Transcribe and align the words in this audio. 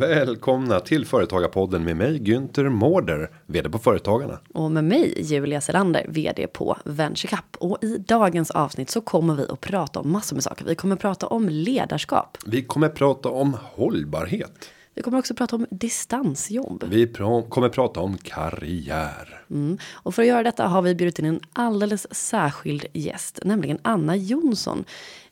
Välkomna 0.00 0.80
till 0.80 1.06
Företagarpodden 1.06 1.84
med 1.84 1.96
mig 1.96 2.18
Günther 2.18 2.68
Mårder, 2.68 3.30
vd 3.46 3.70
på 3.70 3.78
Företagarna. 3.78 4.40
Och 4.54 4.70
med 4.70 4.84
mig 4.84 5.14
Julia 5.22 5.60
Selander, 5.60 6.06
vd 6.08 6.46
på 6.46 6.76
VentureCap. 6.84 7.56
Och 7.58 7.84
i 7.84 7.98
dagens 7.98 8.50
avsnitt 8.50 8.90
så 8.90 9.00
kommer 9.00 9.34
vi 9.34 9.46
att 9.48 9.60
prata 9.60 10.00
om 10.00 10.12
massor 10.12 10.36
med 10.36 10.44
saker. 10.44 10.64
Vi 10.64 10.74
kommer 10.74 10.94
att 10.94 11.00
prata 11.00 11.26
om 11.26 11.48
ledarskap. 11.48 12.38
Vi 12.46 12.62
kommer 12.62 12.86
att 12.86 12.94
prata 12.94 13.28
om 13.28 13.56
hållbarhet. 13.62 14.70
Vi 14.94 15.02
kommer 15.02 15.18
också 15.18 15.34
prata 15.34 15.56
om 15.56 15.66
distansjobb. 15.70 16.84
Vi 16.88 17.06
pr 17.06 17.48
kommer 17.48 17.68
prata 17.68 18.00
om 18.00 18.18
karriär. 18.18 19.44
Mm. 19.50 19.78
Och 19.92 20.14
för 20.14 20.22
att 20.22 20.28
göra 20.28 20.42
detta 20.42 20.66
har 20.66 20.82
vi 20.82 20.94
bjudit 20.94 21.18
in 21.18 21.24
en 21.24 21.40
alldeles 21.52 22.14
särskild 22.14 22.86
gäst, 22.92 23.40
nämligen 23.44 23.78
Anna 23.82 24.16
Jonsson. 24.16 24.84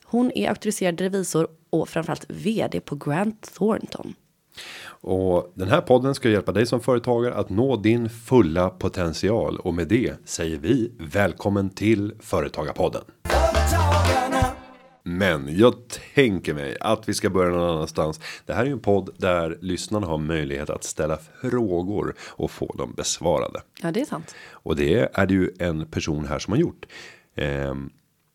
Hon 0.03 0.31
är 0.35 0.49
auktoriserad 0.49 1.01
revisor 1.01 1.47
och 1.69 1.89
framförallt 1.89 2.25
vd 2.29 2.79
på 2.79 2.95
Grant 2.95 3.53
Thornton. 3.53 4.13
Och 5.01 5.51
den 5.55 5.67
här 5.67 5.81
podden 5.81 6.15
ska 6.15 6.29
hjälpa 6.29 6.51
dig 6.51 6.65
som 6.65 6.81
företagare 6.81 7.33
att 7.33 7.49
nå 7.49 7.75
din 7.75 8.09
fulla 8.09 8.69
potential 8.69 9.57
och 9.57 9.73
med 9.73 9.87
det 9.87 10.13
säger 10.25 10.57
vi 10.57 10.91
välkommen 10.99 11.69
till 11.69 12.13
Företagarpodden. 12.19 13.03
Men 15.03 15.57
jag 15.57 15.73
tänker 16.15 16.53
mig 16.53 16.77
att 16.79 17.09
vi 17.09 17.13
ska 17.13 17.29
börja 17.29 17.49
någon 17.49 17.69
annanstans. 17.69 18.19
Det 18.45 18.53
här 18.53 18.61
är 18.61 18.65
ju 18.65 18.71
en 18.71 18.79
podd 18.79 19.09
där 19.17 19.57
lyssnarna 19.61 20.07
har 20.07 20.17
möjlighet 20.17 20.69
att 20.69 20.83
ställa 20.83 21.17
frågor 21.41 22.15
och 22.19 22.51
få 22.51 22.75
dem 22.77 22.93
besvarade. 22.97 23.61
Ja, 23.81 23.91
det 23.91 24.01
är 24.01 24.05
sant. 24.05 24.35
Och 24.51 24.75
det 24.75 25.09
är 25.13 25.25
det 25.25 25.33
ju 25.33 25.51
en 25.59 25.85
person 25.85 26.25
här 26.25 26.39
som 26.39 26.53
har 26.53 26.59
gjort. 26.59 26.85
Eh, 27.35 27.75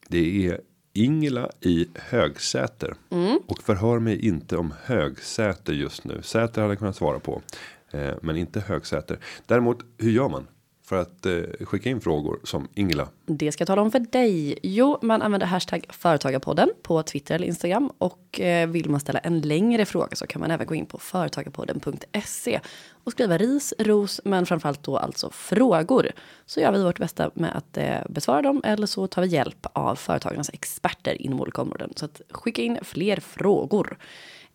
det 0.09 0.49
är 0.49 0.61
Ingela 0.97 1.51
i 1.61 1.87
Högsäter. 1.95 2.95
Mm. 3.11 3.39
Och 3.47 3.63
förhör 3.63 3.99
mig 3.99 4.27
inte 4.27 4.57
om 4.57 4.75
Högsäter 4.85 5.73
just 5.73 6.05
nu. 6.05 6.23
Säter 6.23 6.61
hade 6.63 6.73
jag 6.73 6.79
kunnat 6.79 6.97
svara 6.97 7.19
på. 7.19 7.43
Eh, 7.91 8.15
men 8.23 8.37
inte 8.37 8.61
Högsäter. 8.61 9.19
Däremot 9.47 9.79
hur 9.99 10.11
gör 10.11 10.29
man? 10.29 10.47
För 10.87 10.97
att 10.97 11.27
eh, 11.27 11.43
skicka 11.61 11.91
in 11.91 12.01
frågor 12.01 12.41
som 12.45 12.69
Ingela. 12.75 13.09
Det 13.27 13.53
ska 13.53 13.63
jag 13.63 13.67
tala 13.67 13.83
om 13.83 13.91
för 13.91 13.99
dig. 13.99 14.59
Jo, 14.63 14.99
man 15.03 15.23
använder 15.23 15.47
hashtag 15.47 15.87
företagarpodden 15.89 16.71
på 16.83 17.03
Twitter 17.03 17.35
eller 17.35 17.47
Instagram 17.47 17.93
och 17.99 18.41
eh, 18.41 18.69
vill 18.69 18.91
man 18.91 19.01
ställa 19.01 19.19
en 19.19 19.41
längre 19.41 19.85
fråga 19.85 20.17
så 20.17 20.27
kan 20.27 20.41
man 20.41 20.51
även 20.51 20.67
gå 20.67 20.75
in 20.75 20.87
på 20.87 20.99
företagarpodden.se 20.99 22.61
och 23.05 23.13
skriva 23.13 23.39
ris, 23.39 23.75
ros, 23.79 24.21
men 24.25 24.47
framförallt 24.47 24.83
då 24.83 24.97
alltså 24.97 25.31
frågor. 25.31 26.11
Så 26.47 26.61
gör 26.61 26.73
vi 26.73 26.83
vårt 26.83 26.99
bästa 26.99 27.31
med 27.35 27.57
att 27.57 27.77
eh, 27.77 27.99
besvara 28.09 28.43
dem 28.43 28.61
eller 28.65 28.87
så 28.87 29.07
tar 29.07 29.23
vi 29.23 29.29
hjälp 29.29 29.67
av 29.73 29.97
företagarnas 29.97 30.51
experter 30.53 31.23
inom 31.23 31.41
olika 31.41 31.63
områden. 31.63 31.93
Så 31.97 32.05
att 32.05 32.21
skicka 32.31 32.63
in 32.63 32.79
fler 32.83 33.17
frågor. 33.17 33.99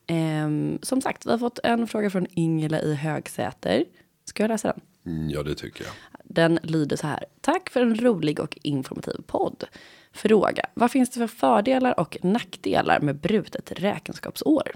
Ehm, 0.08 0.80
som 0.82 1.02
sagt, 1.02 1.26
vi 1.26 1.32
har 1.32 1.38
fått 1.38 1.60
en 1.64 1.88
fråga 1.88 2.10
från 2.10 2.28
Ingela 2.30 2.82
i 2.82 2.96
Högsäter. 2.96 3.86
Ska 4.26 4.44
jag 4.44 4.50
läsa 4.50 4.68
den? 4.68 4.82
Mm, 5.10 5.30
ja, 5.30 5.44
det 5.44 5.56
tycker 5.56 5.84
jag. 5.84 5.94
Den 6.24 6.60
lyder 6.64 6.96
så 6.96 7.08
här. 7.08 7.26
Tack 7.42 7.70
för 7.70 7.82
en 7.82 7.96
rolig 7.96 8.40
och 8.40 8.58
informativ 8.62 9.22
podd. 9.28 9.64
Fråga. 10.12 10.66
Vad 10.74 10.92
finns 10.92 11.10
det 11.10 11.20
för 11.20 11.38
fördelar 11.38 12.00
och 12.00 12.18
nackdelar 12.22 13.00
med 13.00 13.16
brutet 13.16 13.72
räkenskapsår? 13.72 14.72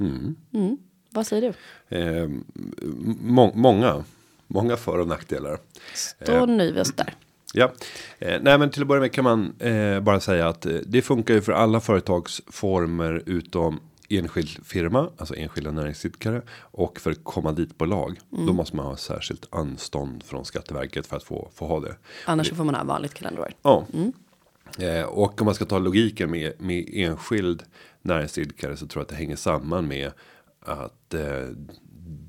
Mm. 0.00 0.36
Mm. 0.54 0.78
Vad 1.10 1.26
säger 1.26 1.54
du? 1.88 1.96
Eh, 1.96 2.28
må 3.20 3.52
många, 3.54 4.04
många 4.46 4.76
för 4.76 4.98
och 4.98 5.08
nackdelar. 5.08 5.58
Då 6.26 6.46
nöjer 6.46 6.72
vi 6.72 6.80
oss 6.80 6.92
där. 6.92 7.14
Ja, 7.54 7.72
eh, 8.18 8.40
nej, 8.42 8.58
men 8.58 8.70
till 8.70 8.82
att 8.82 8.88
börja 8.88 9.00
med 9.00 9.12
kan 9.12 9.24
man 9.24 9.54
eh, 9.58 10.00
bara 10.00 10.20
säga 10.20 10.48
att 10.48 10.66
eh, 10.66 10.72
det 10.86 11.02
funkar 11.02 11.34
ju 11.34 11.40
för 11.42 11.52
alla 11.52 11.80
företagsformer 11.80 13.22
utom 13.26 13.80
enskild 14.10 14.66
firma, 14.66 15.10
alltså 15.16 15.34
enskilda 15.36 15.70
näringsidkare 15.70 16.42
och 16.60 17.00
för 17.00 17.14
kommanditbolag. 17.14 18.18
Mm. 18.32 18.46
Då 18.46 18.52
måste 18.52 18.76
man 18.76 18.86
ha 18.86 18.96
särskilt 18.96 19.54
anstånd 19.54 20.22
från 20.22 20.44
Skatteverket 20.44 21.06
för 21.06 21.16
att 21.16 21.24
få 21.24 21.50
få 21.54 21.66
ha 21.66 21.80
det. 21.80 21.96
Annars 22.24 22.48
så 22.48 22.54
får 22.54 22.64
man 22.64 22.74
ha 22.74 22.84
vanligt 22.84 23.14
kalenderår. 23.14 23.52
Ja. 23.62 23.86
Eh, 24.78 25.04
och 25.04 25.40
om 25.40 25.44
man 25.44 25.54
ska 25.54 25.64
ta 25.64 25.78
logiken 25.78 26.30
med, 26.30 26.52
med 26.58 26.90
enskild 26.92 27.62
näringsidkare 28.02 28.76
så 28.76 28.86
tror 28.86 29.00
jag 29.00 29.04
att 29.04 29.08
det 29.08 29.16
hänger 29.16 29.36
samman 29.36 29.88
med 29.88 30.12
att 30.60 31.14
eh, 31.14 31.48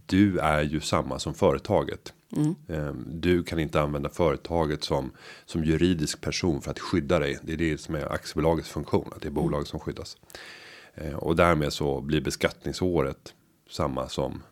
du 0.05 0.39
är 0.39 0.61
ju 0.61 0.79
samma 0.79 1.19
som 1.19 1.33
företaget. 1.33 2.13
Eh, 2.67 2.93
du 3.07 3.43
kan 3.43 3.59
inte 3.59 3.81
använda 3.81 4.09
företaget 4.09 4.83
som 4.83 5.11
som 5.45 5.63
juridisk 5.63 6.21
person 6.21 6.61
för 6.61 6.71
att 6.71 6.79
skydda 6.79 7.19
dig. 7.19 7.39
Det 7.41 7.53
är 7.53 7.57
det 7.57 7.77
som 7.77 7.95
är 7.95 8.13
aktiebolagets 8.13 8.69
funktion. 8.69 9.11
Att 9.15 9.21
det 9.21 9.27
är 9.27 9.31
bolag 9.31 9.67
som 9.67 9.79
skyddas. 9.79 10.17
Eh, 10.95 11.13
och 11.13 11.35
därmed 11.35 11.73
så 11.73 12.01
blir 12.01 12.21
beskattningsåret 12.21 13.33
samma 13.69 14.09
som 14.09 14.43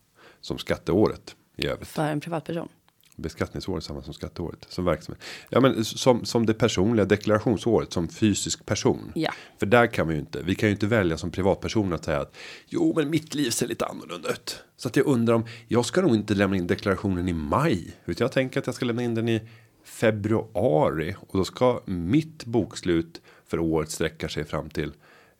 som 0.41 0.57
skatteåret 0.57 1.35
i 1.55 1.67
övrigt 1.67 1.88
För 1.88 2.03
en 2.03 2.19
privatperson. 2.19 2.69
beskattningsåret 3.16 3.83
samma 3.83 4.01
som 4.01 4.13
skatteåret 4.13 4.66
som 4.69 4.85
verksamhet. 4.85 5.23
Ja, 5.50 5.59
men 5.59 5.85
som 5.85 6.25
som 6.25 6.45
det 6.45 6.53
personliga 6.53 7.05
deklarationsåret 7.05 7.94
som 7.94 8.07
fysisk 8.07 8.66
person. 8.66 9.11
Ja. 9.16 9.31
För 9.59 9.66
där 9.66 9.88
kan 9.88 10.07
vi 10.07 10.13
ju 10.13 10.19
inte. 10.19 10.41
Vi 10.41 10.55
kan 10.55 10.69
ju 10.69 10.73
inte 10.73 10.88
välja 10.88 11.17
som 11.17 11.31
privatperson 11.31 11.94
att 11.94 12.05
säga 12.05 12.19
att 12.22 12.35
jo, 12.67 12.94
men 12.95 13.09
mitt 13.09 13.35
liv 13.35 13.50
ser 13.50 13.67
lite 13.67 13.85
annorlunda 13.85 14.29
ut. 14.29 14.63
Så 14.77 14.88
att 14.88 14.95
jag 14.95 15.06
undrar 15.06 15.33
om 15.33 15.45
jag 15.67 15.85
ska 15.85 16.01
nog 16.01 16.16
inte 16.16 16.33
lämna 16.33 16.57
in 16.57 16.67
deklarationen 16.67 17.29
i 17.29 17.33
maj, 17.33 17.97
utan 18.06 18.25
jag 18.25 18.31
tänker 18.31 18.59
att 18.59 18.66
jag 18.66 18.75
ska 18.75 18.85
lämna 18.85 19.03
in 19.03 19.16
den 19.16 19.29
i 19.29 19.41
februari 19.83 21.16
och 21.19 21.38
då 21.38 21.45
ska 21.45 21.81
mitt 21.85 22.45
bokslut 22.45 23.21
för 23.47 23.59
året 23.59 23.91
sträcka 23.91 24.29
sig 24.29 24.45
fram 24.45 24.69
till 24.69 24.91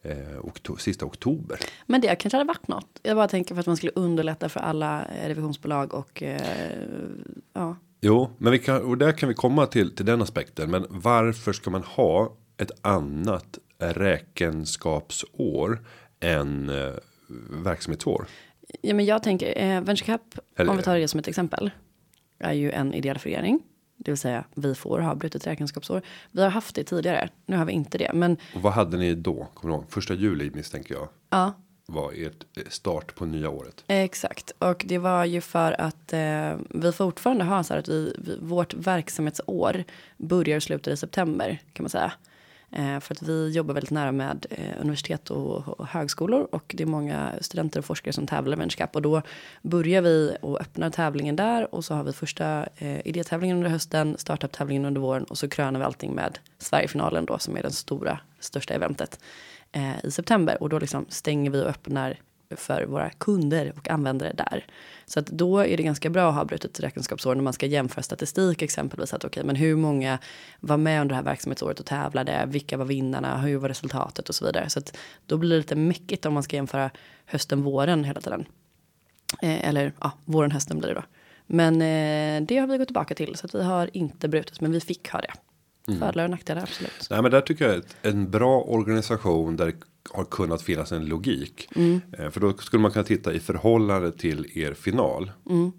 eh, 0.02 0.16
okto 0.40 0.76
sista 0.76 1.06
oktober. 1.06 1.58
Men 1.86 2.00
det 2.00 2.14
kanske 2.14 2.36
hade 2.36 2.48
varit 2.48 2.68
något. 2.68 3.00
Jag 3.02 3.16
bara 3.16 3.28
tänker 3.28 3.54
för 3.54 3.60
att 3.60 3.66
man 3.66 3.76
skulle 3.76 3.92
underlätta 3.94 4.48
för 4.48 4.60
alla 4.60 5.04
eh, 5.04 5.28
revisionsbolag 5.28 5.94
och 5.94 6.22
eh, 6.22 6.40
ja. 7.52 7.76
Jo, 8.00 8.30
men 8.38 8.52
vi 8.52 8.58
kan 8.58 8.82
och 8.82 8.98
där 8.98 9.12
kan 9.12 9.28
vi 9.28 9.34
komma 9.34 9.66
till 9.66 9.94
till 9.96 10.06
den 10.06 10.22
aspekten. 10.22 10.70
Men 10.70 10.86
varför 10.88 11.52
ska 11.52 11.70
man 11.70 11.82
ha 11.82 12.36
ett 12.56 12.70
annat 12.82 13.58
räkenskapsår 13.78 15.80
än 16.20 16.68
eh, 16.68 16.92
verksamhetsår? 17.50 18.26
Ja, 18.80 18.94
men 18.94 19.04
jag 19.04 19.22
tänker 19.22 19.58
eh, 19.58 19.80
VentureCap, 19.80 20.22
Eller- 20.56 20.70
om 20.70 20.76
vi 20.76 20.82
tar 20.82 20.98
det 20.98 21.08
som 21.08 21.20
ett 21.20 21.28
exempel, 21.28 21.70
är 22.38 22.52
ju 22.52 22.70
en 22.70 22.94
ideell 22.94 23.18
förening. 23.18 23.60
Det 24.04 24.10
vill 24.10 24.18
säga 24.18 24.44
vi 24.54 24.74
får 24.74 24.98
ha 24.98 25.14
brutet 25.14 25.46
räkenskapsår. 25.46 26.02
Vi 26.30 26.42
har 26.42 26.50
haft 26.50 26.74
det 26.74 26.84
tidigare. 26.84 27.28
Nu 27.46 27.56
har 27.56 27.64
vi 27.64 27.72
inte 27.72 27.98
det, 27.98 28.10
men 28.14 28.36
Och 28.54 28.62
vad 28.62 28.72
hade 28.72 28.96
ni 28.96 29.14
då? 29.14 29.48
Kommer 29.54 29.74
ihåg? 29.74 29.84
Första 29.88 30.14
juli 30.14 30.50
misstänker 30.54 30.94
jag 30.94 31.08
ja, 31.30 31.52
var 31.86 32.12
ert 32.12 32.44
eh, 32.56 32.62
start 32.68 33.14
på 33.14 33.24
nya 33.24 33.50
året. 33.50 33.84
Exakt, 33.86 34.52
och 34.58 34.84
det 34.88 34.98
var 34.98 35.24
ju 35.24 35.40
för 35.40 35.80
att 35.80 36.12
eh, 36.12 36.56
vi 36.70 36.92
fortfarande 36.92 37.44
har 37.44 37.62
så 37.62 37.72
här 37.72 37.80
att 37.80 37.88
vi, 37.88 38.16
vi, 38.18 38.38
vårt 38.40 38.74
verksamhetsår 38.74 39.84
börjar 40.16 40.56
och 40.56 40.62
slutar 40.62 40.92
i 40.92 40.96
september 40.96 41.62
kan 41.72 41.84
man 41.84 41.90
säga. 41.90 42.12
Eh, 42.72 43.00
för 43.00 43.14
att 43.14 43.22
vi 43.22 43.50
jobbar 43.50 43.74
väldigt 43.74 43.90
nära 43.90 44.12
med 44.12 44.46
eh, 44.50 44.80
universitet 44.80 45.30
och, 45.30 45.88
högskolor 45.88 46.48
och 46.52 46.74
det 46.76 46.82
är 46.82 46.86
många 46.86 47.32
studenter 47.40 47.78
och 47.78 47.84
forskare 47.84 48.12
som 48.12 48.26
tävlar 48.26 48.56
i 48.56 48.58
VentureCap 48.58 48.96
och 48.96 49.02
då 49.02 49.22
börjar 49.62 50.02
vi 50.02 50.36
och 50.40 50.60
öppnar 50.60 50.90
tävlingen 50.90 51.36
där 51.36 51.74
och 51.74 51.84
så 51.84 51.94
har 51.94 52.04
vi 52.04 52.12
första 52.12 52.68
eh, 52.76 53.06
idétävlingen 53.06 53.56
under 53.56 53.70
hösten, 53.70 54.16
startup-tävlingen 54.18 54.84
under 54.84 55.00
våren 55.00 55.24
och 55.24 55.38
så 55.38 55.48
krönar 55.48 55.80
vi 55.80 55.86
allting 55.86 56.14
med 56.14 56.38
Sverigefinalen 56.58 57.26
då 57.26 57.38
som 57.38 57.56
är 57.56 57.62
den 57.62 57.72
stora, 57.72 58.20
största 58.40 58.74
eventet 58.74 59.20
i 60.02 60.10
september 60.10 60.62
och 60.62 60.68
då 60.68 60.78
liksom 60.78 61.06
stänger 61.08 61.50
vi 61.50 61.62
och 61.62 61.66
öppnar 61.66 62.18
för 62.56 62.84
våra 62.84 63.10
kunder 63.10 63.72
och 63.76 63.88
användare 63.88 64.32
där. 64.32 64.66
Så 65.06 65.20
att 65.20 65.26
då 65.26 65.58
är 65.58 65.76
det 65.76 65.82
ganska 65.82 66.10
bra 66.10 66.28
att 66.28 66.34
ha 66.34 66.44
brutet 66.44 66.80
räkenskapsår 66.80 67.34
när 67.34 67.42
man 67.42 67.52
ska 67.52 67.66
jämföra 67.66 68.02
statistik 68.02 68.62
exempelvis. 68.62 69.14
Att 69.14 69.24
okej, 69.24 69.44
men 69.44 69.56
hur 69.56 69.76
många 69.76 70.18
var 70.60 70.76
med 70.76 71.00
under 71.00 71.08
det 71.08 71.16
här 71.16 71.22
verksamhetsåret 71.22 71.80
och 71.80 71.86
tävlade? 71.86 72.44
Vilka 72.46 72.76
var 72.76 72.84
vinnarna? 72.84 73.38
Hur 73.38 73.56
var 73.56 73.68
resultatet 73.68 74.28
och 74.28 74.34
så 74.34 74.44
vidare? 74.44 74.70
Så 74.70 74.78
att 74.78 74.96
då 75.26 75.36
blir 75.36 75.50
det 75.50 75.56
lite 75.56 75.76
mäckigt 75.76 76.26
om 76.26 76.34
man 76.34 76.42
ska 76.42 76.56
jämföra 76.56 76.90
hösten, 77.24 77.62
våren 77.62 78.04
hela 78.04 78.20
tiden. 78.20 78.44
Eh, 79.42 79.68
eller 79.68 79.92
ja, 80.00 80.12
våren, 80.24 80.50
hösten 80.50 80.78
blir 80.78 80.88
det 80.88 80.94
då. 80.94 81.04
Men 81.46 81.74
eh, 81.74 82.46
det 82.46 82.58
har 82.58 82.66
vi 82.66 82.78
gått 82.78 82.88
tillbaka 82.88 83.14
till 83.14 83.36
så 83.36 83.46
att 83.46 83.54
vi 83.54 83.62
har 83.62 83.90
inte 83.96 84.28
brutit, 84.28 84.60
men 84.60 84.72
vi 84.72 84.80
fick 84.80 85.10
ha 85.10 85.20
det. 85.20 85.32
Fördelar 85.98 86.24
och 86.24 86.30
nackdelar 86.30 86.62
absolut. 86.62 87.06
Nej, 87.10 87.22
men 87.22 87.30
där 87.30 87.40
tycker 87.40 87.68
jag 87.68 87.76
att 87.78 87.96
en 88.02 88.30
bra 88.30 88.62
organisation 88.62 89.56
där 89.56 89.66
det 89.66 89.74
har 90.10 90.24
kunnat 90.24 90.62
finnas 90.62 90.92
en 90.92 91.06
logik. 91.06 91.68
Eh, 92.18 92.30
För 92.30 92.40
då 92.40 92.52
skulle 92.52 92.82
man 92.82 92.90
kunna 92.90 93.04
titta 93.04 93.32
i 93.32 93.40
förhållande 93.40 94.12
till 94.12 94.58
er 94.58 94.74
final. 94.74 95.30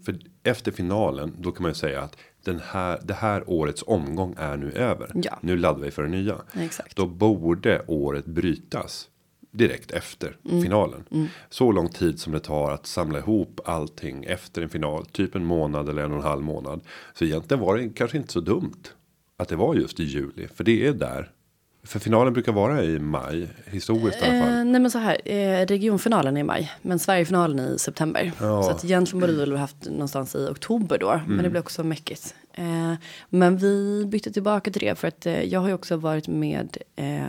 För 0.05 0.19
efter 0.43 0.71
finalen 0.71 1.33
då 1.37 1.51
kan 1.51 1.61
man 1.63 1.71
ju 1.71 1.75
säga 1.75 2.01
att 2.01 2.17
den 2.43 2.61
här 2.65 2.99
det 3.03 3.13
här 3.13 3.43
årets 3.49 3.83
omgång 3.87 4.35
är 4.37 4.57
nu 4.57 4.71
över. 4.71 5.11
Ja. 5.13 5.37
Nu 5.41 5.57
laddar 5.57 5.79
vi 5.81 5.91
för 5.91 6.03
det 6.03 6.09
nya. 6.09 6.35
Exakt. 6.53 6.95
Då 6.95 7.05
borde 7.07 7.81
året 7.87 8.25
brytas 8.25 9.07
direkt 9.51 9.91
efter 9.91 10.37
finalen. 10.43 11.03
Så 11.49 11.71
lång 11.71 11.89
tid 11.89 12.19
som 12.19 12.33
det 12.33 12.39
tar 12.39 12.71
att 12.71 12.85
samla 12.87 13.19
ihop 13.19 13.59
allting 13.65 14.23
efter 14.23 14.61
en 14.61 14.69
final, 14.69 15.05
typ 15.05 15.35
en 15.35 15.45
månad 15.45 15.89
eller 15.89 16.03
en 16.03 16.11
och 16.11 16.17
en 16.17 16.23
halv 16.23 16.41
månad. 16.43 16.81
Så 17.13 17.25
egentligen 17.25 17.61
var 17.61 17.77
det 17.77 17.89
kanske 17.89 18.17
inte 18.17 18.33
så 18.33 18.39
dumt 18.39 18.81
att 19.41 19.49
det 19.49 19.55
var 19.55 19.75
just 19.75 19.99
i 19.99 20.03
juli, 20.03 20.47
för 20.55 20.63
det 20.63 20.87
är 20.87 20.93
där 20.93 21.31
För 21.83 21.99
finalen 21.99 22.33
brukar 22.33 22.51
vara 22.51 22.83
i 22.83 22.99
maj, 22.99 23.47
historiskt 23.65 24.21
i 24.21 24.25
alla 24.25 24.39
fall. 24.45 24.57
Eh, 24.57 24.63
nej 24.65 24.81
men 24.81 24.91
så 24.91 24.97
här, 24.97 25.17
eh, 25.25 25.65
regionfinalen 25.65 26.37
är 26.37 26.41
i 26.41 26.43
maj, 26.43 26.71
men 26.81 26.99
Sverigefinalen 26.99 27.59
är 27.59 27.75
i 27.75 27.79
september. 27.79 28.31
Ja. 28.41 28.63
Så 28.63 28.69
att 28.71 28.85
egentligen 28.85 29.19
borde 29.21 29.33
vi 29.33 29.39
väl 29.39 29.55
haft 29.55 29.85
någonstans 29.89 30.35
i 30.35 30.47
oktober 30.51 30.97
då, 30.97 31.07
men 31.11 31.31
Mm. 31.33 31.43
det 31.43 31.49
blir 31.49 31.59
också 31.61 31.83
mäckigt. 31.83 32.35
Eh, 32.53 32.93
men 33.29 33.57
vi 33.57 34.05
bytte 34.05 34.31
tillbaka 34.31 34.71
till 34.71 34.81
det 34.81 34.95
för 34.95 35.07
att 35.07 35.25
eh, 35.25 35.43
jag 35.43 35.59
har 35.59 35.67
ju 35.67 35.73
också 35.73 35.97
varit 35.97 36.27
med 36.27 36.77
eh, 36.95 37.23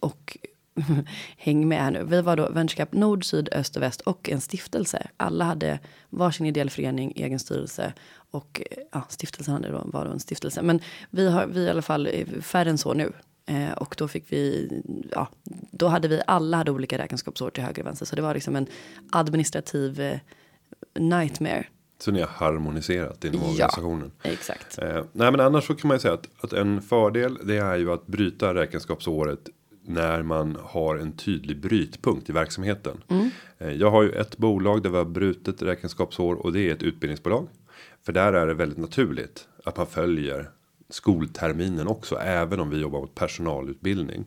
och 0.00 0.38
häng 1.36 1.68
med 1.68 1.78
här 1.82 1.90
nu. 1.90 2.04
Vi 2.04 2.22
var 2.22 2.36
då 2.36 2.48
Vänskap 2.50 2.92
Nord, 2.92 3.24
Syd, 3.24 3.48
Öst 3.52 3.76
och 3.76 3.82
Väst 3.82 4.00
och 4.00 4.30
en 4.30 4.40
stiftelse. 4.40 5.06
Alla 5.16 5.44
hade 5.44 5.78
varsin 6.10 6.46
ideell 6.46 6.70
förening, 6.70 7.12
egen 7.16 7.38
styrelse 7.38 7.92
och 8.36 8.62
ja, 8.92 9.06
stiftelsen 9.08 9.54
hade 9.54 9.68
då, 9.68 9.82
var 9.84 10.04
då 10.04 10.10
en 10.10 10.20
stiftelse. 10.20 10.62
Men 10.62 10.80
vi 11.10 11.28
har 11.30 11.46
vi 11.46 11.60
i 11.60 11.70
alla 11.70 11.82
fall 11.82 12.08
färre 12.42 12.70
än 12.70 12.78
så 12.78 12.94
nu. 12.94 13.12
Eh, 13.46 13.72
och 13.72 13.94
då 13.98 14.08
fick 14.08 14.24
vi, 14.32 14.70
ja, 15.12 15.28
då 15.70 15.86
hade 15.88 16.08
vi 16.08 16.20
alla 16.26 16.56
hade 16.56 16.70
olika 16.70 16.98
räkenskapsår 16.98 17.50
till 17.50 17.62
höger 17.62 17.82
och 17.82 17.86
vänster. 17.86 18.06
Så 18.06 18.16
det 18.16 18.22
var 18.22 18.34
liksom 18.34 18.56
en 18.56 18.66
administrativ 19.12 20.00
eh, 20.00 20.18
nightmare. 20.98 21.66
Så 21.98 22.10
ni 22.10 22.20
har 22.20 22.28
harmoniserat 22.28 23.24
inom 23.24 23.40
Ja. 23.40 23.46
organisationen. 23.48 24.12
Exakt. 24.22 24.78
Eh, 24.78 25.04
nej 25.12 25.30
men 25.30 25.40
annars 25.40 25.64
så 25.66 25.74
kan 25.74 25.88
man 25.88 25.94
ju 25.94 26.00
säga 26.00 26.14
att, 26.14 26.28
att 26.40 26.52
en 26.52 26.82
fördel 26.82 27.38
det 27.44 27.56
är 27.56 27.76
ju 27.76 27.92
att 27.92 28.06
bryta 28.06 28.54
räkenskapsåret 28.54 29.48
när 29.88 30.22
man 30.22 30.58
har 30.62 30.96
en 30.96 31.12
tydlig 31.12 31.60
brytpunkt 31.60 32.28
i 32.30 32.32
verksamheten. 32.32 33.02
Eh, 33.58 33.70
jag 33.72 33.90
har 33.90 34.02
ju 34.02 34.10
ett 34.12 34.36
bolag 34.38 34.82
där 34.82 34.90
vi 34.90 34.96
har 34.96 35.04
brutit 35.04 35.62
räkenskapsår 35.62 36.34
och 36.34 36.52
det 36.52 36.60
är 36.60 36.72
ett 36.74 36.82
utbildningsbolag. 36.82 37.48
För 38.06 38.12
där 38.12 38.32
är 38.32 38.46
det 38.46 38.54
väldigt 38.54 38.78
naturligt 38.78 39.48
att 39.64 39.76
man 39.76 39.86
följer 39.86 40.50
skolterminen 40.88 41.86
också. 41.86 42.16
Även 42.16 42.60
om 42.60 42.70
vi 42.70 42.80
jobbar 42.80 43.00
mot 43.00 43.14
personalutbildning. 43.14 44.24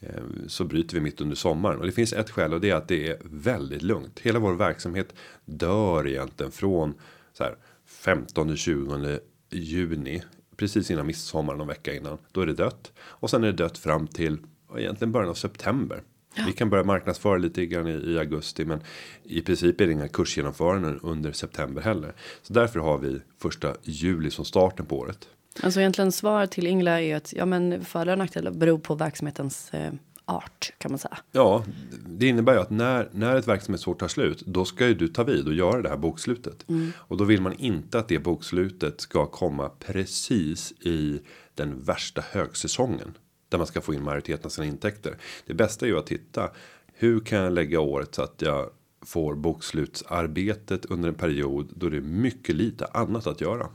Eh, 0.00 0.22
så 0.46 0.64
bryter 0.64 0.94
vi 0.94 1.00
mitt 1.00 1.20
under 1.20 1.36
sommaren. 1.36 1.80
Och 1.80 1.86
det 1.86 1.92
finns 1.92 2.12
ett 2.12 2.30
skäl 2.30 2.54
och 2.54 2.60
det 2.60 2.70
är 2.70 2.74
att 2.74 2.88
det 2.88 3.08
är 3.08 3.18
väldigt 3.24 3.82
lugnt. 3.82 4.20
Hela 4.20 4.38
vår 4.38 4.54
verksamhet 4.54 5.14
dör 5.44 6.06
egentligen 6.06 6.52
från 6.52 6.94
så 7.32 7.44
här 7.44 7.56
15 7.86 8.56
20 8.56 9.18
juni. 9.50 10.22
Precis 10.56 10.90
innan 10.90 11.06
midsommar 11.06 11.54
någon 11.54 11.68
vecka 11.68 11.94
innan. 11.94 12.18
Då 12.32 12.40
är 12.40 12.46
det 12.46 12.54
dött. 12.54 12.92
Och 12.98 13.30
sen 13.30 13.44
är 13.44 13.46
det 13.46 13.52
dött 13.64 13.78
fram 13.78 14.06
till 14.06 14.38
egentligen 14.76 15.12
början 15.12 15.30
av 15.30 15.34
september. 15.34 16.02
Vi 16.46 16.52
kan 16.52 16.70
börja 16.70 16.84
marknadsföra 16.84 17.38
lite 17.38 17.66
grann 17.66 17.86
i, 17.86 18.12
i 18.12 18.18
augusti. 18.18 18.64
Men 18.64 18.80
i 19.24 19.40
princip 19.40 19.80
är 19.80 19.86
det 19.86 19.92
inga 19.92 20.08
kursgenomföranden 20.08 21.00
under 21.02 21.32
september 21.32 21.82
heller. 21.82 22.12
Så 22.42 22.52
därför 22.52 22.80
har 22.80 22.98
vi 22.98 23.20
första 23.38 23.74
juli 23.82 24.30
som 24.30 24.44
starten 24.44 24.86
på 24.86 24.98
året. 24.98 25.28
Alltså 25.62 25.80
egentligen 25.80 26.12
svar 26.12 26.46
till 26.46 26.66
Ingela 26.66 27.00
är 27.02 27.16
att 27.16 27.32
ja, 27.32 27.46
men 27.46 27.84
fördelar 27.84 28.12
och 28.12 28.18
nackdelar 28.18 28.50
beror 28.50 28.78
på 28.78 28.94
verksamhetens 28.94 29.74
eh, 29.74 29.92
art 30.24 30.72
kan 30.78 30.92
man 30.92 30.98
säga. 30.98 31.18
Ja, 31.32 31.64
det 32.06 32.26
innebär 32.26 32.52
ju 32.52 32.60
att 32.60 32.70
när, 32.70 33.08
när 33.12 33.36
ett 33.36 33.48
verksamhetsår 33.48 33.94
tar 33.94 34.08
slut, 34.08 34.42
då 34.46 34.64
ska 34.64 34.86
ju 34.86 34.94
du 34.94 35.08
ta 35.08 35.24
vid 35.24 35.46
och 35.46 35.54
göra 35.54 35.82
det 35.82 35.88
här 35.88 35.96
bokslutet. 35.96 36.64
Och 36.96 37.16
då 37.16 37.24
vill 37.24 37.40
man 37.40 37.52
inte 37.52 37.98
att 37.98 38.08
det 38.08 38.18
bokslutet 38.18 39.00
ska 39.00 39.26
komma 39.26 39.68
precis 39.68 40.72
i 40.72 41.20
den 41.54 41.82
värsta 41.84 42.24
högsäsongen. 42.30 43.14
Där 43.48 43.58
man 43.58 43.66
ska 43.66 43.80
få 43.80 43.94
in 43.94 44.02
majoriteten 44.02 44.44
av 44.44 44.48
sina 44.48 44.66
intäkter. 44.66 45.16
Det 45.46 45.54
bästa 45.54 45.86
är 45.86 45.90
ju 45.90 45.98
att 45.98 46.06
titta, 46.06 46.50
hur 46.92 47.20
kan 47.20 47.38
jag 47.38 47.52
lägga 47.52 47.80
året 47.80 48.14
så 48.14 48.22
att 48.22 48.42
jag 48.42 48.70
får 49.02 49.34
bokslutsarbetet 49.34 50.84
under 50.84 51.08
en 51.08 51.14
period 51.14 51.72
då 51.76 51.88
det 51.88 51.96
är 51.96 52.00
mycket 52.00 52.54
lite 52.54 52.86
annat 52.86 53.26
att 53.26 53.40
göra. 53.40 53.68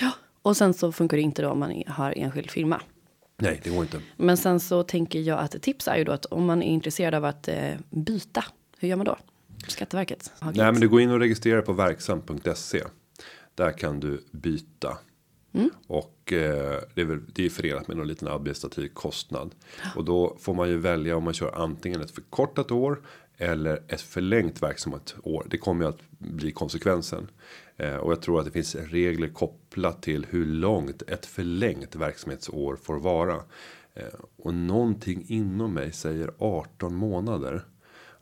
Ja. 0.00 0.12
Och 0.42 0.56
sen 0.56 0.74
så 0.74 0.92
funkar 0.92 1.16
det 1.16 1.22
inte 1.22 1.42
då 1.42 1.50
om 1.50 1.58
man 1.58 1.82
har 1.86 2.18
enskild 2.18 2.50
firma. 2.50 2.80
Nej, 3.36 3.60
det 3.64 3.70
går 3.70 3.82
inte. 3.82 4.00
Men 4.16 4.36
sen 4.36 4.60
så 4.60 4.82
tänker 4.82 5.20
jag 5.20 5.38
att 5.38 5.54
ett 5.54 5.62
tips 5.62 5.88
är 5.88 5.96
ju 5.96 6.04
då 6.04 6.12
att 6.12 6.24
om 6.24 6.44
man 6.44 6.62
är 6.62 6.66
intresserad 6.66 7.14
av 7.14 7.24
att 7.24 7.48
eh, 7.48 7.74
byta, 7.90 8.44
hur 8.78 8.88
gör 8.88 8.96
man 8.96 9.06
då? 9.06 9.18
Skatteverket. 9.68 10.32
Nej, 10.40 10.52
men 10.72 10.80
du 10.80 10.88
går 10.88 11.00
in 11.00 11.10
och 11.10 11.18
registrerar 11.18 11.62
på 11.62 11.72
verksam.se. 11.72 12.82
Där 13.54 13.72
kan 13.72 14.00
du 14.00 14.24
byta. 14.30 14.98
Och 15.86 16.32
eh, 16.32 16.80
det 16.94 17.00
är 17.00 17.04
väl 17.04 17.20
det 17.34 17.44
är 17.44 17.50
förenat 17.50 17.88
med 17.88 17.96
någon 17.96 18.08
liten 18.08 18.28
administrativ 18.28 18.88
kostnad. 18.88 19.54
Och 19.96 20.04
då 20.04 20.36
får 20.40 20.54
man 20.54 20.68
ju 20.68 20.76
välja 20.76 21.16
om 21.16 21.24
man 21.24 21.34
kör 21.34 21.62
antingen 21.62 22.00
ett 22.00 22.10
förkortat 22.10 22.70
år 22.70 23.02
eller 23.36 23.82
ett 23.88 24.00
förlängt 24.00 24.62
verksamhetsår. 24.62 25.46
Det 25.50 25.58
kommer 25.58 25.84
ju 25.84 25.88
att 25.88 26.10
bli 26.18 26.52
konsekvensen. 26.52 27.28
Eh, 27.76 27.96
och 27.96 28.12
jag 28.12 28.22
tror 28.22 28.38
att 28.38 28.46
det 28.46 28.52
finns 28.52 28.74
regler 28.74 29.28
kopplat 29.28 30.02
till 30.02 30.26
hur 30.30 30.46
långt 30.46 31.02
ett 31.02 31.26
förlängt 31.26 31.96
verksamhetsår 31.96 32.76
får 32.76 32.98
vara. 32.98 33.34
Eh, 33.94 34.04
och 34.36 34.54
någonting 34.54 35.24
inom 35.28 35.74
mig 35.74 35.92
säger 35.92 36.30
18 36.38 36.94
månader. 36.94 37.64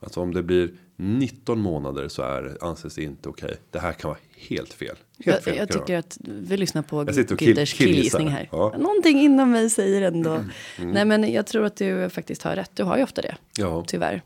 Alltså 0.00 0.20
om 0.20 0.34
det 0.34 0.42
blir 0.42 0.70
19 0.96 1.58
månader 1.60 2.08
så 2.08 2.22
är 2.22 2.58
anses 2.60 2.94
det 2.94 3.02
inte 3.02 3.28
okej. 3.28 3.56
Det 3.70 3.78
här 3.78 3.92
kan 3.92 4.08
vara 4.08 4.18
helt 4.48 4.72
fel. 4.72 4.88
Helt 4.88 5.26
Jag, 5.26 5.44
fel 5.44 5.56
jag 5.56 5.68
det 5.68 5.72
tycker 5.72 5.96
att 5.98 6.18
vi 6.24 6.56
lyssnar 6.56 6.82
på 6.82 6.96
Jag 6.96 7.08
och 7.32 7.38
kill- 7.38 7.66
killgissning 7.66 8.28
här. 8.28 8.48
Ja. 8.52 8.74
Någonting 8.78 9.20
inom 9.20 9.50
mig 9.50 9.70
säger 9.70 10.02
ändå. 10.02 10.30
Mm. 10.30 10.90
Nej 10.92 11.04
men 11.04 11.32
jag 11.32 11.46
tror 11.46 11.64
att 11.64 11.76
du 11.76 12.10
faktiskt 12.10 12.42
har 12.42 12.56
rätt. 12.56 12.70
Du 12.74 12.82
har 12.84 12.96
ju 12.96 13.02
ofta 13.02 13.22
det. 13.22 13.36
Ja. 13.58 13.84
Tyvärr. 13.86 14.22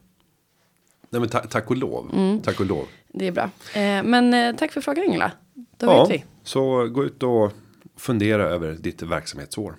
Nej 1.11 1.21
men 1.21 1.29
ta 1.29 1.39
tack 1.41 1.71
och 1.71 1.77
lov. 1.77 2.11
Mm. 2.15 2.41
Tack 2.41 2.61
och 2.61 2.67
lov. 2.67 2.87
Det 3.09 3.27
är 3.27 3.33
bra. 3.33 3.51
Eh, 3.75 4.03
men 4.03 4.35
eh, 4.35 4.57
tack 4.57 4.73
för 4.73 4.81
frågan 4.81 5.05
Ingela. 5.05 5.33
Då 5.55 5.87
ja, 5.87 6.05
vet 6.07 6.15
vi. 6.21 6.25
så 6.45 6.87
gå 6.89 7.05
ut 7.05 7.23
och 7.23 7.53
fundera 7.97 8.43
över 8.43 8.73
ditt 8.73 9.03
verksamhetsår. 9.03 9.75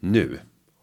Nu 0.00 0.38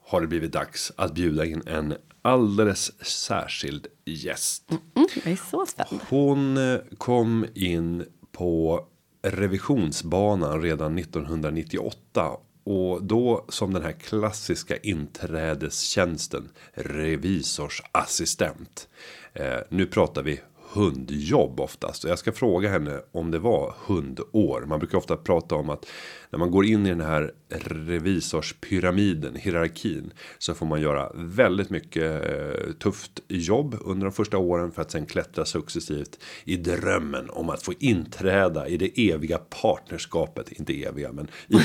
har 0.06 0.22
det 0.22 0.28
blivit 0.28 0.52
dags 0.52 0.92
att 0.96 1.14
bjuda 1.14 1.46
in 1.46 1.62
en 1.66 1.94
alldeles 2.22 3.06
särskild 3.06 3.88
gäst. 4.06 4.72
Mm, 4.72 4.82
jag 5.24 5.34
är 5.34 5.40
så 5.52 5.66
spänd. 5.66 6.02
Hon 6.10 6.58
eh, 6.58 6.80
kom 6.98 7.46
in 7.54 8.06
på 8.32 8.86
revisionsbanan 9.22 10.62
redan 10.62 10.98
1998 10.98 12.32
och 12.64 13.04
då 13.04 13.46
som 13.50 13.74
den 13.74 13.84
här 13.84 13.92
klassiska 13.92 14.78
inträdestjänsten 14.78 16.50
revisorsassistent. 16.74 18.88
Eh, 19.34 19.60
nu 19.70 19.86
pratar 19.86 20.24
vi 20.24 20.42
hundjobb 20.74 21.60
oftast. 21.60 22.04
Och 22.04 22.10
jag 22.10 22.20
ska 22.20 22.32
fråga 22.32 22.70
henne 22.70 23.00
om 23.12 23.32
det 23.32 23.40
var 23.40 23.76
hundår. 23.86 24.66
Man 24.68 24.80
brukar 24.80 24.98
ofta 24.98 25.18
prata 25.18 25.56
om 25.56 25.70
att 25.70 25.86
när 26.30 26.40
man 26.40 26.52
går 26.52 26.66
in 26.66 26.86
i 26.86 26.90
den 26.90 27.02
här 27.02 27.34
revisorspyramiden, 27.50 29.36
hierarkin, 29.36 30.14
så 30.38 30.54
får 30.54 30.66
man 30.66 30.82
göra 30.82 31.12
väldigt 31.16 31.70
mycket 31.70 32.26
eh, 32.26 32.74
tufft 32.80 33.22
jobb 33.28 33.78
under 33.82 34.06
de 34.06 34.12
första 34.12 34.38
åren 34.38 34.72
för 34.72 34.82
att 34.82 34.92
sen 34.92 35.06
klättra 35.06 35.46
successivt 35.46 36.20
i 36.44 36.58
drömmen 36.58 37.30
om 37.30 37.50
att 37.50 37.64
få 37.64 37.74
inträda 37.80 38.68
i 38.68 38.78
det 38.78 39.12
eviga 39.12 39.38
partnerskapet, 39.38 40.52
inte 40.52 40.84
eviga 40.84 41.12
men 41.12 41.28
i, 41.48 41.58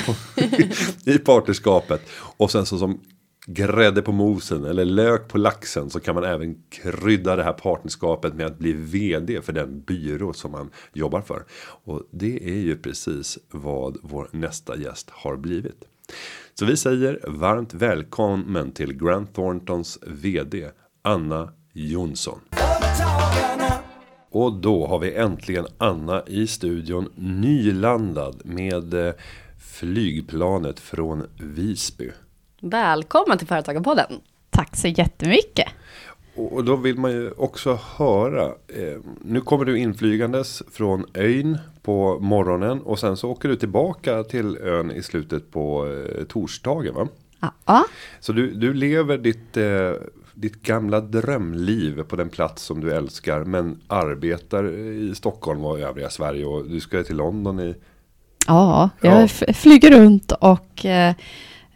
i 1.11 1.17
partnerskapet. 1.17 2.01
Och 2.37 2.51
sen 2.51 2.65
så 2.65 2.77
som 2.77 3.01
grädde 3.49 4.01
på 4.01 4.11
mosen 4.11 4.65
eller 4.65 4.85
lök 4.85 5.27
på 5.27 5.37
laxen 5.37 5.89
så 5.89 5.99
kan 5.99 6.15
man 6.15 6.23
även 6.23 6.63
krydda 6.69 7.35
det 7.35 7.43
här 7.43 7.53
partnerskapet 7.53 8.33
med 8.33 8.45
att 8.45 8.59
bli 8.59 8.73
vd 8.73 9.41
för 9.41 9.53
den 9.53 9.81
byrå 9.81 10.33
som 10.33 10.51
man 10.51 10.69
jobbar 10.93 11.21
för. 11.21 11.45
Och 11.83 12.03
det 12.11 12.43
är 12.43 12.59
ju 12.59 12.77
precis 12.77 13.39
vad 13.51 13.97
vår 14.01 14.29
nästa 14.31 14.77
gäst 14.77 15.09
har 15.09 15.37
blivit. 15.37 15.85
Så 16.53 16.65
vi 16.65 16.77
säger 16.77 17.19
varmt 17.27 17.73
välkommen 17.73 18.71
till 18.71 18.93
Grant 18.93 19.35
Thorntons 19.35 19.99
vd 20.07 20.69
Anna 21.01 21.53
Jonsson. 21.73 22.39
Och 24.29 24.53
då 24.53 24.87
har 24.87 24.99
vi 24.99 25.13
äntligen 25.13 25.65
Anna 25.77 26.23
i 26.27 26.47
studion 26.47 27.09
nylandad 27.15 28.41
med 28.45 28.93
eh, 28.93 29.13
flygplanet 29.59 30.79
från 30.79 31.23
Visby. 31.39 32.11
Välkommen 32.61 33.37
till 33.37 33.47
Företagarpodden. 33.47 34.05
Tack 34.49 34.75
så 34.75 34.87
jättemycket. 34.87 35.67
Och 36.35 36.63
då 36.63 36.75
vill 36.75 36.97
man 36.97 37.11
ju 37.11 37.31
också 37.31 37.79
höra. 37.97 38.45
Eh, 38.45 38.99
nu 39.21 39.41
kommer 39.41 39.65
du 39.65 39.77
inflygandes 39.77 40.63
från 40.71 41.05
ön 41.13 41.57
på 41.81 42.19
morgonen 42.19 42.81
och 42.81 42.99
sen 42.99 43.17
så 43.17 43.29
åker 43.29 43.49
du 43.49 43.55
tillbaka 43.55 44.23
till 44.23 44.57
ön 44.57 44.91
i 44.91 45.03
slutet 45.03 45.51
på 45.51 45.87
eh, 45.87 46.23
torsdagen 46.23 46.95
va? 46.95 47.07
Ja, 47.65 47.83
Så 48.19 48.33
du, 48.33 48.51
du 48.51 48.73
lever 48.73 49.17
ditt, 49.17 49.57
eh, 49.57 49.91
ditt 50.33 50.61
gamla 50.61 50.99
drömliv 51.01 52.03
på 52.03 52.15
den 52.15 52.29
plats 52.29 52.63
som 52.63 52.81
du 52.81 52.93
älskar 52.93 53.43
men 53.43 53.81
arbetar 53.87 54.69
i 54.75 55.15
Stockholm 55.15 55.65
och 55.65 55.79
övriga 55.79 56.09
Sverige 56.09 56.45
och 56.45 56.65
du 56.69 56.79
ska 56.79 57.03
till 57.03 57.15
London 57.15 57.59
i 57.59 57.75
ja 58.47 58.89
jag 59.01 59.29
Ja. 59.47 59.53
flyger 59.53 59.91
runt 59.91 60.31
och 60.31 60.85
eh, 60.85 61.15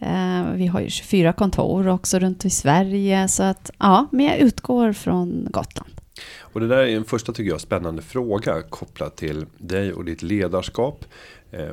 Eh, 0.02 0.52
vi 0.54 0.68
har 0.68 0.82
ju 0.82 0.90
24 0.90 1.34
kontor 1.34 1.88
också 1.88 2.20
runt 2.20 2.46
i 2.46 2.50
Sverige. 2.50 3.28
Så 3.28 3.44
att 3.44 3.72
ja, 3.80 4.08
men 4.12 4.26
jag 4.26 4.38
utgår 4.38 4.94
från 4.94 5.48
Gotland. 5.50 5.92
Och 6.40 6.60
det 6.60 6.68
där 6.68 6.78
är 6.78 6.96
en 6.96 7.06
första 7.06 7.34
tycker 7.34 7.52
jag 7.52 7.62
spännande 7.62 8.02
fråga 8.02 8.62
kopplat 8.62 9.18
till 9.18 9.46
dig 9.58 9.94
och 9.94 10.06
ditt 10.06 10.22
ledarskap. 10.22 11.06
Eh, 11.52 11.70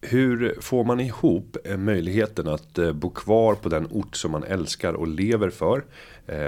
hur 0.00 0.58
får 0.60 0.84
man 0.84 1.00
ihop 1.00 1.56
eh, 1.64 1.76
möjligheten 1.76 2.48
att 2.48 2.78
bo 2.94 3.10
kvar 3.10 3.54
på 3.54 3.68
den 3.68 3.86
ort 3.90 4.16
som 4.16 4.30
man 4.30 4.44
älskar 4.44 4.92
och 4.92 5.08
lever 5.08 5.50
för. 5.50 5.84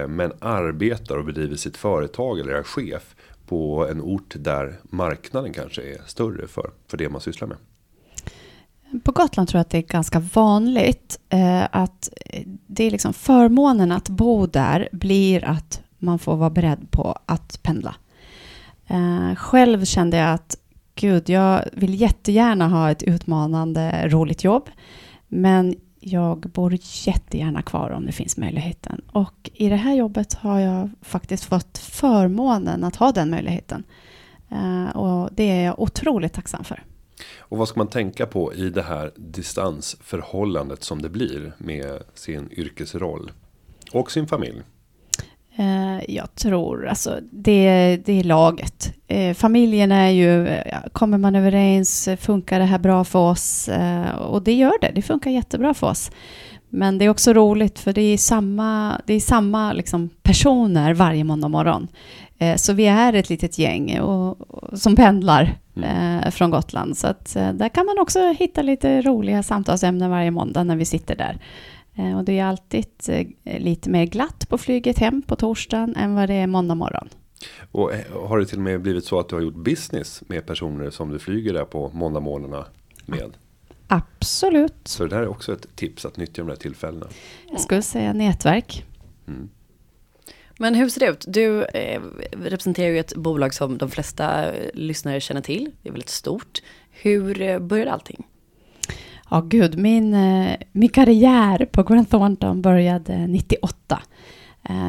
Men 0.08 0.32
arbetar 0.40 1.16
och 1.16 1.24
bedriver 1.24 1.56
sitt 1.56 1.76
företag 1.76 2.40
eller 2.40 2.52
är 2.52 2.62
chef 2.62 3.14
på 3.46 3.88
en 3.90 4.00
ort 4.00 4.34
där 4.38 4.80
marknaden 4.82 5.52
kanske 5.52 5.82
är 5.82 6.00
större 6.06 6.46
för, 6.46 6.70
för 6.88 6.96
det 6.96 7.08
man 7.08 7.20
sysslar 7.20 7.48
med. 7.48 7.56
På 9.04 9.12
Gotland 9.12 9.48
tror 9.48 9.58
jag 9.58 9.60
att 9.60 9.70
det 9.70 9.78
är 9.78 9.82
ganska 9.82 10.20
vanligt 10.20 11.18
eh, 11.28 11.64
att 11.70 12.08
det 12.66 12.84
är 12.84 12.90
liksom 12.90 13.12
förmånen 13.12 13.92
att 13.92 14.08
bo 14.08 14.46
där 14.46 14.88
blir 14.92 15.44
att 15.44 15.82
man 15.98 16.18
får 16.18 16.36
vara 16.36 16.50
beredd 16.50 16.90
på 16.90 17.18
att 17.26 17.62
pendla. 17.62 17.94
Eh, 18.86 19.34
själv 19.34 19.84
kände 19.84 20.16
jag 20.16 20.34
att 20.34 20.56
gud, 20.94 21.28
jag 21.28 21.64
vill 21.72 22.00
jättegärna 22.00 22.68
ha 22.68 22.90
ett 22.90 23.02
utmanande, 23.02 24.08
roligt 24.08 24.44
jobb. 24.44 24.70
Men 25.28 25.74
jag 26.00 26.40
bor 26.40 26.78
jättegärna 27.06 27.62
kvar 27.62 27.90
om 27.90 28.06
det 28.06 28.12
finns 28.12 28.36
möjligheten. 28.36 29.02
Och 29.12 29.50
i 29.54 29.68
det 29.68 29.76
här 29.76 29.94
jobbet 29.94 30.34
har 30.34 30.60
jag 30.60 30.90
faktiskt 31.02 31.44
fått 31.44 31.78
förmånen 31.78 32.84
att 32.84 32.96
ha 32.96 33.12
den 33.12 33.30
möjligheten. 33.30 33.84
Eh, 34.48 34.96
och 34.96 35.30
det 35.32 35.50
är 35.50 35.64
jag 35.64 35.80
otroligt 35.80 36.32
tacksam 36.32 36.64
för. 36.64 36.84
Och 37.38 37.58
vad 37.58 37.68
ska 37.68 37.80
man 37.80 37.88
tänka 37.88 38.26
på 38.26 38.54
i 38.54 38.70
det 38.70 38.82
här 38.82 39.12
distansförhållandet 39.16 40.84
som 40.84 41.02
det 41.02 41.08
blir 41.08 41.52
med 41.58 42.02
sin 42.14 42.48
yrkesroll 42.52 43.30
och 43.92 44.10
sin 44.12 44.26
familj? 44.26 44.62
Eh, 45.58 46.14
jag 46.14 46.34
tror 46.34 46.86
alltså 46.86 47.18
det, 47.30 47.96
det 48.04 48.12
är 48.12 48.24
laget. 48.24 48.94
Eh, 49.06 49.34
familjen 49.34 49.92
är 49.92 50.10
ju, 50.10 50.46
eh, 50.46 50.82
kommer 50.92 51.18
man 51.18 51.34
överens, 51.34 52.08
funkar 52.20 52.58
det 52.58 52.64
här 52.64 52.78
bra 52.78 53.04
för 53.04 53.18
oss? 53.18 53.68
Och 54.18 54.42
det 54.42 54.52
gör 54.52 54.80
det, 54.80 54.92
det 54.94 55.02
funkar 55.02 55.30
jättebra 55.30 55.74
för 55.74 55.86
oss. 55.86 56.10
Men 56.68 56.98
det 56.98 57.04
är 57.04 57.08
också 57.08 57.32
roligt 57.32 57.78
för 57.78 57.92
det 57.92 58.02
är 58.02 58.18
samma, 58.18 59.00
det 59.06 59.14
är 59.14 59.20
samma 59.20 59.72
liksom 59.72 60.08
personer 60.22 60.94
varje 60.94 61.24
måndag 61.24 61.48
morgon. 61.48 61.88
Så 62.56 62.72
vi 62.72 62.86
är 62.86 63.12
ett 63.12 63.30
litet 63.30 63.58
gäng 63.58 64.00
och, 64.00 64.38
som 64.78 64.96
pendlar 64.96 65.58
mm. 65.84 66.32
från 66.32 66.50
Gotland. 66.50 66.96
Så 66.96 67.06
att 67.06 67.34
där 67.34 67.68
kan 67.68 67.86
man 67.86 67.98
också 67.98 68.32
hitta 68.38 68.62
lite 68.62 69.02
roliga 69.02 69.42
samtalsämnen 69.42 70.10
varje 70.10 70.30
måndag 70.30 70.64
när 70.64 70.76
vi 70.76 70.84
sitter 70.84 71.16
där. 71.16 71.38
Eh, 71.98 72.18
och 72.18 72.24
det 72.24 72.38
är 72.38 72.44
alltid 72.44 72.86
eh, 73.08 73.60
lite 73.60 73.90
mer 73.90 74.06
glatt 74.06 74.48
på 74.48 74.58
flyget 74.58 74.98
hem 74.98 75.22
på 75.22 75.36
torsdagen 75.36 75.96
än 75.96 76.14
vad 76.14 76.28
det 76.28 76.34
är 76.34 76.46
måndag 76.46 76.74
morgon. 76.74 77.08
Och 77.72 77.94
eh, 77.94 78.28
har 78.28 78.38
det 78.38 78.46
till 78.46 78.58
och 78.58 78.64
med 78.64 78.80
blivit 78.80 79.04
så 79.04 79.20
att 79.20 79.28
du 79.28 79.34
har 79.34 79.42
gjort 79.42 79.54
business 79.54 80.22
med 80.26 80.46
personer 80.46 80.90
som 80.90 81.10
du 81.10 81.18
flyger 81.18 81.52
där 81.52 81.64
på 81.64 81.90
måndagmorgnarna 81.94 82.66
med? 83.06 83.36
Absolut. 83.86 84.74
Så 84.84 85.02
det 85.02 85.08
där 85.08 85.22
är 85.22 85.28
också 85.28 85.52
ett 85.52 85.76
tips 85.76 86.04
att 86.04 86.16
nyttja 86.16 86.42
de 86.42 86.48
där 86.48 86.56
tillfällena. 86.56 87.06
Jag 87.50 87.60
skulle 87.60 87.82
säga 87.82 88.12
nätverk. 88.12 88.86
Mm. 89.28 89.48
Men 90.60 90.74
hur 90.74 90.88
ser 90.88 91.00
det 91.00 91.06
ut? 91.06 91.24
Du 91.28 91.64
eh, 91.64 92.00
representerar 92.32 92.88
ju 92.88 92.98
ett 92.98 93.16
bolag 93.16 93.54
som 93.54 93.78
de 93.78 93.90
flesta 93.90 94.52
eh, 94.52 94.70
lyssnare 94.74 95.20
känner 95.20 95.40
till. 95.40 95.70
Det 95.82 95.88
är 95.88 95.92
väldigt 95.92 96.08
stort. 96.08 96.62
Hur 96.90 97.42
eh, 97.42 97.58
började 97.58 97.92
allting? 97.92 98.26
Ja, 99.30 99.40
gud, 99.40 99.78
min, 99.78 100.14
eh, 100.14 100.56
min 100.72 100.88
karriär 100.88 101.66
på 101.72 101.82
Grant 101.82 102.10
Thornton 102.10 102.62
började 102.62 103.26
98. 103.26 104.02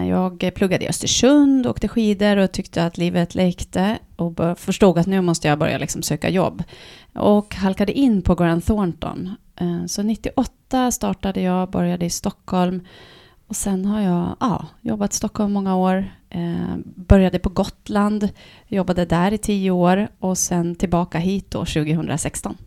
Jag 0.07 0.51
pluggade 0.55 0.85
i 0.85 0.88
Östersund, 0.88 1.67
åkte 1.67 1.88
skidor 1.88 2.38
och 2.38 2.51
tyckte 2.51 2.85
att 2.85 2.97
livet 2.97 3.35
lekte 3.35 3.97
och 4.15 4.59
förstod 4.59 4.97
att 4.97 5.07
nu 5.07 5.21
måste 5.21 5.47
jag 5.47 5.59
börja 5.59 5.77
liksom 5.77 6.01
söka 6.01 6.29
jobb. 6.29 6.63
Och 7.15 7.55
halkade 7.55 7.91
in 7.91 8.21
på 8.21 8.35
Grant 8.35 8.65
Thornton. 8.65 9.35
Så 9.88 10.03
98 10.03 10.91
startade 10.91 11.41
jag, 11.41 11.69
började 11.69 12.05
i 12.05 12.09
Stockholm 12.09 12.81
och 13.49 13.55
sen 13.55 13.85
har 13.85 14.01
jag 14.01 14.35
ja, 14.39 14.65
jobbat 14.81 15.13
i 15.13 15.15
Stockholm 15.15 15.53
många 15.53 15.75
år. 15.75 16.11
Eh, 16.29 16.75
började 16.83 17.39
på 17.39 17.49
Gotland, 17.49 18.29
jobbade 18.67 19.05
där 19.05 19.33
i 19.33 19.37
tio 19.37 19.71
år 19.71 20.07
och 20.19 20.37
sen 20.37 20.75
tillbaka 20.75 21.17
hit 21.17 21.51
då 21.51 21.65
2016 21.65 22.57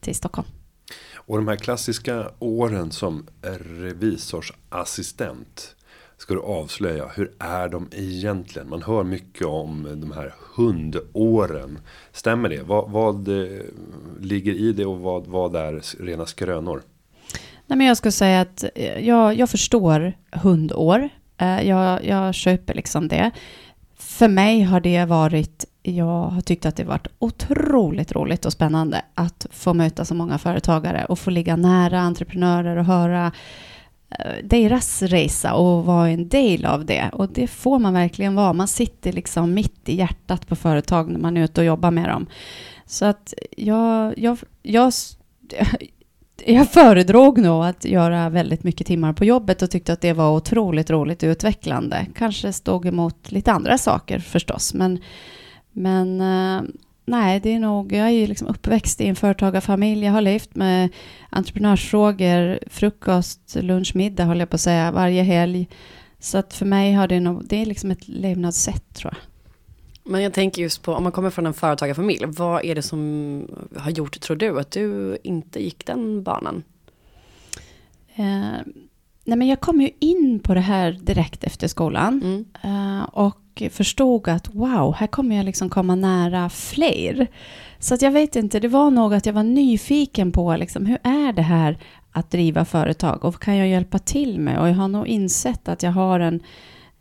till 0.00 0.14
Stockholm. 0.14 0.48
Och 1.16 1.36
de 1.36 1.48
här 1.48 1.56
klassiska 1.56 2.30
åren 2.38 2.90
som 2.90 3.26
revisorsassistent. 3.60 5.76
Ska 6.16 6.34
du 6.34 6.40
avslöja, 6.40 7.08
hur 7.08 7.32
är 7.38 7.68
de 7.68 7.88
egentligen? 7.92 8.68
Man 8.68 8.82
hör 8.82 9.04
mycket 9.04 9.46
om 9.46 10.00
de 10.00 10.12
här 10.12 10.34
hundåren. 10.56 11.78
Stämmer 12.12 12.48
det? 12.48 12.62
Vad, 12.62 12.90
vad 12.90 13.28
eh, 13.28 13.60
ligger 14.20 14.52
i 14.52 14.72
det 14.72 14.86
och 14.86 15.00
vad, 15.00 15.26
vad 15.26 15.56
är 15.56 16.02
rena 16.04 16.26
skrönor? 16.26 16.82
Nej, 17.66 17.78
men 17.78 17.86
jag 17.86 17.96
skulle 17.96 18.12
säga 18.12 18.40
att 18.40 18.64
eh, 18.74 18.98
jag, 18.98 19.34
jag 19.34 19.50
förstår 19.50 20.12
hundår. 20.30 21.08
Eh, 21.38 21.68
jag, 21.68 22.04
jag 22.04 22.34
köper 22.34 22.74
liksom 22.74 23.08
det. 23.08 23.30
För 23.96 24.28
mig 24.28 24.62
har 24.62 24.80
det 24.80 25.04
varit 25.04 25.66
jag 25.86 26.28
har 26.28 26.40
tyckt 26.40 26.66
att 26.66 26.76
det 26.76 26.84
varit 26.84 27.06
otroligt 27.18 28.12
roligt 28.12 28.46
och 28.46 28.52
spännande 28.52 29.02
att 29.14 29.46
få 29.50 29.74
möta 29.74 30.04
så 30.04 30.14
många 30.14 30.38
företagare 30.38 31.04
och 31.04 31.18
få 31.18 31.30
ligga 31.30 31.56
nära 31.56 32.00
entreprenörer 32.00 32.76
och 32.76 32.84
höra 32.84 33.32
eh, 34.10 34.44
deras 34.44 35.02
resa 35.02 35.54
och 35.54 35.84
vara 35.84 36.08
en 36.08 36.28
del 36.28 36.64
av 36.64 36.84
det. 36.84 37.10
Och 37.12 37.28
det 37.32 37.46
får 37.46 37.78
man 37.78 37.94
verkligen 37.94 38.34
vara. 38.34 38.52
Man 38.52 38.68
sitter 38.68 39.12
liksom 39.12 39.54
mitt 39.54 39.88
i 39.88 39.94
hjärtat 39.94 40.46
på 40.46 40.56
företag 40.56 41.10
när 41.10 41.20
man 41.20 41.36
är 41.36 41.44
ute 41.44 41.60
och 41.60 41.66
jobbar 41.66 41.90
med 41.90 42.08
dem. 42.08 42.26
Så 42.86 43.04
att 43.04 43.34
jag, 43.56 44.18
jag, 44.18 44.38
jag, 44.62 44.92
jag 46.46 46.70
föredrog 46.70 47.38
nog 47.38 47.64
att 47.64 47.84
göra 47.84 48.28
väldigt 48.28 48.64
mycket 48.64 48.86
timmar 48.86 49.12
på 49.12 49.24
jobbet 49.24 49.62
och 49.62 49.70
tyckte 49.70 49.92
att 49.92 50.00
det 50.00 50.12
var 50.12 50.36
otroligt 50.36 50.90
roligt 50.90 51.22
och 51.22 51.26
utvecklande. 51.26 52.06
Kanske 52.14 52.52
stod 52.52 52.86
emot 52.86 53.32
lite 53.32 53.52
andra 53.52 53.78
saker 53.78 54.18
förstås, 54.18 54.74
men 54.74 55.00
men 55.72 56.20
eh, 56.20 56.62
nej, 57.06 57.40
det 57.40 57.52
är 57.52 57.58
nog, 57.58 57.92
jag 57.92 58.06
är 58.06 58.10
ju 58.10 58.26
liksom 58.26 58.48
uppväxt 58.48 59.00
i 59.00 59.06
en 59.06 59.16
företagarfamilj. 59.16 60.04
Jag 60.04 60.12
har 60.12 60.20
levt 60.20 60.54
med 60.54 60.88
entreprenörsfrågor, 61.30 62.58
frukost, 62.70 63.56
lunch, 63.60 63.96
middag 63.96 64.24
håller 64.24 64.40
jag 64.40 64.50
på 64.50 64.54
att 64.54 64.60
säga, 64.60 64.92
varje 64.92 65.22
helg. 65.22 65.68
Så 66.18 66.38
att 66.38 66.54
för 66.54 66.66
mig 66.66 66.92
har 66.92 67.08
det 67.08 67.20
nog, 67.20 67.48
det 67.48 67.62
är 67.62 67.66
liksom 67.66 67.90
ett 67.90 68.08
levnadssätt 68.08 68.94
tror 68.94 69.12
jag. 69.14 69.33
Men 70.04 70.22
jag 70.22 70.32
tänker 70.32 70.62
just 70.62 70.82
på, 70.82 70.92
om 70.92 71.02
man 71.02 71.12
kommer 71.12 71.30
från 71.30 71.46
en 71.46 71.54
företagarfamilj, 71.54 72.24
vad 72.26 72.64
är 72.64 72.74
det 72.74 72.82
som 72.82 73.48
har 73.76 73.90
gjort, 73.90 74.20
tror 74.20 74.36
du, 74.36 74.60
att 74.60 74.70
du 74.70 75.18
inte 75.22 75.64
gick 75.64 75.86
den 75.86 76.22
banan? 76.22 76.62
Eh, 78.14 78.60
nej 79.24 79.38
men 79.38 79.48
jag 79.48 79.60
kom 79.60 79.80
ju 79.80 79.90
in 79.98 80.40
på 80.40 80.54
det 80.54 80.60
här 80.60 80.92
direkt 80.92 81.44
efter 81.44 81.68
skolan. 81.68 82.22
Mm. 82.24 82.44
Eh, 82.62 83.04
och 83.04 83.62
förstod 83.70 84.28
att 84.28 84.54
wow, 84.54 84.94
här 84.94 85.06
kommer 85.06 85.36
jag 85.36 85.44
liksom 85.44 85.70
komma 85.70 85.94
nära 85.94 86.48
fler. 86.48 87.26
Så 87.78 87.94
att 87.94 88.02
jag 88.02 88.10
vet 88.10 88.36
inte, 88.36 88.60
det 88.60 88.68
var 88.68 88.90
nog 88.90 89.14
att 89.14 89.26
jag 89.26 89.32
var 89.32 89.42
nyfiken 89.42 90.32
på 90.32 90.56
liksom, 90.56 90.86
hur 90.86 90.98
är 91.02 91.32
det 91.32 91.42
här 91.42 91.78
att 92.12 92.30
driva 92.30 92.64
företag 92.64 93.24
och 93.24 93.32
vad 93.32 93.40
kan 93.40 93.56
jag 93.56 93.68
hjälpa 93.68 93.98
till 93.98 94.40
med? 94.40 94.60
Och 94.60 94.68
jag 94.68 94.74
har 94.74 94.88
nog 94.88 95.06
insett 95.06 95.68
att 95.68 95.82
jag 95.82 95.90
har 95.90 96.20
en, 96.20 96.42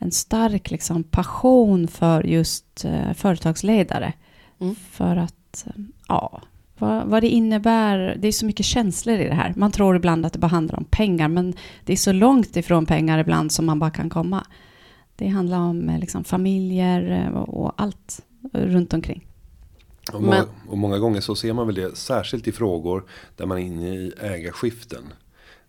en 0.04 0.12
stark 0.12 0.72
liksom, 0.72 1.04
passion 1.04 1.88
för 1.88 2.24
just 2.24 2.86
uh, 2.86 3.14
företagsledare. 3.14 4.14
Mm. 4.62 4.76
För 4.76 5.16
att, 5.16 5.66
uh, 5.68 5.84
ja, 6.08 6.42
vad, 6.78 7.08
vad, 7.08 7.24
det 7.24 7.30
innebär. 7.30 8.18
Det 8.20 8.28
är 8.28 8.32
så 8.32 8.46
mycket 8.46 8.66
känslor 8.66 9.16
i 9.16 9.28
det 9.28 9.34
här. 9.34 9.54
Man 9.56 9.72
tror 9.72 9.96
ibland 9.96 10.26
att 10.26 10.34
det 10.34 10.40
bara 10.40 10.48
handlar 10.48 10.78
om 10.78 10.86
pengar, 10.86 11.28
men 11.28 11.54
det 11.86 11.94
är 11.94 11.98
så 11.98 12.12
långt 12.12 12.58
ifrån 12.58 12.86
pengar 12.86 13.20
ibland 13.20 13.52
som 13.52 13.66
man 13.66 13.80
bara 13.80 13.92
kan 13.92 14.10
komma. 14.10 14.48
Det 15.16 15.28
handlar 15.28 15.60
om 15.60 15.90
eh, 15.90 16.00
liksom, 16.00 16.24
familjer 16.24 17.12
eh, 17.12 17.38
och 17.38 17.74
allt 17.78 18.22
runt 18.54 18.94
omkring. 18.94 19.28
Och 20.14 20.22
många, 20.22 20.46
och 20.70 20.78
många, 20.78 21.00
gånger 21.00 21.22
så 21.22 21.36
ser 21.36 21.54
man 21.54 21.68
väl 21.68 21.76
det 21.76 21.98
särskilt 21.98 22.48
i 22.48 22.52
frågor 22.52 23.04
där 23.36 23.46
man 23.46 23.58
är 23.58 23.62
inne 23.62 23.88
i 23.88 24.14
ägarskiften. 24.20 25.04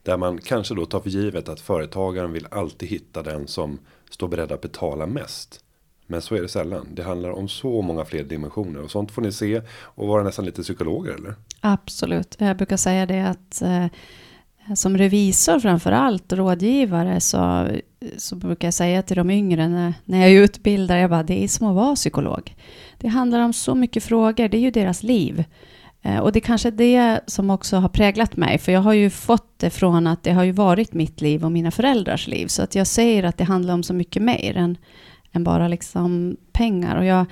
Där 0.04 0.16
man 0.16 0.38
kanske 0.38 0.75
då 0.75 0.87
tar 0.87 1.00
för 1.00 1.11
givet 1.11 1.49
att 1.49 1.61
företagaren 1.61 2.32
vill 2.32 2.46
alltid 2.50 2.88
hitta 2.88 3.23
den 3.23 3.46
som 3.46 3.78
står 4.11 4.28
beredd 4.28 4.52
att 4.52 4.61
betala 4.61 5.06
mest. 5.06 5.61
Men 6.06 6.23
så 6.23 6.34
är 6.34 6.42
det 6.42 6.49
sällan. 6.49 6.88
Det 6.92 7.02
handlar 7.02 7.30
om 7.30 7.49
så 7.49 7.82
många 7.82 8.04
fler 8.04 8.25
dimensioner. 8.25 8.82
Och 8.82 8.90
sånt 8.90 9.11
får 9.11 9.23
ni 9.23 9.32
se 9.32 9.62
och 9.70 10.08
vara 10.08 10.23
nästan 10.23 10.44
lite 10.44 10.62
psykologer 10.62 11.12
eller? 11.12 11.34
Absolut. 11.61 12.37
Jag 12.38 12.56
brukar 12.56 12.76
säga 12.76 13.06
det 13.06 13.20
att 13.20 13.62
eh, 13.62 13.87
som 14.75 14.99
revisor 14.99 15.58
framför 15.61 15.92
allt, 15.92 16.32
rådgivare, 16.32 17.20
så, 17.20 17.68
så 18.16 18.37
brukar 18.37 18.66
jag 18.66 18.75
säga 18.75 19.02
till 19.02 19.16
de 19.16 19.30
yngre 19.30 19.68
när, 19.68 19.94
när 20.04 20.18
jag 20.20 20.32
utbildar, 20.32 20.96
jag 20.96 21.11
bara, 21.11 21.23
det 21.23 21.44
är 21.44 21.49
som 21.49 21.66
att 21.66 21.75
vara 21.75 21.94
psykolog. 21.94 22.54
Det 22.99 23.08
handlar 23.08 23.40
om 23.40 23.52
så 23.52 23.75
mycket 23.75 24.04
frågor, 24.04 24.49
det 24.49 24.56
är 24.56 24.61
ju 24.61 24.70
deras 24.70 25.02
liv. 25.02 25.44
Eh, 26.04 26.18
och 26.18 26.32
det 26.32 26.38
är 26.38 26.40
kanske 26.40 26.70
det 26.70 27.20
som 27.26 27.50
också 27.50 27.76
har 27.76 27.88
präglat 27.88 28.37
mig, 28.37 28.58
för 28.58 28.73
jag 28.73 28.80
har 28.80 28.92
ju 28.92 29.11
fått 29.11 29.58
det 29.58 29.70
från 29.70 30.06
att 30.06 30.23
det 30.23 30.32
har 30.32 30.44
ju 30.44 30.52
varit 30.52 30.92
mitt 30.92 31.20
liv 31.20 31.44
och 31.44 31.52
mina 31.52 31.70
föräldrars 31.70 32.28
liv, 32.28 32.46
så 32.46 32.62
att 32.62 32.75
jag 32.75 32.87
säger 32.87 33.23
att 33.23 33.38
det 33.38 33.44
handlar 33.44 33.75
om 33.75 33.82
så 33.82 33.94
mycket 33.94 34.23
mer 34.23 34.56
än, 34.56 34.76
än 35.32 35.44
bara 35.44 35.68
liksom 35.68 36.37
pengar. 36.52 36.96
Och 36.96 37.04
jag, 37.04 37.26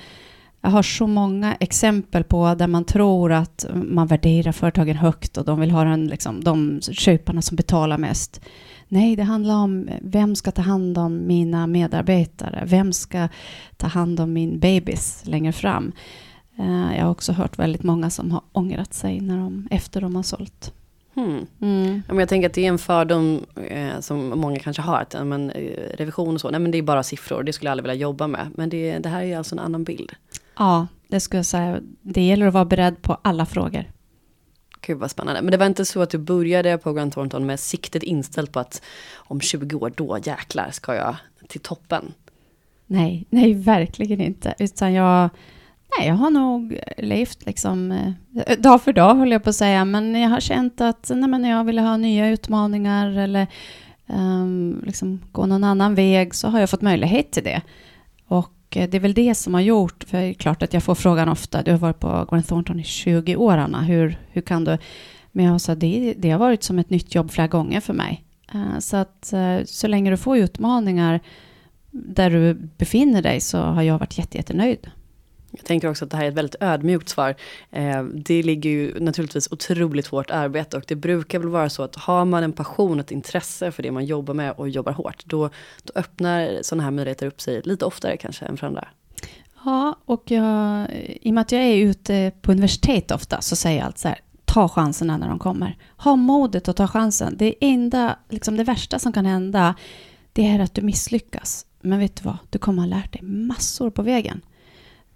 Jag 0.61 0.69
har 0.69 0.83
så 0.83 1.07
många 1.07 1.55
exempel 1.59 2.23
på 2.23 2.55
där 2.55 2.67
man 2.67 2.85
tror 2.85 3.31
att 3.31 3.65
man 3.73 4.07
värderar 4.07 4.51
företagen 4.51 4.95
högt 4.95 5.37
och 5.37 5.45
de 5.45 5.59
vill 5.59 5.71
ha 5.71 5.83
den, 5.83 6.07
liksom, 6.07 6.43
de 6.43 6.81
köparna 6.81 7.41
som 7.41 7.55
betalar 7.55 7.97
mest. 7.97 8.41
Nej, 8.87 9.15
det 9.15 9.23
handlar 9.23 9.55
om 9.55 9.89
vem 10.01 10.35
ska 10.35 10.51
ta 10.51 10.61
hand 10.61 10.97
om 10.97 11.27
mina 11.27 11.67
medarbetare? 11.67 12.63
Vem 12.65 12.93
ska 12.93 13.27
ta 13.77 13.87
hand 13.87 14.19
om 14.19 14.33
min 14.33 14.59
bebis 14.59 15.21
längre 15.25 15.51
fram? 15.51 15.91
Eh, 16.59 16.97
jag 16.97 17.03
har 17.03 17.11
också 17.11 17.31
hört 17.31 17.59
väldigt 17.59 17.83
många 17.83 18.09
som 18.09 18.31
har 18.31 18.41
ångrat 18.51 18.93
sig 18.93 19.21
när 19.21 19.37
de, 19.37 19.67
efter 19.71 20.01
de 20.01 20.15
har 20.15 20.23
sålt. 20.23 20.73
Hmm. 21.13 21.47
Mm. 21.61 22.01
Ja, 22.07 22.13
men 22.13 22.19
jag 22.19 22.29
tänker 22.29 22.49
att 22.49 22.53
det 22.53 22.65
är 22.65 22.69
en 22.69 22.77
fördom 22.77 23.45
eh, 23.55 23.99
som 23.99 24.29
många 24.29 24.59
kanske 24.59 24.81
har. 24.81 25.01
Att 25.01 25.27
men, 25.27 25.49
eh, 25.49 25.97
revision 25.97 26.33
och 26.35 26.41
så, 26.41 26.49
nej 26.49 26.59
men 26.59 26.71
det 26.71 26.77
är 26.77 26.81
bara 26.81 27.03
siffror. 27.03 27.43
Det 27.43 27.53
skulle 27.53 27.67
jag 27.67 27.71
aldrig 27.71 27.83
vilja 27.83 28.01
jobba 28.01 28.27
med. 28.27 28.51
Men 28.55 28.69
det, 28.69 28.99
det 28.99 29.09
här 29.09 29.23
är 29.23 29.37
alltså 29.37 29.55
en 29.55 29.59
annan 29.59 29.83
bild. 29.83 30.11
Ja, 30.57 30.87
det 31.07 31.19
skulle 31.19 31.37
jag 31.37 31.45
säga. 31.45 31.79
Det 32.01 32.21
gäller 32.21 32.47
att 32.47 32.53
vara 32.53 32.65
beredd 32.65 33.01
på 33.01 33.17
alla 33.21 33.45
frågor. 33.45 33.85
Gud 34.81 34.97
vad 34.97 35.11
spännande. 35.11 35.41
Men 35.41 35.51
det 35.51 35.57
var 35.57 35.65
inte 35.65 35.85
så 35.85 36.01
att 36.01 36.09
du 36.09 36.17
började 36.17 36.77
på 36.77 36.93
Grant 36.93 37.13
Thornton 37.13 37.45
med 37.45 37.59
siktet 37.59 38.03
inställt 38.03 38.51
på 38.51 38.59
att 38.59 38.81
om 39.13 39.41
20 39.41 39.75
år, 39.75 39.93
då 39.95 40.17
jäklar 40.23 40.71
ska 40.71 40.95
jag 40.95 41.15
till 41.47 41.61
toppen? 41.61 42.13
Nej, 42.85 43.25
nej 43.29 43.53
verkligen 43.53 44.21
inte. 44.21 44.55
Utan 44.59 44.93
jag, 44.93 45.29
nej, 45.97 46.07
jag 46.07 46.15
har 46.15 46.29
nog 46.29 46.73
eh, 46.73 47.05
levt 47.05 47.45
liksom 47.45 47.91
eh, 47.91 48.57
dag 48.57 48.81
för 48.81 48.93
dag, 48.93 49.15
håller 49.15 49.31
jag 49.31 49.43
på 49.43 49.49
att 49.49 49.55
säga. 49.55 49.85
Men 49.85 50.15
jag 50.15 50.29
har 50.29 50.39
känt 50.39 50.81
att 50.81 51.11
nej, 51.15 51.29
men 51.29 51.45
jag 51.45 51.63
ville 51.63 51.81
ha 51.81 51.97
nya 51.97 52.29
utmaningar 52.29 53.17
eller 53.17 53.47
um, 54.07 54.83
liksom 54.85 55.21
gå 55.31 55.45
någon 55.45 55.63
annan 55.63 55.95
väg 55.95 56.35
så 56.35 56.47
har 56.47 56.59
jag 56.59 56.69
fått 56.69 56.81
möjlighet 56.81 57.31
till 57.31 57.43
det. 57.43 57.61
Och 58.27 58.77
eh, 58.77 58.89
det 58.89 58.97
är 58.97 59.01
väl 59.01 59.13
det 59.13 59.35
som 59.35 59.53
har 59.53 59.61
gjort, 59.61 60.03
för 60.03 60.17
det 60.17 60.23
är 60.23 60.33
klart 60.33 60.63
att 60.63 60.73
jag 60.73 60.83
får 60.83 60.95
frågan 60.95 61.29
ofta, 61.29 61.61
du 61.61 61.71
har 61.71 61.77
varit 61.77 61.99
på 61.99 62.27
Gwen 62.29 62.43
Thornton 62.43 62.79
i 62.79 62.83
20 62.83 63.35
år 63.35 63.57
Anna, 63.57 63.81
hur, 63.81 64.17
hur 64.31 64.41
kan 64.41 64.63
du? 64.63 64.77
Men 65.31 65.45
jag 65.45 65.61
sa, 65.61 65.75
det, 65.75 66.13
det 66.17 66.29
har 66.29 66.39
varit 66.39 66.63
som 66.63 66.79
ett 66.79 66.89
nytt 66.89 67.15
jobb 67.15 67.31
flera 67.31 67.47
gånger 67.47 67.79
för 67.79 67.93
mig. 67.93 68.23
Uh, 68.55 68.79
så 68.79 68.97
att 68.97 69.33
uh, 69.33 69.65
så 69.65 69.87
länge 69.87 70.11
du 70.11 70.17
får 70.17 70.37
utmaningar 70.37 71.19
där 71.91 72.29
du 72.29 72.53
befinner 72.53 73.21
dig 73.21 73.41
så 73.41 73.57
har 73.57 73.81
jag 73.81 73.99
varit 73.99 74.17
jätte 74.17 74.37
jättenöjd. 74.37 74.89
Jag 75.57 75.65
tänker 75.65 75.89
också 75.89 76.05
att 76.05 76.11
det 76.11 76.17
här 76.17 76.23
är 76.23 76.29
ett 76.29 76.33
väldigt 76.33 76.55
ödmjukt 76.59 77.09
svar. 77.09 77.35
Eh, 77.71 78.03
det 78.03 78.43
ligger 78.43 78.69
ju 78.69 78.99
naturligtvis 78.99 79.51
otroligt 79.51 80.07
hårt 80.07 80.31
arbete 80.31 80.77
och 80.77 80.83
det 80.87 80.95
brukar 80.95 81.39
väl 81.39 81.49
vara 81.49 81.69
så 81.69 81.83
att 81.83 81.95
har 81.95 82.25
man 82.25 82.43
en 82.43 82.53
passion, 82.53 82.99
ett 82.99 83.11
intresse 83.11 83.71
för 83.71 83.83
det 83.83 83.91
man 83.91 84.05
jobbar 84.05 84.33
med 84.33 84.51
och 84.51 84.69
jobbar 84.69 84.91
hårt, 84.91 85.25
då, 85.25 85.49
då 85.83 85.93
öppnar 85.95 86.59
sådana 86.61 86.83
här 86.83 86.91
möjligheter 86.91 87.27
upp 87.27 87.41
sig 87.41 87.61
lite 87.61 87.85
oftare 87.85 88.17
kanske 88.17 88.45
än 88.45 88.57
för 88.57 88.67
andra. 88.67 88.87
Ja, 89.65 89.97
och 90.05 90.31
jag, 90.31 90.87
i 91.21 91.29
och 91.29 91.33
med 91.33 91.41
att 91.41 91.51
jag 91.51 91.61
är 91.61 91.75
ute 91.75 92.31
på 92.41 92.51
universitet 92.51 93.11
ofta 93.11 93.41
så 93.41 93.55
säger 93.55 93.77
jag 93.77 93.85
alltid 93.85 93.99
så 93.99 94.07
här, 94.07 94.19
ta 94.45 94.69
chanserna 94.69 95.17
när 95.17 95.29
de 95.29 95.39
kommer. 95.39 95.77
Ha 95.97 96.15
modet 96.15 96.67
att 96.67 96.75
ta 96.75 96.87
chansen. 96.87 97.35
Det 97.37 97.55
enda, 97.59 98.17
liksom 98.29 98.57
det 98.57 98.63
värsta 98.63 98.99
som 98.99 99.13
kan 99.13 99.25
hända, 99.25 99.75
det 100.33 100.47
är 100.47 100.59
att 100.59 100.73
du 100.73 100.81
misslyckas. 100.81 101.65
Men 101.81 101.99
vet 101.99 102.15
du 102.15 102.23
vad, 102.23 102.37
du 102.49 102.59
kommer 102.59 102.81
ha 102.81 102.89
lärt 102.89 103.13
dig 103.13 103.21
massor 103.21 103.89
på 103.89 104.01
vägen. 104.01 104.41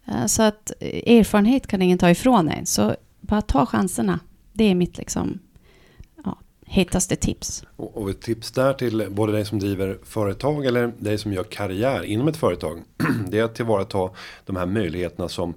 Eh, 0.08 0.26
så 0.26 0.44
att 0.44 0.72
eh, 0.80 1.18
erfarenhet 1.18 1.68
kan 1.68 1.82
ingen 1.82 1.98
ta 1.98 2.10
ifrån 2.10 2.50
en. 2.50 2.66
Så 2.66 2.96
bara 3.22 3.42
ta 3.42 3.66
chanserna. 3.66 4.20
Det 4.54 4.64
är 4.64 4.76
mitt 4.76 4.98
liksom, 4.98 5.40
ja, 6.24 6.38
hetaste 6.66 7.16
tips. 7.16 7.64
Och, 7.76 7.98
och 7.98 8.10
ett 8.10 8.22
tips 8.22 8.52
där 8.52 8.74
till 8.74 9.08
både 9.10 9.32
dig 9.32 9.46
som 9.46 9.60
driver 9.60 9.98
företag 10.04 10.66
eller 10.66 10.88
dig 10.98 11.18
som 11.18 11.34
gör 11.34 11.44
karriär 11.44 12.04
inom 12.04 12.28
ett 12.28 12.38
företag. 12.38 12.84
Det 13.28 13.40
är 13.40 13.44
att 13.44 13.56
tillvarata 13.56 14.10
de 14.46 14.56
här 14.56 14.66
möjligheterna 14.66 15.30
som 15.30 15.54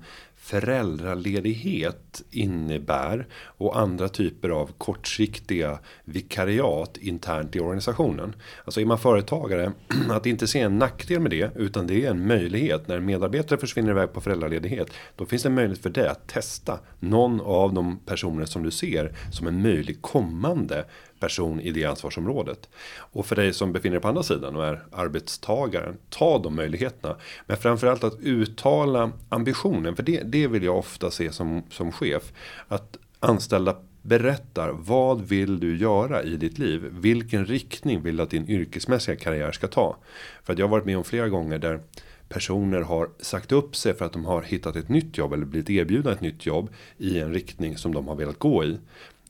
föräldraledighet 0.51 2.23
innebär 2.31 3.27
och 3.45 3.81
andra 3.81 4.09
typer 4.09 4.49
av 4.49 4.71
kortsiktiga 4.79 5.79
vikariat 6.05 6.97
internt 6.97 7.57
i 7.57 7.61
organisationen. 7.61 8.35
Alltså 8.65 8.81
är 8.81 8.85
man 8.85 8.99
företagare, 8.99 9.73
att 10.11 10.27
inte 10.27 10.47
se 10.47 10.61
en 10.61 10.79
nackdel 10.79 11.21
med 11.21 11.31
det 11.31 11.51
utan 11.57 11.87
det 11.87 12.05
är 12.05 12.11
en 12.11 12.27
möjlighet. 12.27 12.89
När 12.89 12.97
en 12.97 13.05
medarbetare 13.05 13.59
försvinner 13.59 13.91
iväg 13.91 14.13
på 14.13 14.21
föräldraledighet 14.21 14.91
då 15.17 15.27
finns 15.27 15.43
det 15.43 15.49
en 15.49 15.55
möjlighet 15.55 15.83
för 15.83 15.91
dig 15.91 16.09
att 16.09 16.29
testa 16.29 16.79
någon 16.99 17.41
av 17.41 17.75
de 17.75 17.99
personer 18.07 18.45
som 18.45 18.63
du 18.63 18.71
ser 18.71 19.13
som 19.33 19.47
en 19.47 19.63
möjlig 19.63 20.03
kommande 20.03 20.85
person 21.21 21.61
i 21.61 21.71
det 21.71 21.85
ansvarsområdet. 21.85 22.69
Och 22.97 23.27
för 23.27 23.37
dig 23.37 23.53
som 23.53 23.73
befinner 23.73 23.95
dig 23.95 24.03
på 24.03 24.09
andra 24.09 24.23
sidan 24.23 24.57
och 24.57 24.67
är 24.67 24.85
arbetstagaren, 24.93 25.97
ta 26.09 26.39
de 26.39 26.57
möjligheterna. 26.57 27.17
Men 27.47 27.57
framförallt 27.57 28.05
att 28.05 28.21
uttala 28.21 29.13
ambitionen, 29.29 29.97
för 29.97 30.03
det, 30.03 30.23
det 30.25 30.47
vill 30.47 30.63
jag 30.63 30.79
ofta 30.79 31.11
se 31.11 31.33
som, 31.33 31.63
som 31.71 31.93
chef. 31.93 32.33
Att 32.69 32.97
anställda 33.21 33.77
berättar 34.03 34.71
vad 34.73 35.21
vill 35.21 35.61
du 35.61 35.77
göra 35.77 36.23
i 36.23 36.37
ditt 36.37 36.59
liv? 36.59 36.89
Vilken 36.91 37.47
riktning 37.47 38.03
vill 38.03 38.17
du 38.17 38.23
att 38.23 38.31
din 38.31 38.49
yrkesmässiga 38.49 39.17
karriär 39.17 39.53
ska 39.53 39.67
ta? 39.67 39.97
För 40.43 40.53
att 40.53 40.59
jag 40.59 40.67
har 40.67 40.71
varit 40.71 40.87
med 40.87 40.97
om 40.97 41.05
flera 41.05 41.29
gånger 41.29 41.59
där 41.59 41.81
personer 42.29 42.81
har 42.81 43.11
sagt 43.21 43.53
upp 43.53 43.77
sig 43.77 43.95
för 43.95 44.05
att 44.05 44.13
de 44.13 44.25
har 44.25 44.43
hittat 44.43 44.77
ett 44.77 44.89
nytt 44.89 45.19
jobb 45.19 45.33
eller 45.33 45.45
blivit 45.45 45.71
erbjudna 45.71 46.13
ett 46.13 46.21
nytt 46.21 46.47
jobb 46.47 46.71
i 46.99 47.21
en 47.21 47.33
riktning 47.35 47.77
som 47.77 47.95
de 47.95 48.09
har 48.09 48.15
velat 48.15 48.39
gå 48.39 48.65
i. 48.65 48.79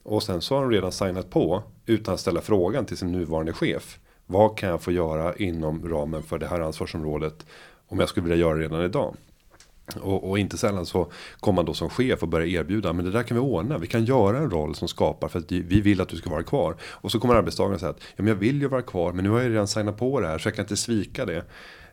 Och 0.03 0.23
sen 0.23 0.41
så 0.41 0.55
har 0.55 0.63
de 0.63 0.71
redan 0.71 0.93
signat 0.93 1.31
på 1.31 1.63
utan 1.91 2.15
att 2.15 2.21
ställa 2.21 2.41
frågan 2.41 2.85
till 2.87 2.97
sin 2.97 3.13
nuvarande 3.13 3.53
chef. 3.53 3.99
Vad 4.27 4.59
kan 4.59 4.69
jag 4.69 4.83
få 4.83 4.93
göra 4.93 5.35
inom 5.35 5.89
ramen 5.89 6.23
för 6.23 6.39
det 6.39 6.47
här 6.47 6.61
ansvarsområdet 6.61 7.47
om 7.89 7.99
jag 7.99 8.09
skulle 8.09 8.29
vilja 8.29 8.47
göra 8.47 8.55
det 8.55 8.63
redan 8.63 8.85
idag? 8.85 9.17
Och, 10.01 10.31
och, 10.31 10.39
inte 10.39 10.59
sällan 10.59 10.87
så 10.87 11.13
kommer 11.41 11.57
man 11.57 11.65
då 11.65 11.75
som 11.75 11.91
chef 11.91 12.23
och 12.23 12.29
börjar 12.29 12.47
erbjuda, 12.47 12.93
men 12.93 13.05
det 13.05 13.11
där 13.11 13.23
kan 13.23 13.37
vi 13.37 13.41
ordna. 13.41 13.79
Vi 13.79 13.87
kan 13.87 14.05
göra 14.05 14.39
en 14.39 14.51
roll 14.51 14.75
som 14.75 14.89
skapar 14.89 15.29
för 15.29 15.39
att 15.39 15.53
vi 15.53 15.81
vill 15.81 16.01
att 16.01 16.09
du 16.09 16.17
ska 16.17 16.31
vara 16.31 16.43
kvar. 16.43 16.77
Och 16.83 17.13
så 17.13 17.21
kommer 17.21 17.35
arbetstagaren 17.35 17.79
säga 17.79 17.91
att, 17.91 18.01
ja 18.01 18.23
men 18.23 18.27
jag 18.27 18.35
vill 18.35 18.61
ju 18.61 18.69
vara 18.69 18.83
kvar, 18.83 19.13
men 19.13 19.25
nu 19.25 19.31
har 19.31 19.41
jag 19.41 19.51
redan 19.51 19.69
signat 19.69 19.99
på 19.99 20.21
det 20.21 20.27
här 20.27 20.39
så 20.39 20.49
jag 20.49 20.55
kan 20.55 20.65
inte 20.65 20.77
svika 20.77 21.25
det. 21.25 21.45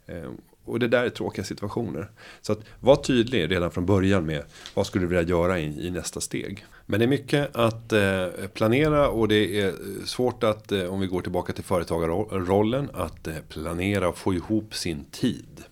Eh, 0.06 0.30
och 0.68 0.80
det 0.80 0.88
där 0.88 1.06
är 1.06 1.10
tråkiga 1.10 1.46
situationer. 1.46 2.10
Så 2.42 2.52
att 2.52 2.60
var 2.80 2.96
tydlig 2.96 3.52
redan 3.52 3.72
från 3.72 3.86
början 3.86 4.26
med 4.26 4.44
vad 4.74 4.88
skulle 4.88 5.04
du 5.04 5.08
vilja 5.08 5.24
göra 5.24 5.60
i, 5.60 5.88
i 5.88 5.92
nästa 5.92 6.22
steg. 6.22 6.66
Men 6.86 7.00
det 7.00 7.06
är 7.06 7.08
mycket 7.08 7.56
att 7.56 7.94
eh, 7.94 8.28
planera 8.54 9.10
och 9.10 9.28
det 9.28 9.62
är 9.62 9.74
svårt 10.06 10.44
att, 10.44 10.72
eh, 10.72 10.84
om 10.84 11.00
vi 11.00 11.08
går 11.08 11.22
tillbaka 11.22 11.54
till 11.54 11.64
företagarrollen, 11.64 12.90
att 12.94 13.28
eh, 13.28 13.36
planera 13.50 14.10
och 14.10 14.18
få 14.18 14.34
ihop 14.34 14.76
sin 14.76 15.06
tid. 15.12 15.64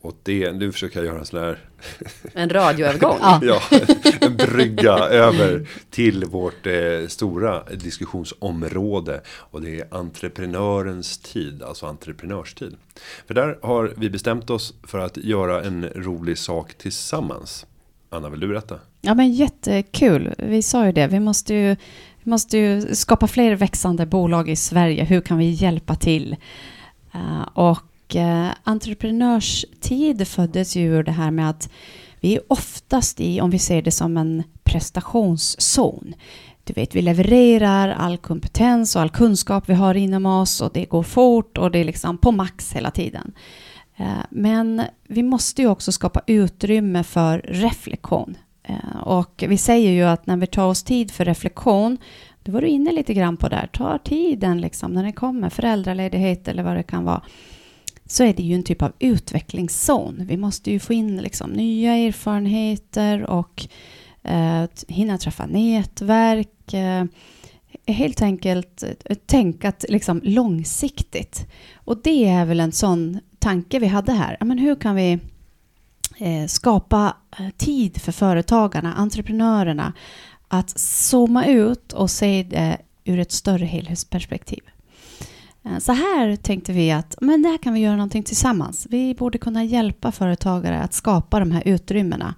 Och 0.00 0.16
det, 0.22 0.52
nu 0.52 0.72
försöker 0.72 0.98
jag 0.98 1.06
göra 1.06 1.18
en 1.18 1.26
sån 1.26 1.40
här 1.40 1.58
En 2.32 2.50
radioövergång. 2.50 3.18
ja, 3.42 3.60
en 4.20 4.36
brygga 4.36 4.92
över 4.98 5.68
till 5.90 6.24
vårt 6.24 6.66
eh, 6.66 7.06
stora 7.08 7.64
diskussionsområde. 7.64 9.20
Och 9.26 9.62
det 9.62 9.80
är 9.80 9.94
entreprenörens 9.94 11.18
tid, 11.18 11.62
alltså 11.62 11.86
entreprenörstid. 11.86 12.76
För 13.26 13.34
där 13.34 13.58
har 13.62 13.94
vi 13.96 14.10
bestämt 14.10 14.50
oss 14.50 14.74
för 14.82 14.98
att 14.98 15.16
göra 15.16 15.64
en 15.64 15.88
rolig 15.94 16.38
sak 16.38 16.74
tillsammans. 16.74 17.66
Anna, 18.10 18.28
vill 18.28 18.40
du 18.40 18.48
berätta? 18.48 18.78
Ja, 19.00 19.14
men 19.14 19.32
jättekul. 19.32 20.34
Vi 20.38 20.62
sa 20.62 20.86
ju 20.86 20.92
det, 20.92 21.06
vi 21.06 21.20
måste 21.20 21.54
ju, 21.54 21.76
vi 22.22 22.30
måste 22.30 22.58
ju 22.58 22.94
skapa 22.94 23.26
fler 23.26 23.56
växande 23.56 24.06
bolag 24.06 24.48
i 24.48 24.56
Sverige. 24.56 25.04
Hur 25.04 25.20
kan 25.20 25.38
vi 25.38 25.50
hjälpa 25.50 25.94
till? 25.94 26.36
Uh, 27.14 27.48
och 27.54 27.78
och 28.06 28.16
eh, 28.16 28.52
entreprenörstid 28.64 30.28
föddes 30.28 30.76
ju 30.76 30.82
ur 30.82 31.02
det 31.02 31.12
här 31.12 31.30
med 31.30 31.50
att 31.50 31.70
vi 32.20 32.36
är 32.36 32.40
oftast 32.52 33.20
i, 33.20 33.40
om 33.40 33.50
vi 33.50 33.58
ser 33.58 33.82
det 33.82 33.90
som 33.90 34.16
en 34.16 34.42
prestationszon. 34.64 36.14
Du 36.64 36.72
vet, 36.72 36.94
vi 36.94 37.02
levererar 37.02 37.88
all 37.88 38.18
kompetens 38.18 38.96
och 38.96 39.02
all 39.02 39.10
kunskap 39.10 39.68
vi 39.68 39.74
har 39.74 39.94
inom 39.94 40.26
oss 40.26 40.60
och 40.60 40.70
det 40.74 40.84
går 40.84 41.02
fort 41.02 41.58
och 41.58 41.70
det 41.70 41.78
är 41.78 41.84
liksom 41.84 42.18
på 42.18 42.32
max 42.32 42.72
hela 42.72 42.90
tiden. 42.90 43.32
Eh, 43.96 44.24
men 44.30 44.82
vi 45.08 45.22
måste 45.22 45.62
ju 45.62 45.68
också 45.68 45.92
skapa 45.92 46.20
utrymme 46.26 47.04
för 47.04 47.38
reflektion. 47.38 48.36
Eh, 48.62 49.00
och 49.02 49.44
vi 49.48 49.58
säger 49.58 49.92
ju 49.92 50.02
att 50.02 50.26
när 50.26 50.36
vi 50.36 50.46
tar 50.46 50.66
oss 50.66 50.82
tid 50.82 51.10
för 51.10 51.24
reflektion, 51.24 51.98
det 52.42 52.52
var 52.52 52.60
du 52.60 52.68
inne 52.68 52.92
lite 52.92 53.14
grann 53.14 53.36
på 53.36 53.48
där, 53.48 53.68
ta 53.72 53.98
tiden 53.98 54.60
liksom 54.60 54.92
när 54.92 55.02
den 55.02 55.12
kommer, 55.12 55.50
föräldraledighet 55.50 56.48
eller 56.48 56.62
vad 56.62 56.76
det 56.76 56.82
kan 56.82 57.04
vara 57.04 57.22
så 58.06 58.24
är 58.24 58.34
det 58.34 58.42
ju 58.42 58.54
en 58.54 58.62
typ 58.62 58.82
av 58.82 58.92
utvecklingszon. 58.98 60.22
Vi 60.26 60.36
måste 60.36 60.70
ju 60.70 60.78
få 60.78 60.92
in 60.92 61.16
liksom 61.16 61.50
nya 61.50 61.96
erfarenheter 61.96 63.22
och 63.22 63.66
eh, 64.22 64.64
hinna 64.88 65.18
träffa 65.18 65.46
nätverk. 65.46 66.74
Eh, 66.74 67.04
helt 67.86 68.22
enkelt 68.22 68.82
eh, 69.04 69.14
tänka 69.26 69.72
liksom 69.88 70.20
långsiktigt. 70.24 71.46
Och 71.74 72.02
det 72.02 72.28
är 72.28 72.44
väl 72.44 72.60
en 72.60 72.72
sån 72.72 73.20
tanke 73.38 73.78
vi 73.78 73.86
hade 73.86 74.12
här. 74.12 74.36
Men 74.40 74.58
hur 74.58 74.74
kan 74.74 74.94
vi 74.94 75.18
eh, 76.18 76.46
skapa 76.46 77.16
eh, 77.38 77.48
tid 77.56 78.00
för 78.00 78.12
företagarna, 78.12 78.94
entreprenörerna 78.94 79.92
att 80.48 80.78
zooma 80.78 81.46
ut 81.46 81.92
och 81.92 82.10
se 82.10 82.46
det 82.50 82.78
ur 83.04 83.18
ett 83.18 83.32
större 83.32 83.64
helhetsperspektiv. 83.64 84.62
Eh, 85.66 85.78
så 85.78 85.92
här 85.92 86.36
tänkte 86.36 86.72
vi 86.72 86.90
att 86.90 87.16
men 87.20 87.42
där 87.42 87.58
kan 87.58 87.74
vi 87.74 87.80
göra 87.80 87.96
någonting 87.96 88.22
tillsammans. 88.22 88.86
Vi 88.90 89.14
borde 89.14 89.38
kunna 89.38 89.64
hjälpa 89.64 90.12
företagare 90.12 90.80
att 90.80 90.94
skapa 90.94 91.38
de 91.38 91.50
här 91.50 91.62
utrymmena. 91.64 92.34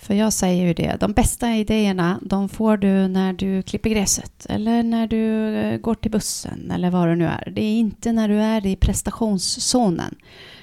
För 0.00 0.14
jag 0.14 0.32
säger 0.32 0.66
ju 0.66 0.74
det, 0.74 0.96
de 1.00 1.12
bästa 1.12 1.54
idéerna 1.54 2.20
de 2.22 2.48
får 2.48 2.76
du 2.76 3.08
när 3.08 3.32
du 3.32 3.62
klipper 3.62 3.90
gräset 3.90 4.46
eller 4.48 4.82
när 4.82 5.06
du 5.06 5.54
eh, 5.56 5.78
går 5.78 5.94
till 5.94 6.10
bussen 6.10 6.70
eller 6.70 6.90
vad 6.90 7.08
det 7.08 7.16
nu 7.16 7.24
är. 7.24 7.52
Det 7.54 7.64
är 7.64 7.78
inte 7.78 8.12
när 8.12 8.28
du 8.28 8.34
är 8.34 8.66
i 8.66 8.76
prestationszonen. 8.76 10.14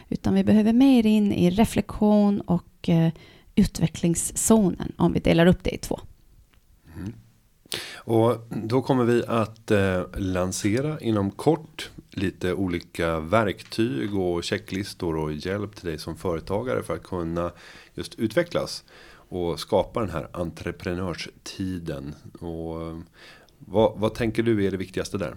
Utan 0.09 0.33
vi 0.33 0.43
behöver 0.43 0.73
mer 0.73 1.05
in 1.05 1.31
i 1.31 1.49
reflektion 1.49 2.41
och 2.41 2.89
eh, 2.89 3.09
utvecklingszonen 3.55 4.91
om 4.97 5.13
vi 5.13 5.19
delar 5.19 5.45
upp 5.45 5.63
det 5.63 5.75
i 5.75 5.77
två. 5.77 5.99
Och 7.95 8.47
då 8.49 8.81
kommer 8.81 9.03
vi 9.03 9.23
att 9.27 9.71
eh, 9.71 10.03
lansera 10.17 10.99
inom 10.99 11.31
kort 11.31 11.89
lite 12.11 12.53
olika 12.53 13.19
verktyg 13.19 14.15
och 14.15 14.43
checklistor 14.43 15.17
och 15.17 15.33
hjälp 15.33 15.75
till 15.75 15.85
dig 15.85 15.97
som 15.97 16.17
företagare 16.17 16.83
för 16.83 16.93
att 16.93 17.03
kunna 17.03 17.51
just 17.93 18.15
utvecklas 18.15 18.83
och 19.29 19.59
skapa 19.59 19.99
den 19.99 20.09
här 20.09 20.27
entreprenörstiden. 20.33 22.15
Och 22.39 22.81
eh, 22.81 22.97
vad, 23.59 23.99
vad 23.99 24.13
tänker 24.13 24.43
du 24.43 24.65
är 24.65 24.71
det 24.71 24.77
viktigaste 24.77 25.17
där? 25.17 25.35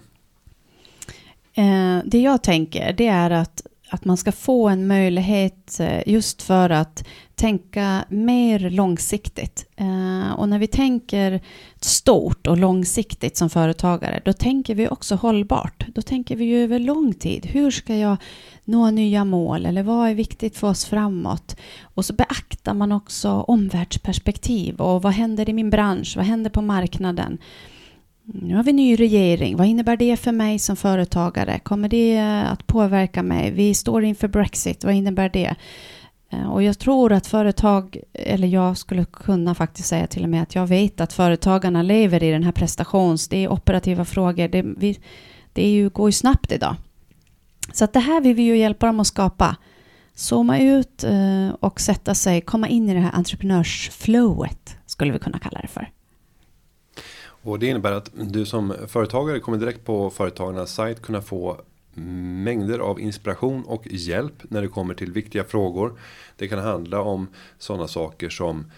Eh, 1.55 2.03
det 2.05 2.21
jag 2.21 2.43
tänker 2.43 2.93
det 2.93 3.07
är 3.07 3.31
att, 3.31 3.67
att 3.91 4.05
man 4.05 4.17
ska 4.17 4.33
få 4.33 4.69
en 4.69 4.87
möjlighet 4.87 5.81
eh, 5.81 6.03
just 6.07 6.43
för 6.43 6.71
att 6.71 7.05
tänka 7.35 8.05
mer 8.09 8.71
långsiktigt. 8.71 9.67
Eh, 9.77 10.33
och 10.33 10.49
när 10.49 10.59
vi 10.59 10.67
tänker 10.67 11.41
stort 11.81 12.47
och 12.47 12.59
långsiktigt 12.59 13.37
som 13.37 13.51
företagare, 13.51 14.21
då 14.25 14.33
tänker 14.33 14.75
vi 14.75 14.89
också 14.89 15.15
hållbart. 15.15 15.87
Då 15.95 16.03
tänker 16.03 16.37
vi 16.37 16.45
ju 16.45 16.65
över 16.65 16.79
lång 16.79 17.15
tid. 17.15 17.47
Hur 17.47 17.71
ska 17.71 17.97
jag 17.97 18.17
nå 18.65 18.91
nya 18.91 19.25
mål? 19.25 19.67
Eller 19.67 19.83
vad 19.83 20.11
är 20.11 20.15
viktigt 20.15 20.57
för 20.57 20.69
oss 20.69 20.85
framåt? 20.85 21.57
Och 21.83 22.05
så 22.05 22.13
beaktar 22.13 22.75
man 22.75 22.93
också 22.93 23.31
omvärldsperspektiv 23.31 24.81
och 24.81 25.03
vad 25.03 25.13
händer 25.13 25.49
i 25.49 25.53
min 25.53 25.71
bransch? 25.71 26.17
Vad 26.17 26.27
händer 26.27 26.51
på 26.51 26.63
marknaden? 26.63 27.39
Nu 28.35 28.57
har 28.57 28.63
vi 28.63 28.73
ny 28.73 28.97
regering. 28.97 29.57
Vad 29.57 29.67
innebär 29.67 29.97
det 29.97 30.17
för 30.17 30.33
mig 30.33 30.59
som 30.59 30.77
företagare? 30.77 31.59
Kommer 31.59 31.89
det 31.89 32.17
eh, 32.17 32.53
att 32.53 32.67
påverka 32.67 33.23
mig? 33.23 33.51
Vi 33.51 33.75
står 33.75 34.05
inför 34.05 34.29
Brexit. 34.29 34.85
Vad 34.85 34.95
innebär 34.95 35.29
det? 35.29 35.55
Eh, 36.33 36.53
och 36.53 36.63
jag 36.63 36.79
tror 36.79 37.13
att 37.13 37.27
företag, 37.27 37.99
eller 38.13 38.49
jag 38.49 38.77
skulle 38.77 39.05
kunna 39.05 39.55
faktiskt 39.55 39.89
säga 39.89 40.07
till 40.07 40.23
och 40.23 40.29
med 40.29 40.43
att 40.43 40.55
jag 40.55 40.67
vet 40.67 41.01
att 41.01 41.13
företagarna 41.13 41.83
lever 41.83 42.23
i 42.23 42.31
den 42.31 42.43
här 42.43 42.53
prestations, 42.53 43.29
det 43.29 43.45
är 43.45 43.53
operativa 43.53 44.05
frågor, 44.05 44.49
det, 44.49 44.63
vi, 44.63 44.99
det 45.53 45.67
är 45.67 45.71
ju, 45.71 45.89
går 45.89 46.09
ju 46.09 46.13
snabbt 46.13 46.53
idag. 46.53 46.77
Så 47.73 47.85
att 47.85 47.93
det 47.93 48.01
här 48.01 48.21
vill 48.21 48.35
vi 48.35 48.43
ju 48.43 48.57
hjälpa 48.57 48.87
dem 48.87 49.01
att 49.01 49.07
skapa. 49.07 49.57
Zooma 50.15 50.59
ut 50.59 51.05
eh, 51.05 51.49
och 51.61 51.81
sätta 51.81 52.15
sig, 52.15 52.41
komma 52.41 52.69
in 52.69 52.89
i 52.89 52.95
det 52.95 53.01
här 53.01 53.13
entreprenörsflowet, 53.15 54.77
skulle 54.87 55.13
vi 55.13 55.19
kunna 55.19 55.39
kalla 55.39 55.61
det 55.61 55.69
för. 55.69 55.89
Och 57.49 57.59
det 57.59 57.67
innebär 57.67 57.93
att 57.93 58.11
du 58.15 58.47
som 58.47 58.75
företagare 58.89 59.41
kommer 59.41 59.59
direkt 59.59 59.85
på 59.85 60.11
företagarnas 60.11 60.75
sajt 60.75 61.03
kunna 61.03 61.23
få 61.23 61.61
mängder 62.45 62.79
av 62.79 63.01
inspiration 63.01 63.65
och 63.65 63.87
hjälp 63.87 64.35
när 64.43 64.63
det 64.63 64.69
kommer 64.69 64.95
till 64.95 65.13
viktiga 65.13 65.45
frågor. 65.45 66.01
Det 66.37 66.49
kan 66.49 66.59
handla 66.59 67.01
om 67.01 67.29
sådana 67.59 67.89
saker 67.89 68.29
som 68.29 68.71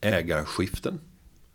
ägarskiften. 0.00 1.00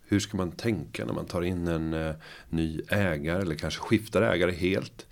Hur 0.06 0.20
ska 0.20 0.36
man 0.36 0.50
tänka 0.50 1.04
när 1.04 1.12
man 1.12 1.26
tar 1.26 1.42
in 1.42 1.68
en 1.68 1.94
eh, 1.94 2.14
ny 2.48 2.80
ägare 2.88 3.42
eller 3.42 3.54
kanske 3.54 3.80
skiftar 3.80 4.22
ägare 4.22 4.52
helt. 4.52 5.06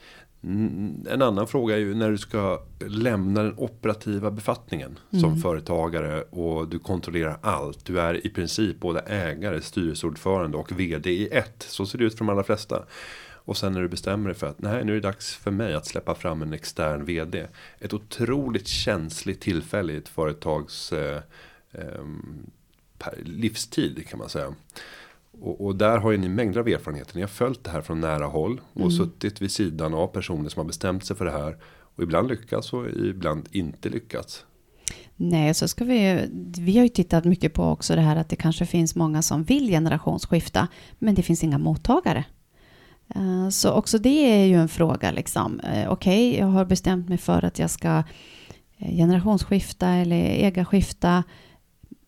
Mm, 0.45 1.07
En 1.11 1.23
annan 1.23 1.47
fråga 1.47 1.75
är 1.75 1.79
ju 1.81 1.95
när 1.95 2.11
du 2.11 2.19
ska 2.19 2.63
lämna 2.87 3.43
den 3.43 3.55
operativa 3.57 4.31
befattningen 4.31 4.99
som 5.11 5.37
företagare 5.37 6.23
och 6.23 6.69
du 6.69 6.79
kontrollerar 6.79 7.39
allt. 7.43 7.85
Du 7.85 8.01
är 8.01 8.27
i 8.27 8.31
princip 8.31 8.81
både 8.81 9.01
ägare, 9.01 9.61
styrelseordförande 9.61 10.57
och 10.57 10.81
vd 10.81 11.11
i 11.11 11.29
ett. 11.29 11.63
Så 11.69 11.87
ser 11.87 11.99
det 11.99 12.05
ut 12.05 12.13
för 12.13 12.19
de 12.19 12.29
allra 12.29 12.43
flesta. 12.45 12.83
Och 13.45 13.57
sen 13.57 13.73
när 13.73 13.83
du 13.83 13.89
bestämmer 13.89 14.29
dig 14.29 14.39
för 14.39 14.47
att 14.47 14.63
nej, 14.63 14.85
nu 14.85 14.93
är 14.93 14.95
det 14.95 15.09
dags 15.09 15.35
för 15.37 15.51
mig 15.51 15.75
att 15.75 15.87
släppa 15.87 16.15
fram 16.15 16.43
en 16.43 16.53
extern 16.53 17.05
vd. 17.05 17.47
Ett 17.79 17.93
otroligt 17.93 18.67
känsligt 18.69 19.41
tillfälle 19.41 19.93
i 19.93 19.97
ett 19.97 20.09
företags 20.09 20.93
eh, 20.93 21.21
per- 22.99 23.19
livstid 23.25 24.09
kan 24.09 24.19
man 24.19 24.29
säga. 24.29 24.55
Och, 25.41 25.65
och 25.67 25.77
där 25.77 25.99
har 25.99 26.11
ju 26.11 26.19
ni 26.19 26.29
mängder 26.29 26.61
av 26.61 26.69
erfarenheter. 26.69 27.15
Ni 27.15 27.21
har 27.21 27.29
följt 27.29 27.65
det 27.65 27.71
här 27.71 27.81
från 27.83 28.01
nära 28.01 28.27
håll. 28.27 28.61
Och 28.73 28.93
suttit 28.93 29.43
vid 29.43 29.51
sidan 29.53 29.95
av 29.95 30.07
personer 30.07 30.49
som 30.49 30.61
har 30.61 30.67
bestämt 30.67 31.05
sig 31.05 31.17
för 31.17 31.25
det 31.25 31.31
här. 31.31 31.57
Och 31.97 32.03
ibland 32.03 32.29
lyckats 32.29 32.73
och 32.73 32.89
ibland 32.89 33.49
inte 33.51 33.89
lyckats. 33.89 34.45
Nej, 35.17 35.55
så 35.55 35.69
ska 35.69 35.85
vi, 35.85 36.29
vi 36.59 36.77
har 36.77 36.83
ju 36.83 36.89
tittat 36.89 37.25
mycket 37.25 37.55
på 37.55 37.65
också 37.65 37.95
det 37.95 38.01
här 38.01 38.17
att 38.17 38.29
det 38.29 38.37
kanske 38.37 38.67
finns 38.67 38.95
många 38.95 39.23
som 39.23 39.45
vill 39.45 39.69
generationsskifta, 39.69 40.69
men 40.99 41.15
det 41.15 41.23
finns 41.23 41.45
inga 41.45 41.59
mottagare. 41.59 42.25
Eh, 43.15 43.49
Så 43.49 43.73
också 43.73 43.99
det 43.99 44.43
är 44.43 44.45
ju 44.45 44.55
en 44.55 44.69
fråga 44.69 45.11
liksom. 45.11 45.61
Eh, 45.61 45.93
Okej, 45.93 46.39
jag 46.39 46.47
har 46.47 46.65
bestämt 46.65 47.09
mig 47.09 47.19
för 47.19 47.45
att 47.45 47.59
jag 47.59 47.71
ska 47.71 48.03
eh, 48.79 48.97
generationsskifta 48.97 49.89
eller 49.89 50.17
ägarskifta. 50.17 51.25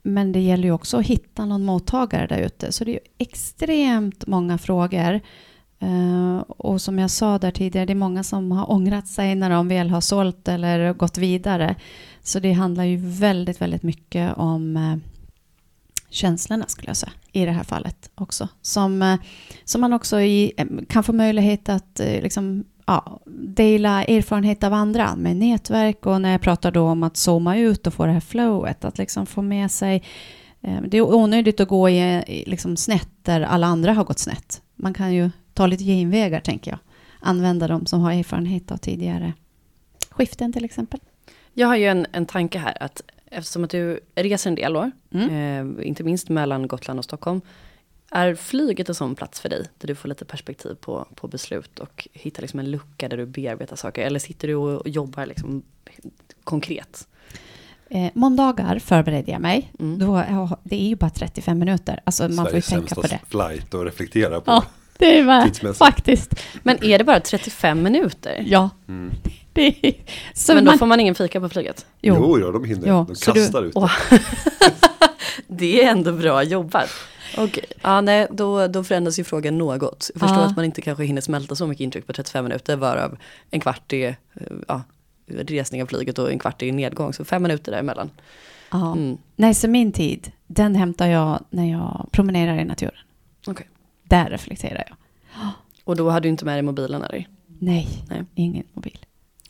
Men 0.07 0.33
det 0.33 0.41
gäller 0.41 0.65
ju 0.65 0.73
också 0.73 0.97
att 0.97 1.07
hitta 1.07 1.45
någon 1.47 1.65
mottagare 1.65 2.27
där 2.27 2.39
ute. 2.39 2.73
Så 2.73 2.85
det 2.85 2.91
är 2.91 2.93
ju 2.93 3.01
extremt 3.19 4.27
många 4.27 4.59
frågor. 4.59 5.21
Uh, 5.83 6.39
Och 6.39 6.81
som 6.81 6.99
jag 6.99 7.11
sa 7.11 7.39
där 7.39 7.51
tidigare, 7.51 7.87
det 7.87 7.93
är 7.93 7.95
många 7.95 8.25
som 8.25 8.53
har 8.53 8.71
ångrat 8.71 9.09
sig 9.09 9.35
när 9.35 9.51
de 9.51 9.69
väl 9.69 9.91
har 9.91 10.01
sålt 10.01 10.49
eller 10.49 10.93
gått 10.93 11.19
vidare. 11.19 11.77
Så 12.23 12.41
det 12.41 12.53
handlar 12.53 12.85
ju 12.85 12.97
väldigt, 12.97 13.61
väldigt 13.61 13.83
mycket 13.83 14.37
om 14.37 14.77
uh, 14.77 14.97
känslorna 16.11 16.65
skulle 16.69 16.89
jag 16.89 16.97
säga 16.97 17.13
i 17.33 17.45
det 17.45 17.53
här 17.53 17.65
fallet 17.65 18.11
också. 18.15 18.49
Som, 18.63 19.03
uh, 19.03 19.17
som 19.65 19.81
man 19.81 19.93
också 19.93 20.21
i, 20.21 20.53
kan 20.89 21.05
få 21.05 21.13
möjlighet 21.13 21.69
att 21.69 22.01
liksom, 22.23 22.65
ja, 22.87 23.21
dela 23.27 24.05
erfarenhet 24.05 24.65
av 24.65 24.73
andra 24.73 25.17
med 25.17 25.37
nätverk 25.37 26.07
och 26.07 26.21
när 26.21 26.33
jag 26.33 26.41
pratar 26.41 26.71
då 26.71 26.89
om 26.89 27.03
att 27.03 27.17
zooma 27.17 27.59
ut 27.59 27.87
och 27.87 27.95
få 27.95 28.07
det 28.07 28.13
här 28.13 28.21
flowet, 28.21 28.85
att 28.85 28.99
liksom 28.99 29.27
få 29.27 29.43
med 29.43 29.71
sig 29.71 30.03
eh, 30.63 30.83
det 30.89 30.99
är 30.99 31.15
onödigt 31.15 31.61
att 31.61 31.69
gå 31.69 31.91
i, 31.91 32.45
liksom 32.47 32.77
snett 32.77 33.09
där 33.23 33.41
alla 33.41 33.67
andra 33.67 33.93
har 33.93 34.05
gått 34.05 34.19
snett. 34.19 34.63
Man 34.75 34.95
kan 34.95 35.15
ju 35.15 35.31
ta 35.55 35.67
lite 35.67 35.85
genvägar 35.85 36.41
tänker 36.41 36.71
jag. 36.71 36.79
Använda 37.21 37.69
dem 37.69 37.87
som 37.87 38.01
har 38.01 38.13
erfarenhet 38.13 38.73
av 38.73 38.77
tidigare 38.77 39.33
skiften 40.11 40.53
till 40.53 40.65
exempel. 40.65 41.01
Jag 41.53 41.69
har 41.69 41.77
ju 41.77 41.87
en, 41.87 42.07
en 42.13 42.27
tanke 42.27 42.59
här 42.59 42.83
att 42.83 43.03
eftersom 43.27 43.65
att 43.65 43.71
du 43.71 44.01
reser 44.15 44.51
en 44.51 44.55
del 44.55 44.77
år, 44.77 44.91
eh, 45.11 45.87
inte 45.89 46.05
minst 46.05 46.29
mellan 46.29 46.69
Gotland 46.69 46.99
och 46.99 47.05
Stockholm, 47.05 47.41
är 48.15 48.35
flyget 48.35 48.89
en 48.89 48.95
sån 48.95 49.15
plats 49.15 49.41
för 49.41 49.49
dig 49.49 49.67
där 49.79 49.89
du 49.89 49.95
får 49.95 50.09
lite 50.09 50.25
perspektiv 50.25 50.75
på, 50.75 51.07
på 51.15 51.29
beslut 51.29 51.79
och 51.79 52.09
hittar 52.13 52.43
liksom 52.43 52.61
en 52.61 52.71
lucka 52.71 53.09
där 53.09 53.17
du 53.17 53.27
bearbetar 53.27 53.77
saker? 53.77 54.03
Eller 54.07 54.19
sitter 54.19 54.49
du 54.49 54.55
och 54.55 54.89
jobbar 54.89 55.27
liksom 55.27 55.63
konkret? 56.45 57.09
Eh, 57.91 58.11
måndagar 58.15 58.79
förbereder 58.79 59.33
jag 59.33 59.41
mig. 59.43 59.73
Mm. 59.81 59.99
Då, 59.99 60.25
det 60.63 60.77
är 60.83 60.89
ju 60.89 60.97
bara 60.97 61.11
35 61.11 61.59
minuter. 61.59 62.01
Alltså 62.05 62.29
man 62.29 62.47
får 62.47 62.55
ju 62.55 62.61
tänka 62.61 62.95
på 62.95 63.03
det. 63.03 63.19
flight 63.29 63.75
och 63.75 63.85
reflektera 63.85 64.41
på. 64.41 64.51
Ja, 64.51 64.65
det 64.99 65.19
är 65.19 65.43
Tidsmässigt. 65.45 65.79
faktiskt. 65.79 66.35
Men 66.63 66.85
är 66.85 66.99
det 66.99 67.05
bara 67.05 67.21
35 67.21 67.83
minuter? 67.83 68.45
Ja. 68.47 68.71
Mm. 68.89 69.11
Är, 69.55 69.75
så 70.35 70.55
Men 70.55 70.65
då 70.65 70.71
man, 70.71 70.79
får 70.79 70.87
man 70.87 71.01
ingen 71.01 71.15
fika 71.15 71.41
på 71.41 71.49
flyget? 71.49 71.87
jo, 72.01 72.15
Jo, 72.19 72.39
ja, 72.41 72.51
de 72.51 72.65
hinner. 72.65 72.89
Jo, 72.89 73.05
de 73.09 73.17
så 73.17 73.33
du- 73.33 73.41
kastar 73.41 73.63
ut 73.63 73.75
det. 73.75 74.21
Det 75.49 75.85
är 75.85 75.91
ändå 75.91 76.13
bra 76.13 76.43
jobbat. 76.43 76.89
Och, 77.37 77.59
ja, 77.83 78.01
nej, 78.01 78.27
då, 78.31 78.67
då 78.67 78.85
förändras 78.85 79.19
ju 79.19 79.25
frågan 79.25 79.59
något. 79.59 80.11
Jag 80.15 80.21
förstår 80.21 80.39
Ja. 80.41 80.47
att 80.47 80.57
man 80.57 80.65
inte 80.65 80.83
kanske 80.83 81.05
hinner 81.05 81.21
smälta 81.21 81.55
så 81.55 81.67
mycket 81.67 81.85
intryck 81.85 82.07
på 82.07 82.13
35 82.13 82.45
minuter, 82.45 82.77
varav 82.77 83.19
en 83.51 83.61
kvart 83.61 83.93
är 83.93 84.09
eh, 84.09 84.47
ja, 84.69 84.83
resning 85.27 85.83
av 85.83 85.87
flyget 85.87 86.19
och 86.19 86.31
en 86.33 86.39
kvart 86.39 86.63
är 86.63 86.73
nedgång. 86.73 87.13
Så 87.13 87.25
fem 87.25 87.43
minuter 87.43 87.73
däremellan. 87.73 88.11
ja. 88.71 88.93
Mm. 88.93 89.19
Nej, 89.37 89.55
så 89.55 89.69
min 89.69 89.93
tid, 89.93 90.33
den 90.47 90.75
hämtar 90.75 91.07
jag 91.07 91.45
när 91.51 91.71
jag 91.71 92.09
promenerar 92.13 92.59
i 92.59 92.65
naturen. 92.65 92.95
Okej. 93.47 93.67
Där 94.03 94.31
reflekterar 94.31 94.85
jag. 94.89 94.97
Och 95.85 95.97
då 95.97 96.11
hade 96.11 96.25
du 96.25 96.29
inte 96.29 96.45
med 96.45 96.55
dig 96.55 96.63
mobilen 96.63 97.03
eller? 97.03 97.29
Nej, 97.59 97.89
Nej. 98.09 98.25
ingen 98.35 98.65
mobil. 98.73 98.99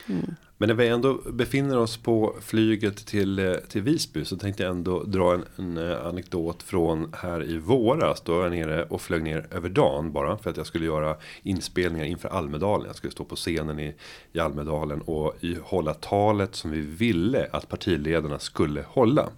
Mm. 0.09 0.35
Men 0.65 0.77
när 0.77 0.85
vi 0.85 0.89
ändå 0.89 1.15
befinner 1.15 1.79
oss 1.79 1.97
på 1.97 2.37
flyget 2.41 3.07
till, 3.07 3.39
eh, 3.39 3.55
till 3.55 3.83
Visby 3.83 4.25
så 4.25 4.37
tänkte 4.37 4.63
jag 4.63 4.71
ändå 4.71 5.03
dra 5.03 5.35
en, 5.35 5.45
en 5.57 5.91
eh, 5.91 6.07
anekdot 6.07 6.63
från 6.63 7.13
här 7.17 7.45
i 7.45 7.59
våras. 7.59 8.21
Då 8.21 8.35
var 8.37 8.43
jag 8.43 8.53
nere 8.53 8.85
och 8.85 9.01
flög 9.01 9.23
ner 9.23 9.47
över 9.51 9.69
dagen 9.69 10.13
bara 10.13 10.39
för 10.39 10.51
att 10.51 10.57
jag 10.57 10.67
skulle 10.67 10.85
göra 10.85 11.17
inspelningar 11.43 12.05
inför 12.05 12.29
Almedalen. 12.29 12.87
Jag 12.87 12.97
skulle 12.97 13.11
stå 13.11 13.25
på 13.25 13.37
scenen 13.37 13.81
i, 13.81 13.95
i 14.33 14.41
Almedalen 14.41 15.01
och 15.01 15.35
i, 15.41 15.57
hålla 15.63 15.95
talet 15.95 16.55
som 16.55 16.71
vi 16.71 16.81
ville 16.81 17.49
att 17.53 17.69
partiledarna 17.69 18.39
skulle 18.39 18.85
hålla. 18.89 19.29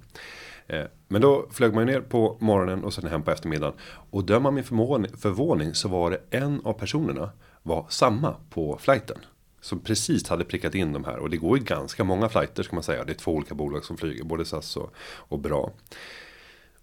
Eh, 0.67 0.85
Men 1.09 1.23
då 1.23 1.47
flög 1.51 1.75
man 1.75 1.87
ju 1.87 1.93
ner 1.93 2.01
på 2.01 2.37
morgonen 2.41 2.85
och 2.85 2.95
sen 2.95 3.07
hem 3.07 3.23
på 3.23 3.31
eftermiddagen. 3.31 3.75
Och 4.11 4.25
döma 4.25 4.51
min 4.51 4.65
förvåning 4.65 5.75
så 5.75 5.89
var 5.89 6.11
det 6.11 6.21
en 6.31 6.61
av 6.65 6.73
personerna 6.73 7.31
var 7.63 7.87
samma 7.89 8.35
på 8.51 8.79
flighten 8.81 9.19
som 9.67 9.81
precis 9.81 10.29
hade 10.29 10.45
prickat 10.45 10.75
in 10.75 10.93
de 10.93 11.05
här. 11.05 11.17
Och 11.17 11.31
det 11.31 11.37
går 11.37 11.59
ju 11.59 11.65
ganska 11.65 12.05
många 12.05 12.29
flighter 12.29 12.63
ska 12.63 12.77
man 12.77 12.83
säga. 12.83 13.05
Det 13.05 13.13
är 13.13 13.15
två 13.15 13.33
olika 13.33 13.55
bolag 13.55 13.85
som 13.85 13.97
flyger, 13.97 14.25
både 14.25 14.45
SAS 14.45 14.77
och, 14.77 14.95
och 15.01 15.39
Bra. 15.39 15.73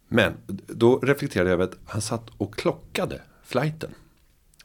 Men 0.07 0.33
då 0.67 0.99
reflekterade 0.99 1.49
jag 1.49 1.53
över 1.53 1.63
att 1.63 1.77
han 1.85 2.01
satt 2.01 2.29
och 2.37 2.55
klockade 2.55 3.21
flighten. 3.43 3.95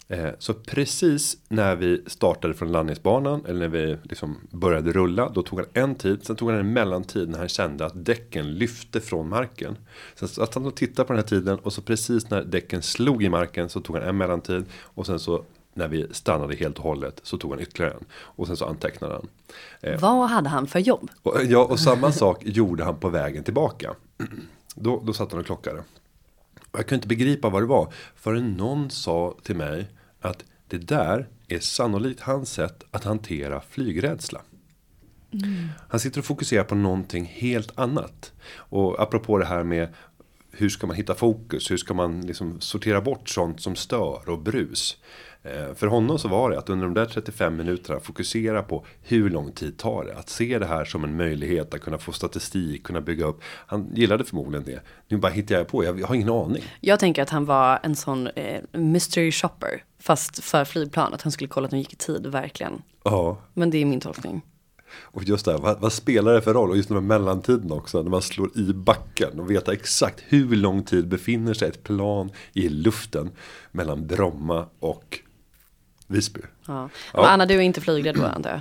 Eh, 0.08 0.30
så 0.38 0.54
precis 0.54 1.36
när 1.48 1.76
vi 1.76 2.02
startade 2.06 2.54
från 2.54 2.72
landningsbanan 2.72 3.44
eller 3.46 3.58
när 3.58 3.68
vi 3.68 3.96
liksom 4.02 4.36
började 4.50 4.92
rulla. 4.92 5.28
Då 5.28 5.42
tog 5.42 5.58
han 5.58 5.68
en 5.72 5.94
tid, 5.94 6.24
sen 6.24 6.36
tog 6.36 6.50
han 6.50 6.60
en 6.60 6.72
mellantid 6.72 7.28
när 7.28 7.38
han 7.38 7.48
kände 7.48 7.86
att 7.86 8.04
däcken 8.04 8.54
lyfte 8.54 9.00
från 9.00 9.28
marken. 9.28 9.76
Sen 10.14 10.28
satt 10.28 10.54
han 10.54 10.66
och 10.66 10.76
tittade 10.76 11.06
på 11.06 11.12
den 11.12 11.22
här 11.22 11.28
tiden 11.28 11.58
och 11.58 11.72
så 11.72 11.82
precis 11.82 12.30
när 12.30 12.44
däcken 12.44 12.82
slog 12.82 13.22
i 13.22 13.28
marken 13.28 13.68
så 13.68 13.80
tog 13.80 13.96
han 13.96 14.08
en 14.08 14.16
mellantid. 14.16 14.64
Och 14.72 15.06
sen 15.06 15.18
så 15.18 15.44
när 15.78 15.88
vi 15.88 16.06
stannade 16.10 16.56
helt 16.56 16.78
och 16.78 16.84
hållet 16.84 17.20
så 17.22 17.38
tog 17.38 17.50
han 17.50 17.60
ytterligare 17.60 17.94
en. 17.94 18.04
Och 18.12 18.46
sen 18.46 18.56
så 18.56 18.64
antecknade 18.64 19.14
han. 19.14 19.28
Eh, 19.80 20.00
Vad 20.00 20.28
hade 20.30 20.48
han 20.48 20.66
för 20.66 20.78
jobb? 20.78 21.10
Och, 21.22 21.44
ja, 21.44 21.64
och 21.64 21.80
samma 21.80 22.12
sak 22.12 22.42
gjorde 22.44 22.84
han 22.84 22.96
på 22.96 23.08
vägen 23.08 23.44
tillbaka. 23.44 23.94
Då, 24.74 25.02
då 25.06 25.12
satt 25.12 25.30
han 25.32 25.40
och 25.40 25.46
klockade. 25.46 25.84
Jag 26.72 26.80
kunde 26.80 26.94
inte 26.94 27.08
begripa 27.08 27.48
vad 27.48 27.62
det 27.62 27.66
var. 27.66 27.92
Förrän 28.16 28.52
någon 28.52 28.90
sa 28.90 29.34
till 29.42 29.56
mig 29.56 29.88
att 30.20 30.44
det 30.68 30.78
där 30.78 31.28
är 31.48 31.58
sannolikt 31.58 32.20
hans 32.20 32.52
sätt 32.52 32.84
att 32.90 33.04
hantera 33.04 33.60
flygrädsla. 33.60 34.40
Mm. 35.32 35.68
Han 35.88 36.00
sitter 36.00 36.18
och 36.18 36.24
fokuserar 36.24 36.64
på 36.64 36.74
någonting 36.74 37.24
helt 37.24 37.78
annat. 37.78 38.32
Och 38.54 39.00
apropå 39.02 39.38
det 39.38 39.44
här 39.44 39.62
med 39.64 39.88
hur 40.50 40.68
ska 40.68 40.86
man 40.86 40.96
hitta 40.96 41.14
fokus? 41.14 41.70
Hur 41.70 41.76
ska 41.76 41.94
man 41.94 42.20
liksom 42.20 42.60
sortera 42.60 43.00
bort 43.00 43.28
sånt 43.28 43.60
som 43.60 43.76
stör 43.76 44.28
och 44.28 44.38
brus? 44.38 44.96
Eh, 45.42 45.74
för 45.74 45.86
honom 45.86 46.18
så 46.18 46.28
var 46.28 46.50
det 46.50 46.58
att 46.58 46.70
under 46.70 46.86
de 46.86 46.94
där 46.94 47.06
35 47.06 47.56
minuterna 47.56 48.00
fokusera 48.00 48.62
på 48.62 48.84
hur 49.02 49.30
lång 49.30 49.52
tid 49.52 49.78
tar 49.78 50.04
det. 50.04 50.16
Att 50.16 50.28
se 50.28 50.58
det 50.58 50.66
här 50.66 50.84
som 50.84 51.04
en 51.04 51.16
möjlighet 51.16 51.74
att 51.74 51.80
kunna 51.80 51.98
få 51.98 52.12
statistik, 52.12 52.84
kunna 52.84 53.00
bygga 53.00 53.26
upp. 53.26 53.40
Han 53.66 53.90
gillade 53.94 54.24
förmodligen 54.24 54.64
det. 54.64 54.80
Nu 55.08 55.16
bara 55.16 55.32
hittar 55.32 55.54
jag 55.54 55.68
på, 55.68 55.84
jag 55.84 56.06
har 56.06 56.14
ingen 56.14 56.30
aning. 56.30 56.62
Jag 56.80 57.00
tänker 57.00 57.22
att 57.22 57.30
han 57.30 57.44
var 57.44 57.80
en 57.82 57.96
sån 57.96 58.26
eh, 58.26 58.62
mystery 58.72 59.32
shopper. 59.32 59.84
Fast 60.00 60.44
för 60.44 60.64
flygplan, 60.64 61.14
att 61.14 61.22
han 61.22 61.32
skulle 61.32 61.48
kolla 61.48 61.64
att 61.64 61.70
de 61.70 61.78
gick 61.78 61.92
i 61.92 61.96
tid, 61.96 62.26
verkligen. 62.26 62.82
Ja. 63.04 63.38
Men 63.54 63.70
det 63.70 63.78
är 63.78 63.84
min 63.84 64.00
tolkning. 64.00 64.42
Och 65.00 65.24
just 65.24 65.44
det 65.44 65.52
här, 65.52 65.58
vad, 65.58 65.80
vad, 65.80 65.92
spelar 65.92 66.32
det 66.32 66.40
för 66.40 66.54
roll? 66.54 66.70
Och 66.70 66.76
just 66.76 66.88
den 66.88 66.96
här 66.96 67.02
mellantiden 67.02 67.72
också, 67.72 68.02
när 68.02 68.10
man 68.10 68.22
slår 68.22 68.58
i 68.58 68.72
backen 68.72 69.40
och 69.40 69.50
veta 69.50 69.72
exakt 69.72 70.24
hur 70.28 70.56
lång 70.56 70.82
tid 70.82 71.08
befinner 71.08 71.54
sig 71.54 71.68
ett 71.68 71.82
plan 71.82 72.30
i 72.52 72.68
luften 72.68 73.30
mellan 73.72 74.06
Bromma 74.06 74.66
och 74.80 75.20
Visby. 76.08 76.40
Ja. 76.66 76.88
ja. 77.12 77.28
Anna, 77.28 77.46
du 77.46 77.54
är 77.54 77.60
inte 77.60 77.80
flygrädd 77.80 78.14
då 78.14 78.24
antar 78.24 78.50
jag? 78.50 78.60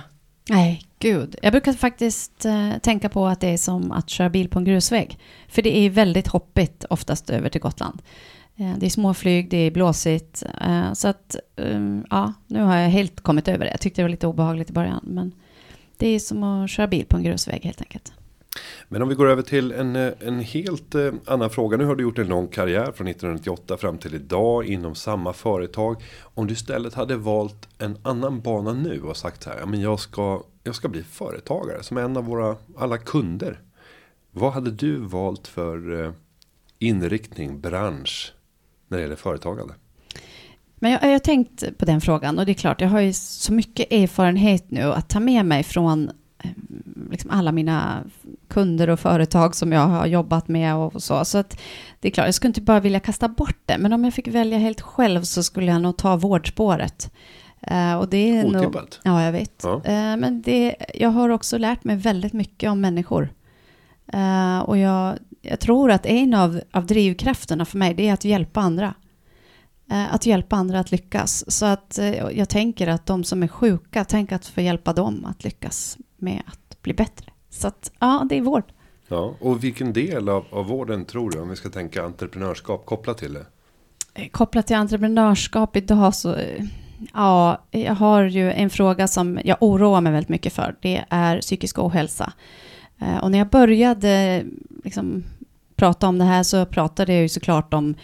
Nej, 0.50 0.82
gud. 0.98 1.36
Jag 1.42 1.52
brukar 1.52 1.72
faktiskt 1.72 2.44
eh, 2.44 2.78
tänka 2.78 3.08
på 3.08 3.26
att 3.26 3.40
det 3.40 3.48
är 3.48 3.56
som 3.56 3.92
att 3.92 4.10
köra 4.10 4.30
bil 4.30 4.48
på 4.48 4.58
en 4.58 4.64
grusväg. 4.64 5.18
För 5.48 5.62
det 5.62 5.78
är 5.78 5.90
väldigt 5.90 6.28
hoppigt 6.28 6.84
oftast 6.90 7.30
över 7.30 7.48
till 7.48 7.60
Gotland. 7.60 8.02
Eh, 8.56 8.72
det 8.78 8.86
är 8.86 8.90
småflyg, 8.90 9.50
det 9.50 9.56
är 9.56 9.70
blåsigt. 9.70 10.42
Eh, 10.60 10.92
så 10.92 11.08
att, 11.08 11.36
um, 11.56 12.04
ja, 12.10 12.32
nu 12.46 12.62
har 12.62 12.76
jag 12.76 12.88
helt 12.88 13.20
kommit 13.20 13.48
över 13.48 13.64
det. 13.64 13.70
Jag 13.70 13.80
tyckte 13.80 14.00
det 14.00 14.04
var 14.04 14.10
lite 14.10 14.26
obehagligt 14.26 14.70
i 14.70 14.72
början. 14.72 15.00
Men 15.02 15.32
det 15.96 16.08
är 16.08 16.18
som 16.18 16.42
att 16.42 16.70
köra 16.70 16.86
bil 16.86 17.06
på 17.06 17.16
en 17.16 17.22
grusväg 17.22 17.64
helt 17.64 17.80
enkelt. 17.80 18.12
Men 18.88 19.02
om 19.02 19.08
vi 19.08 19.14
går 19.14 19.28
över 19.28 19.42
till 19.42 19.72
en, 19.72 19.96
eh, 19.96 20.12
en 20.20 20.40
helt 20.40 20.94
eh, 20.94 21.12
annan 21.26 21.50
fråga. 21.50 21.76
Nu 21.76 21.84
har 21.84 21.96
du 21.96 22.02
gjort 22.02 22.18
en 22.18 22.28
lång 22.28 22.48
karriär 22.48 22.92
från 22.92 23.08
1998 23.08 23.76
fram 23.76 23.98
till 23.98 24.14
idag 24.14 24.66
inom 24.66 24.94
samma 24.94 25.32
företag. 25.32 26.02
Om 26.22 26.46
du 26.46 26.52
istället 26.52 26.94
hade 26.94 27.16
valt 27.16 27.68
en 27.78 27.98
annan 28.02 28.40
bana 28.40 28.72
nu 28.72 29.02
och 29.02 29.16
sagt 29.16 29.42
så 29.42 29.50
här. 29.50 29.58
Ja, 29.58 29.66
men 29.66 29.80
jag, 29.80 30.00
ska, 30.00 30.42
jag 30.62 30.74
ska 30.74 30.88
bli 30.88 31.02
företagare 31.02 31.82
som 31.82 31.98
en 31.98 32.16
av 32.16 32.24
våra 32.24 32.56
alla 32.76 32.98
kunder. 32.98 33.60
Vad 34.30 34.52
hade 34.52 34.70
du 34.70 34.96
valt 34.96 35.46
för 35.46 36.04
eh, 36.04 36.12
inriktning, 36.78 37.60
bransch 37.60 38.32
när 38.88 38.98
det 38.98 39.02
gäller 39.02 39.16
företagande? 39.16 39.74
Men 40.80 40.92
jag, 40.92 41.02
jag 41.02 41.08
har 41.10 41.18
tänkt 41.18 41.78
på 41.78 41.84
den 41.84 42.00
frågan 42.00 42.38
och 42.38 42.46
det 42.46 42.52
är 42.52 42.54
klart, 42.54 42.80
jag 42.80 42.88
har 42.88 43.00
ju 43.00 43.12
så 43.12 43.52
mycket 43.52 43.92
erfarenhet 43.92 44.70
nu 44.70 44.82
att 44.82 45.08
ta 45.08 45.20
med 45.20 45.46
mig 45.46 45.62
från 45.62 46.10
liksom 47.10 47.30
alla 47.30 47.52
mina 47.52 48.04
kunder 48.48 48.90
och 48.90 49.00
företag 49.00 49.54
som 49.54 49.72
jag 49.72 49.86
har 49.86 50.06
jobbat 50.06 50.48
med 50.48 50.74
och 50.74 51.02
så. 51.02 51.24
Så 51.24 51.38
att 51.38 51.60
det 52.00 52.08
är 52.08 52.12
klart, 52.12 52.26
jag 52.26 52.34
skulle 52.34 52.48
inte 52.48 52.60
bara 52.60 52.80
vilja 52.80 53.00
kasta 53.00 53.28
bort 53.28 53.58
det, 53.66 53.78
men 53.78 53.92
om 53.92 54.04
jag 54.04 54.14
fick 54.14 54.28
välja 54.28 54.58
helt 54.58 54.80
själv 54.80 55.22
så 55.22 55.42
skulle 55.42 55.72
jag 55.72 55.82
nog 55.82 55.96
ta 55.96 56.16
vårdspåret. 56.16 57.10
Uh, 57.70 57.94
och 57.94 58.08
det 58.08 58.38
är 58.38 58.46
Otippat. 58.46 59.00
Nog, 59.04 59.14
ja, 59.14 59.24
jag 59.24 59.32
vet. 59.32 59.60
Ja. 59.62 59.74
Uh, 59.74 60.16
men 60.16 60.42
det, 60.42 60.76
jag 60.94 61.08
har 61.08 61.28
också 61.28 61.58
lärt 61.58 61.84
mig 61.84 61.96
väldigt 61.96 62.32
mycket 62.32 62.70
om 62.70 62.80
människor. 62.80 63.28
Uh, 64.14 64.58
och 64.58 64.78
jag, 64.78 65.18
jag, 65.42 65.60
tror 65.60 65.90
att 65.90 66.06
en 66.06 66.34
av, 66.34 66.60
av 66.70 66.86
drivkrafterna 66.86 67.64
för 67.64 67.78
mig, 67.78 67.94
det 67.94 68.08
är 68.08 68.12
att 68.12 68.24
hjälpa 68.24 68.60
andra. 68.60 68.94
Att 70.10 70.26
hjälpa 70.26 70.56
andra 70.56 70.80
att 70.80 70.90
lyckas. 70.90 71.50
Så 71.50 71.66
att 71.66 71.98
jag 72.32 72.48
tänker 72.48 72.88
att 72.88 73.06
de 73.06 73.24
som 73.24 73.42
är 73.42 73.48
sjuka, 73.48 74.04
tänk 74.04 74.32
att 74.32 74.46
få 74.46 74.60
hjälpa 74.60 74.92
dem 74.92 75.24
att 75.24 75.44
lyckas 75.44 75.98
med 76.16 76.42
att 76.46 76.82
bli 76.82 76.94
bättre. 76.94 77.32
Så 77.58 77.68
att, 77.68 77.92
ja, 77.98 78.26
det 78.28 78.36
är 78.36 78.42
vård. 78.42 78.64
Ja, 79.08 79.34
och 79.40 79.64
vilken 79.64 79.92
del 79.92 80.28
av, 80.28 80.44
av 80.50 80.66
vården 80.66 81.04
tror 81.04 81.30
du, 81.30 81.40
om 81.40 81.48
vi 81.48 81.56
ska 81.56 81.68
tänka 81.68 82.04
entreprenörskap 82.04 82.86
kopplat 82.86 83.18
till 83.18 83.32
det? 83.32 83.46
Eh, 84.14 84.28
kopplat 84.28 84.66
till 84.66 84.76
entreprenörskap 84.76 85.76
idag 85.76 86.14
så, 86.14 86.34
eh, 86.34 86.64
ja, 87.14 87.62
jag 87.70 87.94
har 87.94 88.24
ju 88.24 88.52
en 88.52 88.70
fråga 88.70 89.08
som 89.08 89.40
jag 89.44 89.56
oroar 89.60 90.00
mig 90.00 90.12
väldigt 90.12 90.28
mycket 90.28 90.52
för. 90.52 90.76
Det 90.80 91.04
är 91.08 91.40
psykisk 91.40 91.78
ohälsa. 91.78 92.32
Eh, 92.98 93.16
och 93.16 93.30
när 93.30 93.38
jag 93.38 93.48
började 93.48 94.44
liksom, 94.84 95.24
prata 95.76 96.08
om 96.08 96.18
det 96.18 96.24
här 96.24 96.42
så 96.42 96.66
pratade 96.66 97.12
jag 97.12 97.22
ju 97.22 97.28
såklart 97.28 97.74
om 97.74 97.94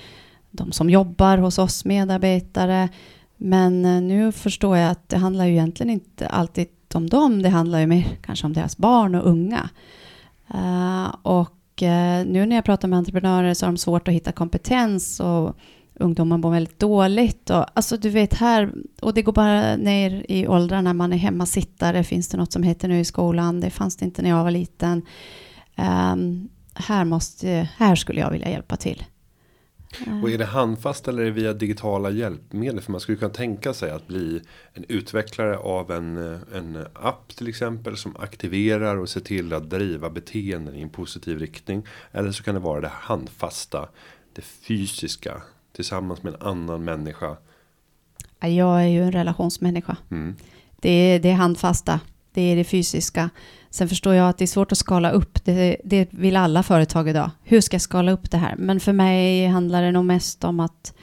de 0.50 0.72
som 0.72 0.90
jobbar 0.90 1.38
hos 1.38 1.58
oss 1.58 1.84
medarbetare. 1.84 2.88
Men 3.36 3.82
nu 4.08 4.32
förstår 4.32 4.76
jag 4.76 4.90
att 4.90 5.08
det 5.08 5.16
handlar 5.16 5.44
ju 5.44 5.52
egentligen 5.52 5.90
inte 5.90 6.26
alltid 6.26 6.66
om 6.94 7.10
dem, 7.10 7.42
det 7.42 7.48
handlar 7.48 7.78
ju 7.80 7.86
mer 7.86 8.04
kanske 8.22 8.46
om 8.46 8.52
deras 8.52 8.76
barn 8.76 9.14
och 9.14 9.26
unga. 9.26 9.68
Uh, 10.54 11.14
och 11.22 11.82
uh, 11.82 12.26
nu 12.26 12.46
när 12.46 12.56
jag 12.56 12.64
pratar 12.64 12.88
med 12.88 12.98
entreprenörer 12.98 13.54
så 13.54 13.66
har 13.66 13.72
de 13.72 13.78
svårt 13.78 14.08
att 14.08 14.14
hitta 14.14 14.32
kompetens 14.32 15.20
och 15.20 15.56
ungdomar 15.94 16.38
mår 16.38 16.50
väldigt 16.50 16.78
dåligt. 16.78 17.50
Och, 17.50 17.64
alltså 17.74 17.96
du 17.96 18.10
vet 18.10 18.34
här, 18.34 18.72
och 19.02 19.14
det 19.14 19.22
går 19.22 19.32
bara 19.32 19.76
ner 19.76 20.26
i 20.28 20.46
åldrarna, 20.46 20.94
man 20.94 21.12
är 21.12 21.16
hemmasittare, 21.16 22.04
finns 22.04 22.28
det 22.28 22.36
något 22.36 22.52
som 22.52 22.62
heter 22.62 22.88
nu 22.88 23.00
i 23.00 23.04
skolan, 23.04 23.60
det 23.60 23.70
fanns 23.70 23.96
det 23.96 24.04
inte 24.04 24.22
när 24.22 24.30
jag 24.30 24.44
var 24.44 24.50
liten. 24.50 25.02
Um, 25.76 26.48
här, 26.74 27.04
måste, 27.04 27.68
här 27.76 27.94
skulle 27.94 28.20
jag 28.20 28.30
vilja 28.30 28.50
hjälpa 28.50 28.76
till. 28.76 29.04
Och 30.22 30.30
är 30.30 30.38
det 30.38 30.44
handfast 30.44 31.08
eller 31.08 31.22
är 31.22 31.26
det 31.26 31.30
via 31.30 31.52
digitala 31.52 32.10
hjälpmedel? 32.10 32.80
För 32.80 32.92
man 32.92 33.00
skulle 33.00 33.18
kunna 33.18 33.34
tänka 33.34 33.74
sig 33.74 33.90
att 33.90 34.06
bli 34.06 34.42
en 34.72 34.84
utvecklare 34.88 35.58
av 35.58 35.90
en, 35.90 36.16
en 36.54 36.86
app 36.94 37.36
till 37.36 37.48
exempel. 37.48 37.96
Som 37.96 38.16
aktiverar 38.16 38.96
och 38.96 39.08
ser 39.08 39.20
till 39.20 39.52
att 39.52 39.70
driva 39.70 40.10
beteenden 40.10 40.74
i 40.74 40.82
en 40.82 40.90
positiv 40.90 41.38
riktning. 41.38 41.86
Eller 42.12 42.32
så 42.32 42.42
kan 42.42 42.54
det 42.54 42.60
vara 42.60 42.80
det 42.80 42.92
handfasta, 42.92 43.88
det 44.32 44.42
fysiska. 44.42 45.42
Tillsammans 45.72 46.22
med 46.22 46.34
en 46.34 46.42
annan 46.42 46.84
människa. 46.84 47.36
Jag 48.40 48.82
är 48.82 48.86
ju 48.86 49.02
en 49.02 49.12
relationsmänniska. 49.12 49.96
Mm. 50.10 50.36
Det, 50.76 50.90
är, 50.90 51.20
det 51.20 51.30
är 51.30 51.34
handfasta, 51.34 52.00
det 52.32 52.42
är 52.42 52.56
det 52.56 52.64
fysiska. 52.64 53.30
Sen 53.74 53.88
förstår 53.88 54.14
jag 54.14 54.28
att 54.28 54.38
det 54.38 54.44
är 54.44 54.46
svårt 54.46 54.72
att 54.72 54.78
skala 54.78 55.10
upp. 55.10 55.44
Det, 55.44 55.76
det 55.84 56.08
vill 56.10 56.36
alla 56.36 56.62
företag 56.62 57.08
idag. 57.08 57.30
Hur 57.42 57.60
ska 57.60 57.74
jag 57.74 57.82
skala 57.82 58.12
upp 58.12 58.30
det 58.30 58.36
här? 58.36 58.54
Men 58.58 58.80
för 58.80 58.92
mig 58.92 59.46
handlar 59.46 59.82
det 59.82 59.92
nog 59.92 60.04
mest 60.04 60.44
om 60.44 60.60
att, 60.60 60.94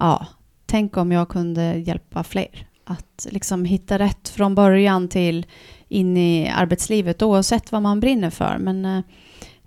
ja, 0.00 0.26
tänk 0.66 0.96
om 0.96 1.12
jag 1.12 1.28
kunde 1.28 1.74
hjälpa 1.78 2.24
fler. 2.24 2.68
Att 2.84 3.26
liksom 3.30 3.64
hitta 3.64 3.98
rätt 3.98 4.28
från 4.28 4.54
början 4.54 5.08
till 5.08 5.46
in 5.88 6.16
i 6.16 6.48
arbetslivet 6.48 7.22
oavsett 7.22 7.72
vad 7.72 7.82
man 7.82 8.00
brinner 8.00 8.30
för. 8.30 8.56
Men 8.58 8.84
eh, 8.84 9.00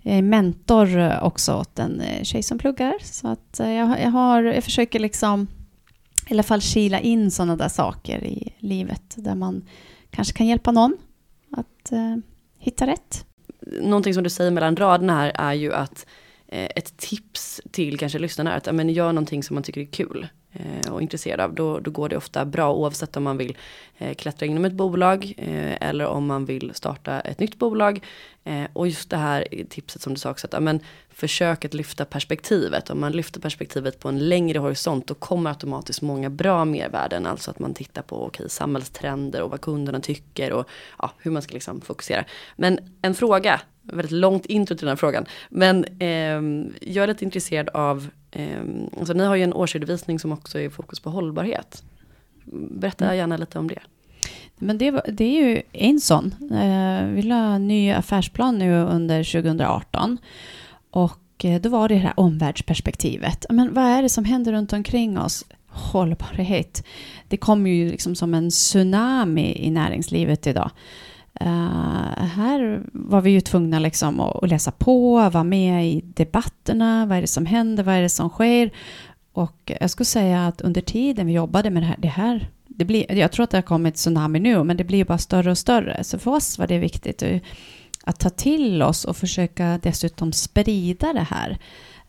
jag 0.02 0.16
är 0.16 0.22
mentor 0.22 1.20
också 1.22 1.54
åt 1.54 1.78
en 1.78 2.00
eh, 2.00 2.22
tjej 2.22 2.42
som 2.42 2.58
pluggar. 2.58 2.94
Så 3.00 3.28
att 3.28 3.60
eh, 3.60 3.70
jag, 3.72 4.00
jag, 4.00 4.10
har, 4.10 4.42
jag 4.42 4.64
försöker 4.64 4.98
liksom 4.98 5.46
i 6.28 6.32
alla 6.32 6.42
fall 6.42 6.60
kila 6.60 7.00
in 7.00 7.30
sådana 7.30 7.56
där 7.56 7.68
saker 7.68 8.24
i 8.24 8.52
livet 8.58 9.14
där 9.16 9.34
man 9.34 9.64
kanske 10.10 10.36
kan 10.36 10.46
hjälpa 10.46 10.72
någon 10.72 10.96
att 11.50 11.92
eh, 11.92 12.16
hitta 12.58 12.86
rätt. 12.86 13.26
Någonting 13.60 14.14
som 14.14 14.22
du 14.22 14.30
säger 14.30 14.50
mellan 14.50 14.76
raderna 14.76 15.14
här 15.14 15.32
är 15.34 15.52
ju 15.52 15.72
att 15.72 16.06
eh, 16.46 16.68
ett 16.76 16.96
tips 16.96 17.60
till 17.70 17.98
kanske 17.98 18.18
lyssnarna 18.18 18.52
är 18.52 18.56
att 18.56 18.74
men, 18.74 18.88
gör 18.88 19.12
någonting 19.12 19.42
som 19.42 19.54
man 19.54 19.62
tycker 19.62 19.80
är 19.80 19.84
kul 19.84 20.28
Eh, 20.58 20.92
och 20.92 21.02
intresserad 21.02 21.40
av. 21.40 21.54
Då, 21.54 21.78
då 21.78 21.90
går 21.90 22.08
det 22.08 22.16
ofta 22.16 22.44
bra 22.44 22.72
oavsett 22.72 23.16
om 23.16 23.22
man 23.22 23.36
vill 23.36 23.56
eh, 23.98 24.14
klättra 24.14 24.46
inom 24.46 24.64
ett 24.64 24.72
bolag 24.72 25.34
eh, 25.36 25.88
eller 25.88 26.06
om 26.06 26.26
man 26.26 26.44
vill 26.44 26.74
starta 26.74 27.20
ett 27.20 27.40
nytt 27.40 27.58
bolag. 27.58 28.04
Eh, 28.44 28.64
och 28.72 28.86
just 28.86 29.10
det 29.10 29.16
här 29.16 29.48
tipset 29.68 30.02
som 30.02 30.14
du 30.14 30.20
sa 30.20 30.30
också, 30.30 30.46
att 30.46 30.54
amen, 30.54 30.80
försök 31.10 31.64
att 31.64 31.74
lyfta 31.74 32.04
perspektivet. 32.04 32.90
Om 32.90 33.00
man 33.00 33.12
lyfter 33.12 33.40
perspektivet 33.40 34.00
på 34.00 34.08
en 34.08 34.28
längre 34.28 34.58
horisont 34.58 35.06
då 35.06 35.14
kommer 35.14 35.50
automatiskt 35.50 36.02
många 36.02 36.30
bra 36.30 36.64
mervärden. 36.64 37.26
Alltså 37.26 37.50
att 37.50 37.58
man 37.58 37.74
tittar 37.74 38.02
på 38.02 38.26
okay, 38.26 38.48
samhällstrender 38.48 39.42
och 39.42 39.50
vad 39.50 39.60
kunderna 39.60 40.00
tycker 40.00 40.52
och 40.52 40.68
ja, 40.98 41.12
hur 41.18 41.30
man 41.30 41.42
ska 41.42 41.54
liksom 41.54 41.80
fokusera. 41.80 42.24
Men 42.56 42.78
en 43.02 43.14
fråga 43.14 43.60
väldigt 43.92 44.12
långt 44.12 44.46
intro 44.46 44.76
till 44.76 44.84
den 44.84 44.92
här 44.92 44.96
frågan. 44.96 45.26
Men 45.48 45.84
eh, 45.84 46.68
jag 46.92 47.02
är 47.02 47.06
lite 47.06 47.24
intresserad 47.24 47.68
av, 47.68 48.08
eh, 48.30 48.60
alltså 48.98 49.14
ni 49.14 49.24
har 49.24 49.36
ju 49.36 49.42
en 49.42 49.52
årsredovisning 49.52 50.18
som 50.18 50.32
också 50.32 50.60
är 50.60 50.70
fokus 50.70 51.00
på 51.00 51.10
hållbarhet. 51.10 51.82
Berätta 52.52 53.04
mm. 53.04 53.16
gärna 53.16 53.36
lite 53.36 53.58
om 53.58 53.68
det. 53.68 53.80
Men 54.56 54.78
det, 54.78 54.90
det 54.90 55.24
är 55.24 55.48
ju 55.48 55.62
en 55.72 56.00
sån. 56.00 56.34
Eh, 56.52 57.06
vi 57.06 57.22
la 57.22 57.54
en 57.54 57.68
ny 57.68 57.92
affärsplan 57.92 58.58
nu 58.58 58.74
under 58.74 59.24
2018. 59.24 60.18
Och 60.90 61.44
eh, 61.44 61.60
då 61.60 61.68
var 61.68 61.88
det 61.88 61.94
det 61.94 61.98
här 61.98 62.12
omvärldsperspektivet. 62.16 63.46
Men 63.50 63.74
vad 63.74 63.84
är 63.84 64.02
det 64.02 64.08
som 64.08 64.24
händer 64.24 64.52
runt 64.52 64.72
omkring 64.72 65.18
oss? 65.18 65.44
Hållbarhet. 65.66 66.84
Det 67.28 67.36
kommer 67.36 67.70
ju 67.70 67.90
liksom 67.90 68.14
som 68.14 68.34
en 68.34 68.50
tsunami 68.50 69.56
i 69.58 69.70
näringslivet 69.70 70.46
idag. 70.46 70.70
Uh, 71.40 72.24
här 72.24 72.82
var 72.92 73.20
vi 73.20 73.30
ju 73.30 73.40
tvungna 73.40 73.78
liksom 73.78 74.20
att, 74.20 74.42
att, 74.42 74.48
läsa 74.48 74.70
på, 74.70 75.30
vara 75.30 75.44
med 75.44 75.86
i 75.86 76.00
debatterna, 76.04 77.06
vad 77.06 77.18
är 77.18 77.20
det 77.20 77.26
som 77.26 77.46
händer, 77.46 77.82
vad 77.82 77.94
är 77.94 78.02
det 78.02 78.08
som 78.08 78.28
sker? 78.28 78.70
Och 79.32 79.72
jag 79.80 79.90
skulle 79.90 80.04
säga 80.04 80.46
att 80.46 80.60
under 80.60 80.80
tiden 80.80 81.26
vi 81.26 81.32
jobbade 81.32 81.70
med 81.70 81.82
det 81.82 81.86
här, 81.86 81.96
det 81.98 82.08
här 82.08 82.50
det 82.66 82.84
blir, 82.84 83.12
jag 83.12 83.32
tror 83.32 83.44
att 83.44 83.50
det 83.50 83.56
har 83.56 83.62
kommit 83.62 83.94
tsunami 83.94 84.40
nu, 84.40 84.64
men 84.64 84.76
det 84.76 84.84
blir 84.84 85.04
bara 85.04 85.18
större 85.18 85.50
och 85.50 85.58
större. 85.58 86.04
Så 86.04 86.18
för 86.18 86.30
oss 86.30 86.58
var 86.58 86.66
det 86.66 86.78
viktigt 86.78 87.22
att 88.04 88.20
ta 88.20 88.30
till 88.30 88.82
oss 88.82 89.04
och 89.04 89.16
försöka 89.16 89.80
dessutom 89.82 90.32
sprida 90.32 91.12
det 91.12 91.26
här. 91.30 91.58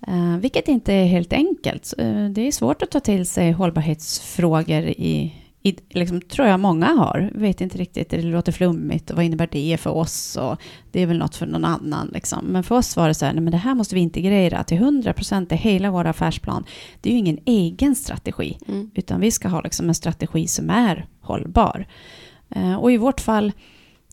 Uh, 0.08 0.38
vilket 0.38 0.68
inte 0.68 0.94
är 0.94 1.06
helt 1.06 1.34
enkelt. 1.34 1.94
Uh, 2.02 2.30
det 2.30 2.48
är 2.48 2.52
svårt 2.52 2.82
att 2.82 2.92
ta 2.92 3.00
till 3.00 3.26
sig 3.26 3.52
hållbarhetsfrågor 3.52 4.84
i, 4.84 5.34
i, 5.64 5.76
liksom, 5.90 6.22
tror 6.22 6.48
jag 6.48 6.60
många 6.60 6.86
har. 6.86 7.32
Vet 7.36 7.62
inte 7.62 7.78
riktigt, 7.78 8.10
det 8.10 8.22
låter 8.22 8.52
flummigt 8.52 9.10
och 9.10 9.16
vad 9.16 9.26
innebär 9.26 9.50
det 9.52 9.78
för 9.80 9.90
oss? 9.90 10.36
Och 10.36 10.62
det 10.92 11.02
är 11.02 11.06
väl 11.06 11.18
något 11.18 11.36
för 11.36 11.46
någon 11.46 11.66
annan. 11.66 12.10
Liksom. 12.14 12.46
Men 12.46 12.64
för 12.64 12.76
oss 12.76 12.98
var 12.98 13.08
det 13.08 13.14
så 13.14 13.26
här, 13.26 13.34
nej, 13.34 13.44
men 13.44 13.52
det 13.52 13.58
här 13.58 13.76
måste 13.76 13.96
vi 13.96 14.02
integrera 14.02 14.64
till 14.64 14.78
100 14.78 15.14
procent 15.14 15.52
i 15.52 15.56
hela 15.56 15.92
vår 15.92 16.06
affärsplan. 16.08 16.66
Det 17.02 17.10
är 17.10 17.14
ju 17.14 17.20
ingen 17.20 17.40
egen 17.46 17.96
strategi, 17.96 18.58
mm. 18.68 18.92
utan 18.94 19.20
vi 19.20 19.32
ska 19.32 19.48
ha 19.48 19.62
liksom 19.62 19.90
en 19.90 19.96
strategi 19.96 20.48
som 20.48 20.70
är 20.70 21.08
hållbar. 21.22 21.86
Eh, 22.50 22.76
och 22.76 22.92
i 22.92 22.98
vårt 22.98 23.22
fall 23.22 23.52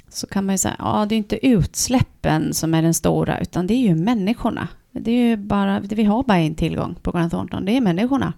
så 0.08 0.26
kan 0.26 0.46
man 0.46 0.54
ju 0.54 0.58
säga, 0.58 0.76
ja 0.78 1.06
det 1.08 1.14
är 1.14 1.16
inte 1.16 1.46
utsläppen 1.46 2.54
som 2.54 2.74
är 2.74 2.82
den 2.82 2.94
stora, 2.94 3.40
utan 3.40 3.66
det 3.66 3.74
är 3.74 3.88
ju 3.88 3.94
människorna. 3.94 4.68
Det 4.92 5.10
är 5.10 5.28
ju 5.28 5.36
bara, 5.36 5.80
vi 5.80 6.04
har 6.04 6.22
bara 6.22 6.38
en 6.38 6.54
tillgång 6.54 6.94
på 7.02 7.12
Grant 7.12 7.32
Thornton, 7.32 7.64
det 7.64 7.76
är 7.76 7.80
människorna. 7.80 8.32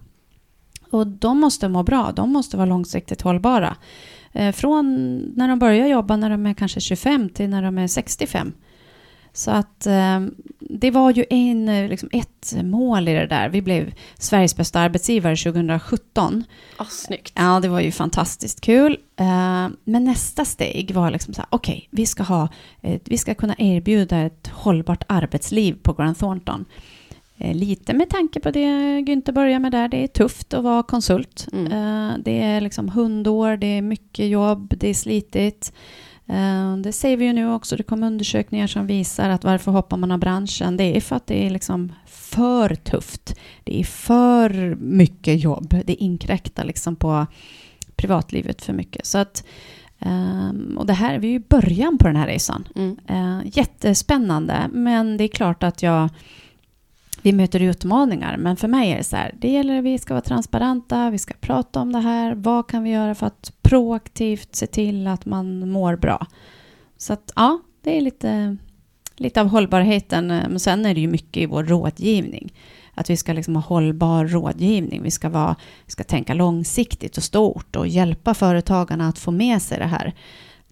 Och 0.91 1.07
de 1.07 1.39
måste 1.39 1.69
må 1.69 1.83
bra, 1.83 2.11
de 2.15 2.31
måste 2.31 2.57
vara 2.57 2.65
långsiktigt 2.65 3.21
hållbara. 3.21 3.75
Eh, 4.31 4.51
från 4.51 5.17
när 5.35 5.47
de 5.47 5.59
börjar 5.59 5.87
jobba 5.87 6.15
när 6.15 6.29
de 6.29 6.45
är 6.45 6.53
kanske 6.53 6.79
25 6.79 7.29
till 7.29 7.49
när 7.49 7.63
de 7.63 7.77
är 7.77 7.87
65. 7.87 8.53
Så 9.33 9.51
att 9.51 9.85
eh, 9.85 10.19
det 10.59 10.91
var 10.91 11.11
ju 11.11 11.25
en, 11.29 11.69
eh, 11.69 11.89
liksom 11.89 12.09
ett 12.11 12.53
mål 12.63 13.07
i 13.07 13.13
det 13.13 13.27
där. 13.27 13.49
Vi 13.49 13.61
blev 13.61 13.93
Sveriges 14.17 14.55
bästa 14.55 14.79
arbetsgivare 14.79 15.35
2017. 15.35 16.43
Oh, 16.79 16.85
snyggt. 16.89 17.33
Ja, 17.35 17.59
det 17.59 17.67
var 17.67 17.79
ju 17.79 17.91
fantastiskt 17.91 18.61
kul. 18.61 18.97
men 19.83 20.03
nästa 20.03 20.45
steg 20.45 20.91
var 20.91 21.11
liksom 21.11 21.33
så 21.33 21.41
här, 21.41 21.47
okej, 21.51 21.73
okay, 21.73 21.87
vi 21.91 22.05
ska 22.05 22.23
ha, 22.23 22.47
vi 22.81 23.17
ska 23.17 23.35
kunna 23.35 23.55
erbjuda 23.57 24.17
ett 24.17 24.47
hållbart 24.47 25.03
arbetsliv 25.07 25.77
på 25.83 25.93
Grant 25.93 26.19
Thornton. 26.19 26.65
Eh, 27.39 27.55
lite 27.55 27.93
med 27.93 28.09
tanke 28.09 28.39
på 28.39 28.51
det 28.51 28.65
Günther 29.01 29.31
börjar 29.31 29.59
med 29.59 29.71
där, 29.71 29.87
det 29.87 30.03
är 30.03 30.07
tufft 30.07 30.53
att 30.53 30.63
vara 30.63 30.83
konsult. 30.83 31.47
Mm. 31.53 31.65
Eh, 31.71 32.17
det 32.17 32.41
är 32.41 32.61
liksom 32.61 32.89
hundår, 32.89 33.57
det 33.57 33.67
är 33.67 33.81
mycket 33.81 34.27
jobb, 34.27 34.73
det 34.77 34.89
är 34.89 34.93
slitigt. 34.93 35.73
Eh, 36.27 36.77
det 36.77 36.91
ser 36.91 37.17
vi 37.17 37.25
ju 37.25 37.33
nu 37.33 37.53
också, 37.53 37.75
det 37.75 37.83
kommer 37.83 38.07
undersökningar 38.07 38.67
som 38.67 38.87
visar 38.87 39.29
att 39.29 39.43
varför 39.43 39.71
hoppar 39.71 39.97
man 39.97 40.11
av 40.11 40.19
branschen? 40.19 40.77
Det 40.77 40.97
är 40.97 41.01
för 41.01 41.15
att 41.15 41.27
det 41.27 41.45
är 41.45 41.49
liksom 41.49 41.93
för 42.05 42.75
tufft. 42.75 43.35
Det 43.63 43.79
är 43.79 43.83
för 43.83 44.75
mycket 44.75 45.43
jobb, 45.43 45.75
det 45.85 45.93
inkräktar 45.93 46.65
liksom 46.65 46.95
på 46.95 47.25
privatlivet 47.95 48.61
för 48.61 48.73
mycket. 48.73 49.05
Så 49.05 49.17
att, 49.17 49.43
och 50.77 50.85
det 50.85 50.93
här, 50.93 51.19
vi 51.19 51.27
är 51.27 51.31
ju 51.31 51.39
början 51.39 51.97
på 51.97 52.07
den 52.07 52.15
här 52.15 52.27
resan. 52.27 52.67
Mm. 52.75 53.41
Jättespännande, 53.45 54.69
men 54.71 55.17
det 55.17 55.23
är 55.23 55.27
klart 55.27 55.63
att 55.63 55.83
jag 55.83 56.09
vi 57.21 57.33
möter 57.33 57.59
utmaningar, 57.59 58.37
men 58.37 58.57
för 58.57 58.67
mig 58.67 58.91
är 58.91 58.97
det 58.97 59.03
så 59.03 59.15
här, 59.15 59.35
det 59.39 59.49
gäller 59.49 59.77
att 59.77 59.83
vi 59.83 59.97
ska 59.97 60.13
vara 60.13 60.21
transparenta, 60.21 61.09
vi 61.09 61.17
ska 61.17 61.33
prata 61.41 61.81
om 61.81 61.91
det 61.91 61.99
här, 61.99 62.35
vad 62.35 62.67
kan 62.67 62.83
vi 62.83 62.89
göra 62.89 63.15
för 63.15 63.27
att 63.27 63.53
proaktivt 63.61 64.55
se 64.55 64.67
till 64.67 65.07
att 65.07 65.25
man 65.25 65.69
mår 65.69 65.95
bra? 65.95 66.27
Så 66.97 67.13
att 67.13 67.31
ja, 67.35 67.59
det 67.83 67.97
är 67.97 68.01
lite, 68.01 68.57
lite 69.15 69.41
av 69.41 69.47
hållbarheten, 69.47 70.27
men 70.27 70.59
sen 70.59 70.85
är 70.85 70.93
det 70.93 71.01
ju 71.01 71.07
mycket 71.07 71.43
i 71.43 71.45
vår 71.45 71.63
rådgivning. 71.63 72.53
Att 72.93 73.09
vi 73.09 73.17
ska 73.17 73.33
liksom 73.33 73.55
ha 73.55 73.63
hållbar 73.63 74.25
rådgivning, 74.25 75.03
vi 75.03 75.11
ska, 75.11 75.29
vara, 75.29 75.55
vi 75.85 75.91
ska 75.91 76.03
tänka 76.03 76.33
långsiktigt 76.33 77.17
och 77.17 77.23
stort 77.23 77.75
och 77.75 77.87
hjälpa 77.87 78.33
företagarna 78.33 79.07
att 79.07 79.19
få 79.19 79.31
med 79.31 79.61
sig 79.61 79.77
det 79.77 79.85
här. 79.85 80.13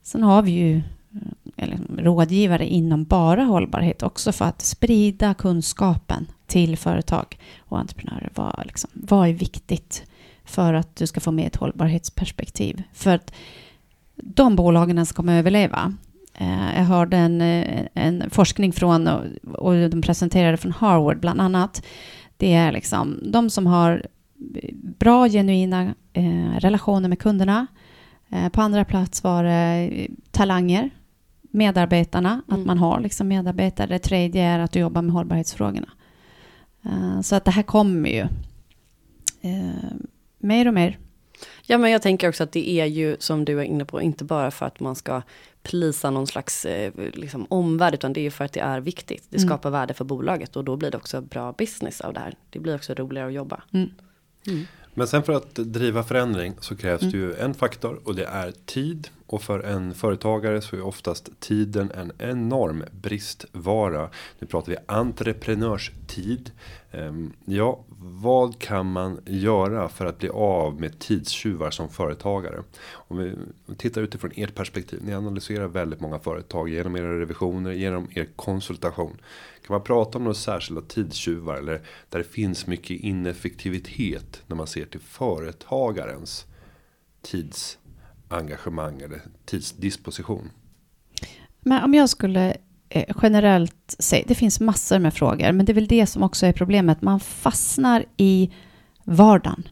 Sen 0.04 0.24
har 0.24 0.42
vi 0.42 0.52
ju 0.52 0.82
eller 1.56 1.80
rådgivare 1.98 2.68
inom 2.68 3.04
bara 3.04 3.44
hållbarhet 3.44 4.04
också 4.04 4.32
för 4.32 4.46
att 4.46 4.62
sprida 4.62 5.34
kunskapen 5.34 6.28
till 6.48 6.78
företag 6.78 7.38
och 7.60 7.80
entreprenörer. 7.80 8.32
Vad, 8.36 8.62
liksom, 8.66 8.90
vad 8.94 9.30
är 9.30 9.34
viktigt 9.34 10.04
för 10.46 10.74
att 10.74 10.96
du 10.96 11.08
ska 11.08 11.20
få 11.20 11.32
med 11.32 11.48
ett 11.48 11.56
hållbarhetsperspektiv? 11.56 12.84
För 12.94 13.16
att 13.16 13.34
de 14.16 14.56
bolagen 14.56 15.06
som 15.06 15.16
kommer 15.16 15.40
överleva. 15.40 15.94
Eh, 16.34 16.78
jag 16.78 16.84
hörde 16.84 17.18
en, 17.18 17.42
eh, 17.42 17.86
en 17.94 18.30
forskning 18.30 18.74
från, 18.74 19.08
och 19.54 19.90
de 19.90 20.02
presenterade 20.02 20.58
från 20.58 20.72
Harvard 20.72 21.20
bland 21.20 21.42
annat. 21.42 21.86
Det 22.38 22.54
är 22.54 22.72
liksom 22.72 23.20
de 23.24 23.50
som 23.50 23.68
har 23.68 24.06
bra, 25.00 25.28
genuina 25.28 25.94
eh, 26.14 26.60
relationer 26.60 27.10
med 27.10 27.20
kunderna. 27.20 27.68
På 28.52 28.62
andra 28.62 28.86
plats 28.86 29.24
var 29.24 29.44
det 29.44 30.08
talanger, 30.32 30.90
medarbetarna, 31.42 32.42
mm. 32.48 32.60
att 32.60 32.66
man 32.66 32.78
har 32.78 33.00
liksom 33.00 33.28
medarbetare. 33.28 33.88
Det 33.88 34.00
tredje 34.00 34.44
är 34.44 34.60
att 34.60 34.72
du 34.72 34.80
jobbar 34.80 35.02
med 35.02 35.14
hållbarhetsfrågorna. 35.14 35.88
Uh, 36.86 37.22
så 37.22 37.36
att 37.36 37.46
det 37.46 37.52
här 37.52 37.64
kommer 37.64 38.10
ju 38.10 38.24
uh, 39.46 39.92
mer 40.38 40.68
och 40.68 40.74
mer. 40.74 40.98
Ja, 41.66 41.78
men 41.78 41.92
jag 41.92 42.02
tänker 42.02 42.30
också 42.30 42.44
att 42.44 42.52
det 42.52 42.70
är 42.70 42.86
ju 42.86 43.16
som 43.20 43.46
du 43.46 43.60
är 43.60 43.64
inne 43.64 43.86
på, 43.86 44.02
inte 44.02 44.24
bara 44.24 44.52
för 44.52 44.66
att 44.66 44.80
man 44.80 44.96
ska 44.96 45.22
plisa 45.64 46.12
någon 46.12 46.28
slags 46.28 46.66
eh, 46.66 46.94
liksom, 47.14 47.46
omvärld, 47.50 47.94
utan 47.94 48.14
det 48.14 48.26
är 48.26 48.30
för 48.30 48.46
att 48.46 48.54
det 48.54 48.60
är 48.60 48.80
viktigt. 48.80 49.24
Det 49.30 49.38
mm. 49.38 49.50
skapar 49.50 49.70
värde 49.70 49.94
för 49.94 50.06
bolaget 50.06 50.56
och 50.56 50.64
då 50.64 50.76
blir 50.76 50.92
det 50.92 50.98
också 50.98 51.22
bra 51.22 51.52
business 51.58 52.02
av 52.02 52.14
det 52.14 52.20
här. 52.20 52.34
Det 52.50 52.60
blir 52.60 52.76
också 52.76 52.94
roligare 52.94 53.28
att 53.28 53.34
jobba. 53.34 53.64
Mm. 53.74 53.90
Mm. 54.48 54.66
Men 54.94 55.08
sen 55.08 55.24
för 55.24 55.34
att 55.34 55.56
driva 55.56 56.04
förändring 56.04 56.54
så 56.60 56.76
krävs 56.76 57.02
det 57.02 57.18
ju 57.18 57.34
en 57.36 57.54
faktor 57.54 58.02
och 58.04 58.16
det 58.16 58.26
är 58.26 58.54
tid. 58.66 59.08
Och 59.28 59.42
för 59.42 59.60
en 59.60 59.94
företagare 59.94 60.62
så 60.62 60.76
är 60.76 60.82
oftast 60.82 61.40
tiden 61.40 61.92
en 61.92 62.12
enorm 62.18 62.84
bristvara. 62.92 64.10
Nu 64.40 64.48
pratar 64.48 64.72
vi 64.72 64.78
entreprenörstid. 64.86 66.52
Ehm, 66.92 67.34
ja, 67.46 67.80
vad 68.00 68.60
kan 68.60 68.92
man 68.92 69.22
göra 69.26 69.90
för 69.90 70.06
att 70.06 70.20
bli 70.20 70.30
av 70.30 70.82
med 70.82 71.00
tidstjuvar 71.00 71.72
som 71.72 71.90
företagare? 71.90 72.64
Om 72.92 73.18
vi 73.18 73.36
tittar 73.78 74.02
utifrån 74.02 74.32
ert 74.36 74.56
perspektiv. 74.56 75.00
Ni 75.04 75.14
analyserar 75.14 75.68
väldigt 75.68 76.02
många 76.02 76.20
företag 76.20 76.70
genom 76.70 76.96
era 76.96 77.20
revisioner, 77.20 77.72
genom 77.72 78.08
er 78.14 78.28
konsultation. 78.36 79.18
Kan 79.68 79.74
man 79.74 79.84
prata 79.84 80.18
om 80.18 80.24
några 80.24 80.36
särskilda 80.36 80.82
tidstjuvar 80.82 81.56
eller 81.56 81.82
där 82.10 82.20
det 82.20 82.24
finns 82.24 82.68
mycket 82.68 83.00
ineffektivitet 83.00 84.44
när 84.48 84.56
man 84.56 84.68
ser 84.68 84.86
till 84.86 85.00
företagarens 85.00 86.46
tids 87.22 87.78
engagemang 88.30 89.02
eller 89.02 89.22
tidsdisposition? 89.46 90.50
Men 91.60 91.84
om 91.84 91.94
jag 91.94 92.10
skulle 92.10 92.58
eh, 92.90 93.16
generellt 93.22 93.96
säga, 94.00 94.26
det 94.28 94.36
finns 94.36 94.60
massor 94.60 95.00
med 95.00 95.14
frågor, 95.14 95.52
men 95.52 95.66
det 95.66 95.72
är 95.72 95.76
väl 95.76 95.88
det 95.88 96.06
som 96.06 96.24
också 96.24 96.46
är 96.46 96.54
problemet. 96.54 97.02
Man 97.02 97.20
fastnar 97.20 98.06
i 98.18 98.52
vardagen 99.04 99.68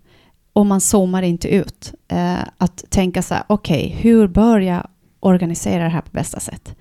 och 0.54 0.66
man 0.66 0.82
zoomar 0.82 1.22
inte 1.22 1.48
ut. 1.48 1.94
Eh, 2.08 2.40
att 2.58 2.86
tänka 2.90 3.22
så 3.22 3.34
här, 3.34 3.44
okej, 3.48 3.86
okay, 3.88 4.02
hur 4.02 4.28
bör 4.28 4.60
jag 4.60 4.88
organisera 5.20 5.84
det 5.84 5.90
här 5.90 6.02
på 6.02 6.12
bästa 6.12 6.40
sätt? 6.40 6.76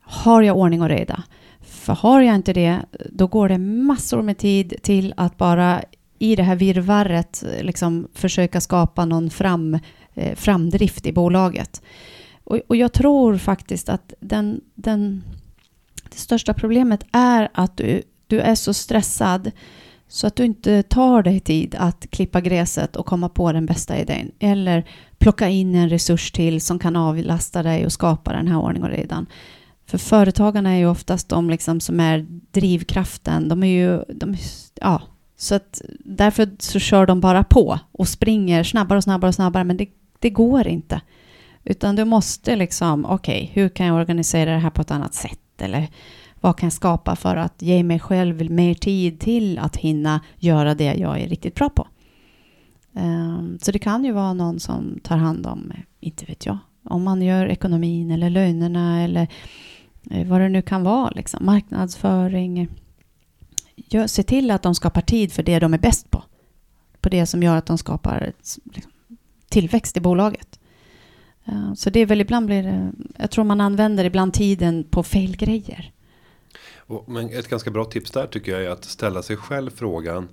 Har 0.00 0.42
jag 0.42 0.56
ordning 0.56 0.82
och 0.82 0.88
reda? 0.88 1.22
För 1.60 1.92
har 1.92 2.20
jag 2.20 2.34
inte 2.34 2.52
det, 2.52 2.80
då 3.10 3.26
går 3.26 3.48
det 3.48 3.58
massor 3.58 4.22
med 4.22 4.38
tid 4.38 4.74
till 4.82 5.14
att 5.16 5.38
bara 5.38 5.82
i 6.18 6.36
det 6.36 6.42
här 6.42 6.56
virrvarret 6.56 7.44
liksom 7.60 8.08
försöka 8.14 8.60
skapa 8.60 9.04
någon 9.04 9.30
fram, 9.30 9.78
eh, 10.14 10.34
framdrift 10.34 11.06
i 11.06 11.12
bolaget. 11.12 11.82
Och, 12.44 12.60
och 12.66 12.76
jag 12.76 12.92
tror 12.92 13.36
faktiskt 13.36 13.88
att 13.88 14.14
den, 14.20 14.60
den, 14.74 15.24
det 16.10 16.18
största 16.18 16.54
problemet 16.54 17.06
är 17.12 17.48
att 17.54 17.76
du, 17.76 18.02
du 18.26 18.40
är 18.40 18.54
så 18.54 18.74
stressad 18.74 19.50
så 20.08 20.26
att 20.26 20.36
du 20.36 20.44
inte 20.44 20.82
tar 20.82 21.22
dig 21.22 21.40
tid 21.40 21.74
att 21.78 22.06
klippa 22.10 22.40
gräset 22.40 22.96
och 22.96 23.06
komma 23.06 23.28
på 23.28 23.52
den 23.52 23.66
bästa 23.66 23.98
idén. 23.98 24.30
Eller 24.38 24.84
plocka 25.18 25.48
in 25.48 25.74
en 25.74 25.88
resurs 25.88 26.32
till 26.32 26.60
som 26.60 26.78
kan 26.78 26.96
avlasta 26.96 27.62
dig 27.62 27.86
och 27.86 27.92
skapa 27.92 28.32
den 28.32 28.48
här 28.48 28.58
ordning 28.58 28.82
och 28.82 28.88
redan. 28.88 29.26
För 29.86 29.98
företagarna 29.98 30.70
är 30.70 30.76
ju 30.76 30.86
oftast 30.86 31.28
de 31.28 31.50
liksom 31.50 31.80
som 31.80 32.00
är 32.00 32.26
drivkraften. 32.50 33.48
De 33.48 33.62
är 33.62 33.66
ju, 33.66 34.02
de, 34.14 34.36
ja, 34.80 35.02
så 35.36 35.54
att 35.54 35.82
därför 36.04 36.48
så 36.58 36.78
kör 36.78 37.06
de 37.06 37.20
bara 37.20 37.44
på 37.44 37.78
och 37.92 38.08
springer 38.08 38.64
snabbare 38.64 38.96
och 38.96 39.04
snabbare 39.04 39.28
och 39.28 39.34
snabbare. 39.34 39.64
Men 39.64 39.76
det, 39.76 39.88
det 40.18 40.30
går 40.30 40.66
inte. 40.66 41.00
Utan 41.64 41.96
du 41.96 42.04
måste 42.04 42.56
liksom, 42.56 43.04
okej, 43.04 43.42
okay, 43.42 43.62
hur 43.62 43.68
kan 43.68 43.86
jag 43.86 43.96
organisera 43.96 44.52
det 44.52 44.58
här 44.58 44.70
på 44.70 44.82
ett 44.82 44.90
annat 44.90 45.14
sätt? 45.14 45.40
Eller 45.58 45.88
vad 46.40 46.56
kan 46.56 46.66
jag 46.66 46.72
skapa 46.72 47.16
för 47.16 47.36
att 47.36 47.62
ge 47.62 47.82
mig 47.82 48.00
själv 48.00 48.50
mer 48.50 48.74
tid 48.74 49.20
till 49.20 49.58
att 49.58 49.76
hinna 49.76 50.20
göra 50.38 50.74
det 50.74 50.94
jag 50.94 51.20
är 51.20 51.28
riktigt 51.28 51.54
bra 51.54 51.70
på? 51.70 51.88
Ehm, 52.94 53.58
så 53.62 53.72
det 53.72 53.78
kan 53.78 54.04
ju 54.04 54.12
vara 54.12 54.32
någon 54.32 54.60
som 54.60 55.00
tar 55.02 55.16
hand 55.16 55.46
om, 55.46 55.72
inte 56.00 56.24
vet 56.24 56.46
jag, 56.46 56.58
om 56.84 57.02
man 57.02 57.22
gör 57.22 57.46
ekonomin 57.46 58.10
eller 58.10 58.30
lönerna 58.30 59.02
eller 59.02 59.28
eh, 60.10 60.26
vad 60.26 60.40
det 60.40 60.48
nu 60.48 60.62
kan 60.62 60.82
vara, 60.82 61.10
liksom, 61.10 61.46
marknadsföring. 61.46 62.68
Gör, 63.76 64.06
se 64.06 64.22
till 64.22 64.50
att 64.50 64.62
de 64.62 64.74
skapar 64.74 65.00
tid 65.00 65.32
för 65.32 65.42
det 65.42 65.58
de 65.58 65.74
är 65.74 65.78
bäst 65.78 66.10
på. 66.10 66.22
På 67.00 67.08
det 67.08 67.26
som 67.26 67.42
gör 67.42 67.56
att 67.56 67.66
de 67.66 67.78
skapar 67.78 68.32
liksom, 68.36 68.62
tillväxt 69.54 69.96
i 69.96 70.00
bolaget. 70.00 70.60
Eh, 71.44 71.74
så 71.74 71.90
det 71.90 72.00
är 72.00 72.06
väl 72.06 72.20
ibland 72.20 72.46
blir 72.46 72.62
det, 72.62 72.92
jag 73.16 73.30
tror 73.30 73.44
man 73.44 73.60
använder 73.60 74.04
ibland 74.04 74.34
tiden 74.34 74.84
på 74.90 75.02
fel 75.02 75.36
grejer. 75.36 75.92
Men 77.06 77.30
ett 77.30 77.48
ganska 77.48 77.70
bra 77.70 77.84
tips 77.84 78.10
där 78.10 78.26
tycker 78.26 78.52
jag 78.52 78.64
är 78.64 78.70
att 78.70 78.84
ställa 78.84 79.22
sig 79.22 79.36
själv 79.36 79.70
frågan. 79.70 80.28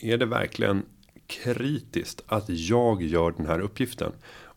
Är 0.00 0.18
det 0.18 0.26
verkligen 0.26 0.82
kritiskt 1.26 2.22
att 2.26 2.48
jag 2.48 3.02
gör 3.02 3.34
den 3.36 3.46
här 3.46 3.60
uppgiften? 3.60 4.12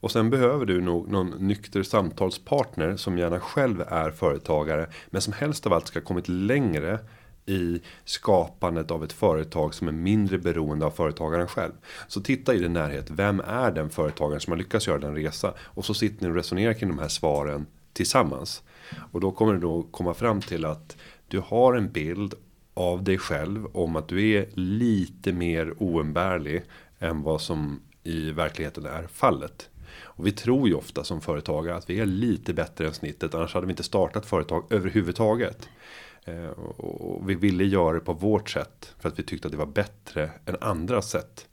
Och 0.05 0.11
sen 0.11 0.29
behöver 0.29 0.65
du 0.65 0.81
nog 0.81 1.11
någon 1.11 1.29
nykter 1.29 1.83
samtalspartner 1.83 2.97
som 2.97 3.17
gärna 3.17 3.39
själv 3.39 3.81
är 3.81 4.11
företagare. 4.11 4.87
Men 5.09 5.21
som 5.21 5.33
helst 5.33 5.65
av 5.65 5.73
allt 5.73 5.87
ska 5.87 5.99
ha 5.99 6.05
kommit 6.05 6.27
längre 6.29 6.99
i 7.45 7.81
skapandet 8.05 8.91
av 8.91 9.03
ett 9.03 9.13
företag 9.13 9.73
som 9.73 9.87
är 9.87 9.91
mindre 9.91 10.37
beroende 10.37 10.85
av 10.85 10.91
företagaren 10.91 11.47
själv. 11.47 11.71
Så 12.07 12.21
titta 12.21 12.53
i 12.53 12.59
din 12.59 12.73
närhet. 12.73 13.09
Vem 13.09 13.39
är 13.39 13.71
den 13.71 13.89
företagaren 13.89 14.41
som 14.41 14.51
har 14.51 14.57
lyckats 14.57 14.87
göra 14.87 14.99
den 14.99 15.15
resa? 15.15 15.53
Och 15.59 15.85
så 15.85 15.93
sitter 15.93 16.23
ni 16.25 16.31
och 16.31 16.35
resonerar 16.35 16.73
kring 16.73 16.89
de 16.89 16.99
här 16.99 17.07
svaren 17.07 17.65
tillsammans. 17.93 18.63
Och 19.11 19.19
då 19.19 19.31
kommer 19.31 19.53
du 19.53 19.59
då 19.59 19.83
komma 19.83 20.13
fram 20.13 20.41
till 20.41 20.65
att 20.65 20.97
du 21.27 21.39
har 21.39 21.73
en 21.73 21.91
bild 21.91 22.33
av 22.73 23.03
dig 23.03 23.17
själv 23.17 23.65
om 23.73 23.95
att 23.95 24.07
du 24.07 24.31
är 24.31 24.49
lite 24.53 25.33
mer 25.33 25.73
oumbärlig 25.77 26.63
än 26.99 27.21
vad 27.21 27.41
som 27.41 27.81
i 28.03 28.31
verkligheten 28.31 28.85
är 28.85 29.07
fallet. 29.07 29.69
Och 30.03 30.27
vi 30.27 30.31
tror 30.31 30.67
ju 30.67 30.73
ofta 30.73 31.03
som 31.03 31.21
företagare 31.21 31.75
att 31.75 31.89
vi 31.89 31.99
är 31.99 32.05
lite 32.05 32.53
bättre 32.53 32.87
än 32.87 32.93
snittet 32.93 33.35
annars 33.35 33.53
hade 33.53 33.65
vi 33.65 33.71
inte 33.71 33.83
startat 33.83 34.25
företag 34.25 34.63
överhuvudtaget. 34.69 35.69
Eh, 36.25 36.47
och 36.47 37.29
vi 37.29 37.35
ville 37.35 37.63
göra 37.63 37.93
det 37.93 37.99
på 37.99 38.13
vårt 38.13 38.49
sätt 38.49 38.93
för 38.99 39.09
att 39.09 39.19
vi 39.19 39.23
tyckte 39.23 39.47
att 39.47 39.51
det 39.51 39.57
var 39.57 39.65
bättre 39.65 40.29
än 40.45 40.57
andra 40.61 41.01
sätt. 41.01 41.47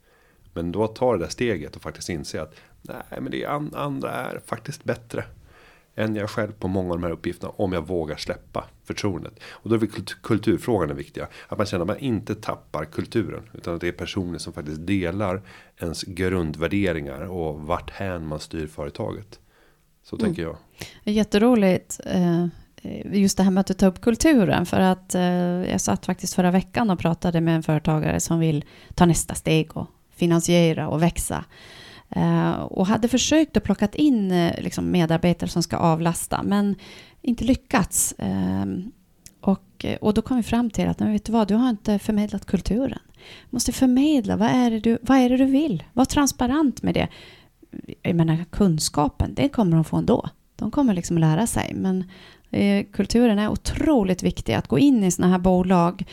Men 0.53 0.71
då 0.71 0.87
tar 0.87 1.17
det 1.17 1.23
där 1.23 1.29
steget 1.29 1.75
och 1.75 1.81
faktiskt 1.81 2.09
inse 2.09 2.41
att 2.41 2.55
nej 2.81 3.21
men 3.21 3.31
det 3.31 3.45
andra 3.45 4.11
är 4.11 4.41
faktiskt 4.45 4.83
bättre 4.83 5.25
än 5.95 6.15
jag 6.15 6.29
själv 6.29 6.51
på 6.51 6.67
många 6.67 6.93
av 6.93 6.99
de 6.99 7.03
här 7.03 7.11
uppgifterna 7.11 7.53
om 7.55 7.73
jag 7.73 7.87
vågar 7.87 8.15
släppa 8.15 8.65
förtroendet. 8.83 9.39
Och 9.43 9.69
då 9.69 9.75
är 9.75 9.89
kulturfrågan 10.21 10.87
den 10.87 10.97
viktiga. 10.97 11.27
Att 11.47 11.57
man 11.57 11.67
känner 11.67 11.81
att 11.81 11.87
man 11.87 11.97
inte 11.97 12.35
tappar 12.35 12.85
kulturen. 12.85 13.49
Utan 13.53 13.75
att 13.75 13.81
det 13.81 13.87
är 13.87 13.91
personer 13.91 14.37
som 14.37 14.53
faktiskt 14.53 14.87
delar 14.87 15.41
ens 15.77 16.03
grundvärderingar 16.03 17.21
och 17.21 17.59
vart 17.61 17.89
hän 17.89 18.27
man 18.27 18.39
styr 18.39 18.67
företaget. 18.67 19.39
Så 20.03 20.15
mm. 20.15 20.25
tänker 20.25 20.41
jag. 20.41 20.57
Jätteroligt. 21.03 21.99
Eh, 22.83 23.21
just 23.21 23.37
det 23.37 23.43
här 23.43 23.51
med 23.51 23.61
att 23.61 23.67
du 23.67 23.73
tar 23.73 23.87
upp 23.87 24.01
kulturen. 24.01 24.65
För 24.65 24.79
att 24.79 25.15
eh, 25.15 25.23
jag 25.71 25.81
satt 25.81 26.05
faktiskt 26.05 26.33
förra 26.33 26.51
veckan 26.51 26.89
och 26.89 26.99
pratade 26.99 27.41
med 27.41 27.55
en 27.55 27.63
företagare 27.63 28.19
som 28.19 28.39
vill 28.39 28.65
ta 28.95 29.05
nästa 29.05 29.35
steg 29.35 29.77
och 29.77 29.87
finansiera 30.15 30.87
och 30.87 31.01
växa. 31.01 31.45
Eh, 32.09 32.51
och 32.51 32.87
hade 32.87 33.07
försökt 33.07 33.57
att 33.57 33.63
plocka 33.63 33.87
in 33.93 34.49
liksom 34.57 34.91
medarbetare 34.91 35.49
som 35.49 35.63
ska 35.63 35.77
avlasta, 35.77 36.43
men 36.43 36.75
inte 37.21 37.43
lyckats. 37.43 38.15
Och, 39.41 39.85
och 40.01 40.13
då 40.13 40.21
kom 40.21 40.37
vi 40.37 40.43
fram 40.43 40.69
till 40.69 40.87
att, 40.87 40.99
men 40.99 41.11
vet 41.11 41.25
du 41.25 41.31
vad, 41.31 41.47
du 41.47 41.55
har 41.55 41.69
inte 41.69 41.99
förmedlat 41.99 42.45
kulturen. 42.45 42.99
Du 43.49 43.49
måste 43.49 43.71
förmedla, 43.71 44.37
vad 44.37 44.49
är, 44.49 44.71
det 44.71 44.79
du, 44.79 44.97
vad 45.01 45.17
är 45.17 45.29
det 45.29 45.37
du 45.37 45.45
vill? 45.45 45.83
Var 45.93 46.05
transparent 46.05 46.83
med 46.83 46.93
det. 46.93 47.07
Jag 48.01 48.15
menar, 48.15 48.45
kunskapen, 48.51 49.33
det 49.33 49.49
kommer 49.49 49.75
de 49.75 49.83
få 49.83 49.97
ändå. 49.97 50.29
De 50.55 50.71
kommer 50.71 50.93
liksom 50.93 51.17
lära 51.17 51.47
sig, 51.47 51.73
men 51.75 52.03
Eh, 52.53 52.85
kulturen 52.91 53.39
är 53.39 53.49
otroligt 53.49 54.23
viktig. 54.23 54.53
Att 54.53 54.67
gå 54.67 54.79
in 54.79 55.03
i 55.03 55.11
sådana 55.11 55.31
här 55.31 55.39
bolag 55.39 56.05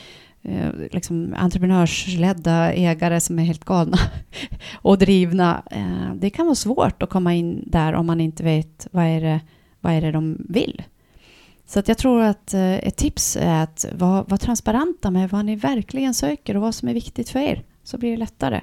eh, 0.43 0.69
liksom 0.91 1.35
entreprenörsledda 1.37 2.73
ägare 2.73 3.21
som 3.21 3.39
är 3.39 3.43
helt 3.43 3.65
galna 3.65 3.99
och 4.75 4.99
drivna. 4.99 5.63
Eh, 5.71 6.15
det 6.15 6.31
kan 6.31 6.47
vara 6.47 6.55
svårt 6.55 7.03
att 7.03 7.11
komma 7.11 7.35
in 7.35 7.65
där 7.67 7.93
om 7.93 8.07
man 8.07 8.21
inte 8.21 8.43
vet 8.43 8.87
vad 8.91 9.05
är 9.05 9.21
det, 9.21 9.41
vad 9.81 9.93
är 9.93 10.01
det 10.01 10.13
de 10.13 10.47
vill. 10.49 10.83
Så 11.67 11.79
att 11.79 11.89
jag 11.89 11.99
tror 11.99 12.23
att 12.23 12.55
ett 12.55 12.97
tips 12.97 13.37
är 13.41 13.63
att 13.63 13.87
vara, 13.93 14.23
vara 14.23 14.39
transparenta 14.39 15.11
med 15.11 15.31
vad 15.31 15.45
ni 15.45 15.57
verkligen 15.57 16.15
söker 16.15 16.57
och 16.57 16.63
vad 16.63 16.75
som 16.75 16.89
är 16.89 16.95
viktigt 16.95 17.29
för 17.29 17.41
er. 17.41 17.63
Så 17.85 17.99
blir 17.99 18.11
det 18.11 18.17
lättare. 18.17 18.61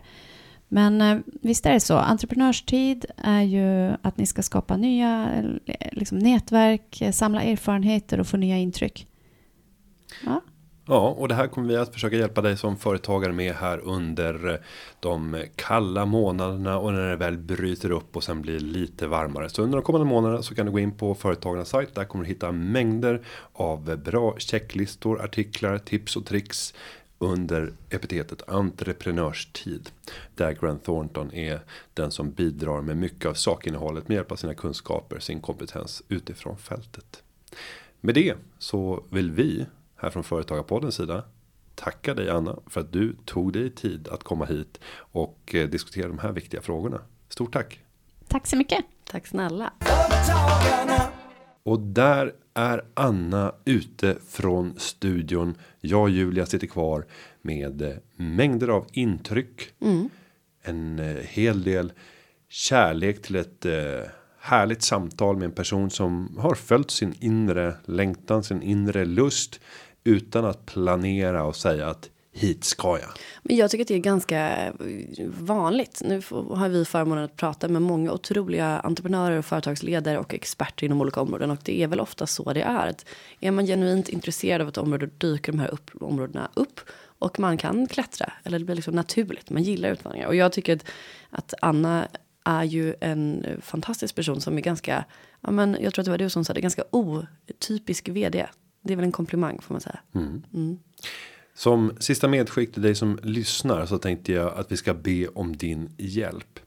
Men 0.67 1.01
eh, 1.01 1.17
visst 1.41 1.65
är 1.65 1.73
det 1.73 1.79
så. 1.79 1.97
Entreprenörstid 1.97 3.05
är 3.17 3.41
ju 3.41 3.95
att 4.01 4.17
ni 4.17 4.25
ska 4.25 4.43
skapa 4.43 4.77
nya 4.77 5.29
eh, 5.65 5.75
liksom, 5.91 6.19
nätverk, 6.19 7.01
eh, 7.01 7.11
samla 7.11 7.43
erfarenheter 7.43 8.19
och 8.19 8.27
få 8.27 8.37
nya 8.37 8.57
intryck. 8.57 9.07
Ja. 10.25 10.41
Ja, 10.89 11.15
och 11.17 11.27
det 11.27 11.35
här 11.35 11.47
kommer 11.47 11.67
vi 11.67 11.77
att 11.77 11.93
försöka 11.93 12.15
hjälpa 12.15 12.41
dig 12.41 12.57
som 12.57 12.77
företagare 12.77 13.33
med 13.33 13.53
här 13.53 13.79
under 13.79 14.61
de 14.99 15.43
kalla 15.55 16.05
månaderna 16.05 16.79
och 16.79 16.93
när 16.93 17.09
det 17.09 17.15
väl 17.15 17.37
bryter 17.37 17.91
upp 17.91 18.15
och 18.15 18.23
sen 18.23 18.41
blir 18.41 18.59
lite 18.59 19.07
varmare. 19.07 19.49
Så 19.49 19.61
under 19.61 19.77
de 19.77 19.83
kommande 19.83 20.07
månaderna 20.07 20.43
så 20.43 20.55
kan 20.55 20.65
du 20.65 20.71
gå 20.71 20.79
in 20.79 20.97
på 20.97 21.15
företagarnas 21.15 21.69
sajt. 21.69 21.95
Där 21.95 22.05
kommer 22.05 22.23
du 22.23 22.29
hitta 22.29 22.51
mängder 22.51 23.21
av 23.53 23.97
bra 23.97 24.35
checklistor, 24.37 25.21
artiklar, 25.21 25.77
tips 25.77 26.15
och 26.15 26.25
tricks 26.25 26.73
under 27.19 27.73
epitetet 27.89 28.49
entreprenörstid. 28.49 29.89
Där 30.35 30.51
Grant 30.53 30.83
Thornton 30.83 31.33
är 31.33 31.61
den 31.93 32.11
som 32.11 32.31
bidrar 32.31 32.81
med 32.81 32.97
mycket 32.97 33.25
av 33.25 33.33
sakinnehållet 33.33 34.07
med 34.07 34.15
hjälp 34.15 34.31
av 34.31 34.35
sina 34.35 34.53
kunskaper, 34.53 35.19
sin 35.19 35.41
kompetens 35.41 36.03
utifrån 36.07 36.57
fältet. 36.57 37.23
Med 38.01 38.15
det 38.15 38.35
så 38.59 39.03
vill 39.09 39.31
vi 39.31 39.65
här 39.95 40.09
från 40.09 40.23
Företagarpoddens 40.23 40.95
sida 40.95 41.23
tacka 41.75 42.13
dig 42.13 42.29
Anna 42.29 42.59
för 42.67 42.81
att 42.81 42.93
du 42.93 43.15
tog 43.25 43.53
dig 43.53 43.69
tid 43.69 44.07
att 44.07 44.23
komma 44.23 44.45
hit 44.45 44.79
och 44.97 45.55
eh, 45.55 45.69
diskutera 45.69 46.07
de 46.07 46.19
här 46.19 46.31
viktiga 46.31 46.61
frågorna. 46.61 47.01
Stort 47.29 47.53
tack! 47.53 47.79
Tack 48.27 48.47
så 48.47 48.57
mycket! 48.57 48.85
Tack 49.03 49.27
snälla! 49.27 49.73
Och 51.63 51.79
där 51.79 52.33
är 52.57 52.81
Anna 52.93 53.55
ute 53.65 54.17
från 54.27 54.79
studion. 54.79 55.55
Jag 55.81 56.01
och 56.01 56.09
Julia 56.09 56.45
sitter 56.45 56.67
kvar 56.67 57.05
med 57.41 57.81
eh, 57.81 57.95
mängder 58.15 58.67
av 58.67 58.87
intryck. 58.91 59.71
Mm. 59.81 60.09
En 60.61 60.99
eh, 60.99 61.15
hel 61.15 61.63
del 61.63 61.93
kärlek 62.49 63.21
till 63.21 63.35
ett 63.35 63.65
härligt 64.39 64.81
samtal 64.81 65.37
med 65.37 65.45
en 65.45 65.51
person 65.51 65.89
som 65.89 66.37
har 66.37 66.55
följt 66.55 66.91
sin 66.91 67.13
inre 67.19 67.75
längtan, 67.85 68.43
sin 68.43 68.61
inre 68.61 69.05
lust 69.05 69.59
utan 70.03 70.45
att 70.45 70.65
planera 70.65 71.43
och 71.43 71.55
säga 71.55 71.87
att 71.87 72.09
hit 72.37 72.63
ska 72.63 72.87
jag. 72.87 73.09
Men 73.43 73.55
jag 73.55 73.71
tycker 73.71 73.83
att 73.83 73.87
det 73.87 73.93
är 73.93 73.99
ganska 73.99 74.73
vanligt. 75.39 76.01
Nu 76.05 76.21
har 76.31 76.69
vi 76.69 76.85
förmånen 76.85 77.23
att 77.23 77.35
prata 77.35 77.67
med 77.67 77.81
många 77.81 78.11
otroliga 78.11 78.79
entreprenörer 78.79 79.37
och 79.37 79.45
företagsledare 79.45 80.17
och 80.17 80.33
experter 80.33 80.85
inom 80.85 81.01
olika 81.01 81.21
områden 81.21 81.51
och 81.51 81.59
det 81.63 81.83
är 81.83 81.87
väl 81.87 81.99
ofta 81.99 82.27
så 82.27 82.53
det 82.53 82.61
är. 82.61 82.87
Att 82.87 83.05
är 83.39 83.51
man 83.51 83.65
genuint 83.65 84.09
intresserad 84.09 84.61
av 84.61 84.67
ett 84.67 84.77
område 84.77 85.09
dyker 85.17 85.51
de 85.51 85.59
här 85.59 85.73
upp, 85.73 85.91
områdena 86.01 86.49
upp 86.53 86.79
och 87.19 87.39
man 87.39 87.57
kan 87.57 87.87
klättra 87.87 88.33
eller 88.43 88.59
det 88.59 88.65
blir 88.65 88.75
liksom 88.75 88.95
naturligt. 88.95 89.49
Man 89.49 89.63
gillar 89.63 89.89
utmaningar 89.89 90.27
och 90.27 90.35
jag 90.35 90.51
tycker 90.51 90.75
att, 90.75 90.85
att 91.29 91.53
Anna 91.61 92.07
är 92.43 92.63
ju 92.63 92.95
en 93.01 93.45
fantastisk 93.61 94.15
person 94.15 94.41
som 94.41 94.57
är 94.57 94.61
ganska, 94.61 95.05
ja 95.41 95.51
men 95.51 95.77
jag 95.81 95.93
tror 95.93 96.01
att 96.01 96.05
det 96.05 96.11
var 96.11 96.17
du 96.17 96.29
som 96.29 96.45
sa 96.45 96.53
det, 96.53 96.61
ganska 96.61 96.83
otypisk 96.91 98.09
vd 98.09 98.47
det 98.87 98.93
är 98.93 98.95
väl 98.95 99.05
en 99.05 99.11
komplimang 99.11 99.61
får 99.61 99.73
man 99.73 99.81
säga. 99.81 99.99
Som 101.57 101.91
sista 101.99 102.27
medskick 102.27 102.73
till 102.73 102.81
dig 102.81 102.95
som 102.95 103.19
lyssnar 103.23 103.85
så 103.85 103.97
tänkte 103.97 104.31
jag 104.31 104.53
att 104.53 104.71
vi 104.71 104.77
ska 104.77 104.93
be 104.93 105.27
om 105.27 105.57
din 105.57 105.89
hjälp. 105.97 106.59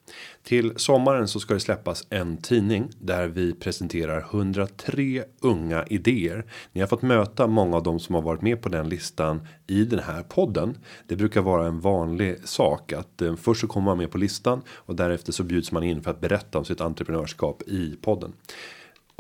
Till 0.42 0.72
sommaren 0.76 1.28
så 1.28 1.40
ska 1.40 1.54
det 1.54 1.60
släppas 1.60 2.06
en 2.10 2.36
tidning 2.36 2.90
där 3.00 3.26
vi 3.26 3.52
presenterar 3.52 4.18
103 4.30 5.24
unga 5.40 5.84
idéer. 5.84 6.44
Ni 6.72 6.80
har 6.80 6.88
fått 6.88 7.02
möta 7.02 7.46
många 7.46 7.76
av 7.76 7.82
dem 7.82 8.00
som 8.00 8.14
har 8.14 8.22
varit 8.22 8.42
med 8.42 8.62
på 8.62 8.68
den 8.68 8.88
listan 8.88 9.46
i 9.66 9.84
den 9.84 9.98
här 9.98 10.22
podden. 10.22 10.78
Det 11.08 11.16
brukar 11.16 11.40
vara 11.40 11.66
en 11.66 11.80
vanlig 11.80 12.48
sak 12.48 12.92
att 12.92 13.22
eh, 13.22 13.36
först 13.36 13.60
så 13.60 13.66
kommer 13.66 13.84
man 13.84 13.98
med 13.98 14.10
på 14.10 14.18
listan 14.18 14.62
och 14.68 14.96
därefter 14.96 15.32
så 15.32 15.42
bjuds 15.42 15.72
man 15.72 15.82
in 15.82 16.02
för 16.02 16.10
att 16.10 16.20
berätta 16.20 16.58
om 16.58 16.64
sitt 16.64 16.80
entreprenörskap 16.80 17.62
i 17.62 17.96
podden. 18.02 18.32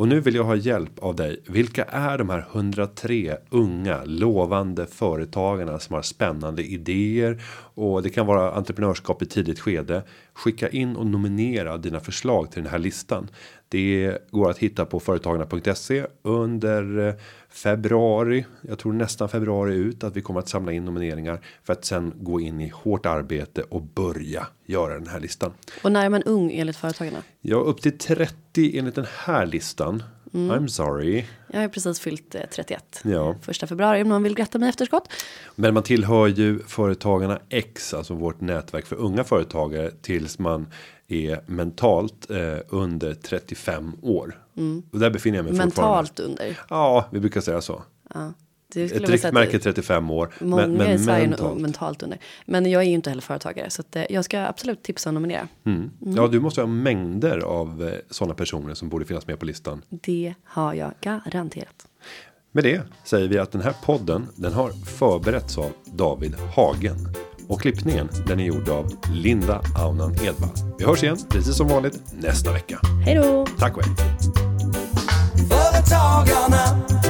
Och 0.00 0.08
nu 0.08 0.20
vill 0.20 0.34
jag 0.34 0.44
ha 0.44 0.56
hjälp 0.56 0.98
av 0.98 1.16
dig. 1.16 1.42
Vilka 1.46 1.84
är 1.84 2.18
de 2.18 2.30
här 2.30 2.46
103 2.52 3.36
unga 3.50 4.04
lovande 4.04 4.86
företagarna 4.86 5.78
som 5.78 5.94
har 5.94 6.02
spännande 6.02 6.62
idéer 6.62 7.42
och 7.74 8.02
det 8.02 8.10
kan 8.10 8.26
vara 8.26 8.52
entreprenörskap 8.52 9.22
i 9.22 9.26
tidigt 9.26 9.60
skede. 9.60 10.02
Skicka 10.40 10.68
in 10.68 10.96
och 10.96 11.06
nominera 11.06 11.78
dina 11.78 12.00
förslag 12.00 12.52
till 12.52 12.62
den 12.62 12.72
här 12.72 12.78
listan. 12.78 13.28
Det 13.68 14.18
går 14.30 14.50
att 14.50 14.58
hitta 14.58 14.84
på 14.84 15.00
företagarna.se 15.00 16.06
under 16.22 17.08
eh, 17.08 17.14
februari. 17.48 18.46
Jag 18.62 18.78
tror 18.78 18.92
nästan 18.92 19.28
februari 19.28 19.74
ut 19.74 20.04
att 20.04 20.16
vi 20.16 20.22
kommer 20.22 20.40
att 20.40 20.48
samla 20.48 20.72
in 20.72 20.84
nomineringar 20.84 21.40
för 21.64 21.72
att 21.72 21.84
sen 21.84 22.12
gå 22.16 22.40
in 22.40 22.60
i 22.60 22.68
hårt 22.68 23.06
arbete 23.06 23.62
och 23.62 23.82
börja 23.82 24.46
göra 24.66 24.94
den 24.94 25.06
här 25.06 25.20
listan. 25.20 25.52
Och 25.82 25.92
när 25.92 26.04
är 26.04 26.08
man 26.08 26.22
ung 26.22 26.52
enligt 26.52 26.76
företagarna? 26.76 27.22
Ja, 27.40 27.56
upp 27.56 27.82
till 27.82 27.98
30 27.98 28.78
enligt 28.78 28.94
den 28.94 29.06
här 29.24 29.46
listan. 29.46 30.02
I'm 30.32 30.66
sorry. 30.66 31.24
Jag 31.52 31.60
har 31.60 31.68
precis 31.68 32.00
fyllt 32.00 32.34
eh, 32.34 32.40
31. 32.52 33.00
Ja. 33.04 33.36
Första 33.42 33.66
februari 33.66 34.02
om 34.02 34.08
någon 34.08 34.22
vill 34.22 34.34
gratta 34.34 34.58
mig 34.58 34.68
efterskott. 34.68 35.12
Men 35.56 35.74
man 35.74 35.82
tillhör 35.82 36.26
ju 36.26 36.58
företagarna 36.58 37.38
X, 37.48 37.94
alltså 37.94 38.14
vårt 38.14 38.40
nätverk 38.40 38.86
för 38.86 38.96
unga 38.96 39.24
företagare 39.24 39.90
tills 40.02 40.38
man 40.38 40.66
är 41.08 41.40
mentalt 41.46 42.30
eh, 42.30 42.58
under 42.68 43.14
35 43.14 43.92
år. 44.02 44.38
Och 44.92 44.98
där 44.98 45.10
befinner 45.10 45.38
jag 45.38 45.44
mig 45.44 45.52
fortfarande. 45.52 45.96
Mentalt 45.96 46.20
under. 46.20 46.58
Ja, 46.68 47.08
vi 47.12 47.20
brukar 47.20 47.40
säga 47.40 47.60
så. 47.60 47.82
Ja. 48.14 48.32
Ett 48.76 49.08
riktmärke 49.08 49.58
35 49.58 50.10
år. 50.10 50.34
Många 50.40 50.66
men, 50.66 50.76
men 50.76 50.90
i 50.90 50.98
Sverige 50.98 51.28
mentalt. 51.28 51.60
mentalt. 51.60 52.02
under. 52.02 52.18
Men 52.44 52.70
jag 52.70 52.82
är 52.82 52.86
ju 52.86 52.94
inte 52.94 53.10
heller 53.10 53.22
företagare 53.22 53.70
så 53.70 53.82
att 53.82 53.96
eh, 53.96 54.02
jag 54.10 54.24
ska 54.24 54.40
absolut 54.40 54.82
tipsa 54.82 55.10
och 55.10 55.14
nominera. 55.14 55.48
Mm. 55.66 55.90
Ja, 55.98 56.28
du 56.28 56.40
måste 56.40 56.60
ha 56.60 56.66
mängder 56.66 57.38
av 57.38 57.88
eh, 57.88 57.94
sådana 58.10 58.34
personer 58.34 58.74
som 58.74 58.88
borde 58.88 59.04
finnas 59.04 59.26
med 59.26 59.38
på 59.38 59.46
listan. 59.46 59.82
Det 59.88 60.34
har 60.44 60.74
jag 60.74 60.92
garanterat. 61.00 61.86
Med 62.52 62.64
det 62.64 62.82
säger 63.04 63.28
vi 63.28 63.38
att 63.38 63.52
den 63.52 63.60
här 63.60 63.74
podden 63.84 64.26
den 64.36 64.52
har 64.52 64.70
förberetts 64.70 65.58
av 65.58 65.72
David 65.84 66.34
Hagen. 66.56 66.96
Och 67.48 67.60
klippningen 67.60 68.08
den 68.26 68.40
är 68.40 68.44
gjord 68.44 68.68
av 68.68 68.86
Linda 69.12 69.62
Aunan 69.78 70.12
Edvall. 70.12 70.50
Vi 70.78 70.84
hörs 70.84 71.02
igen 71.02 71.18
precis 71.28 71.56
som 71.56 71.68
vanligt 71.68 72.00
nästa 72.12 72.52
vecka. 72.52 72.80
Hej 73.04 73.14
då! 73.14 73.46
Tack 73.58 73.76
och 73.76 73.82
hej. 73.84 73.94
Företagarna. 75.48 77.09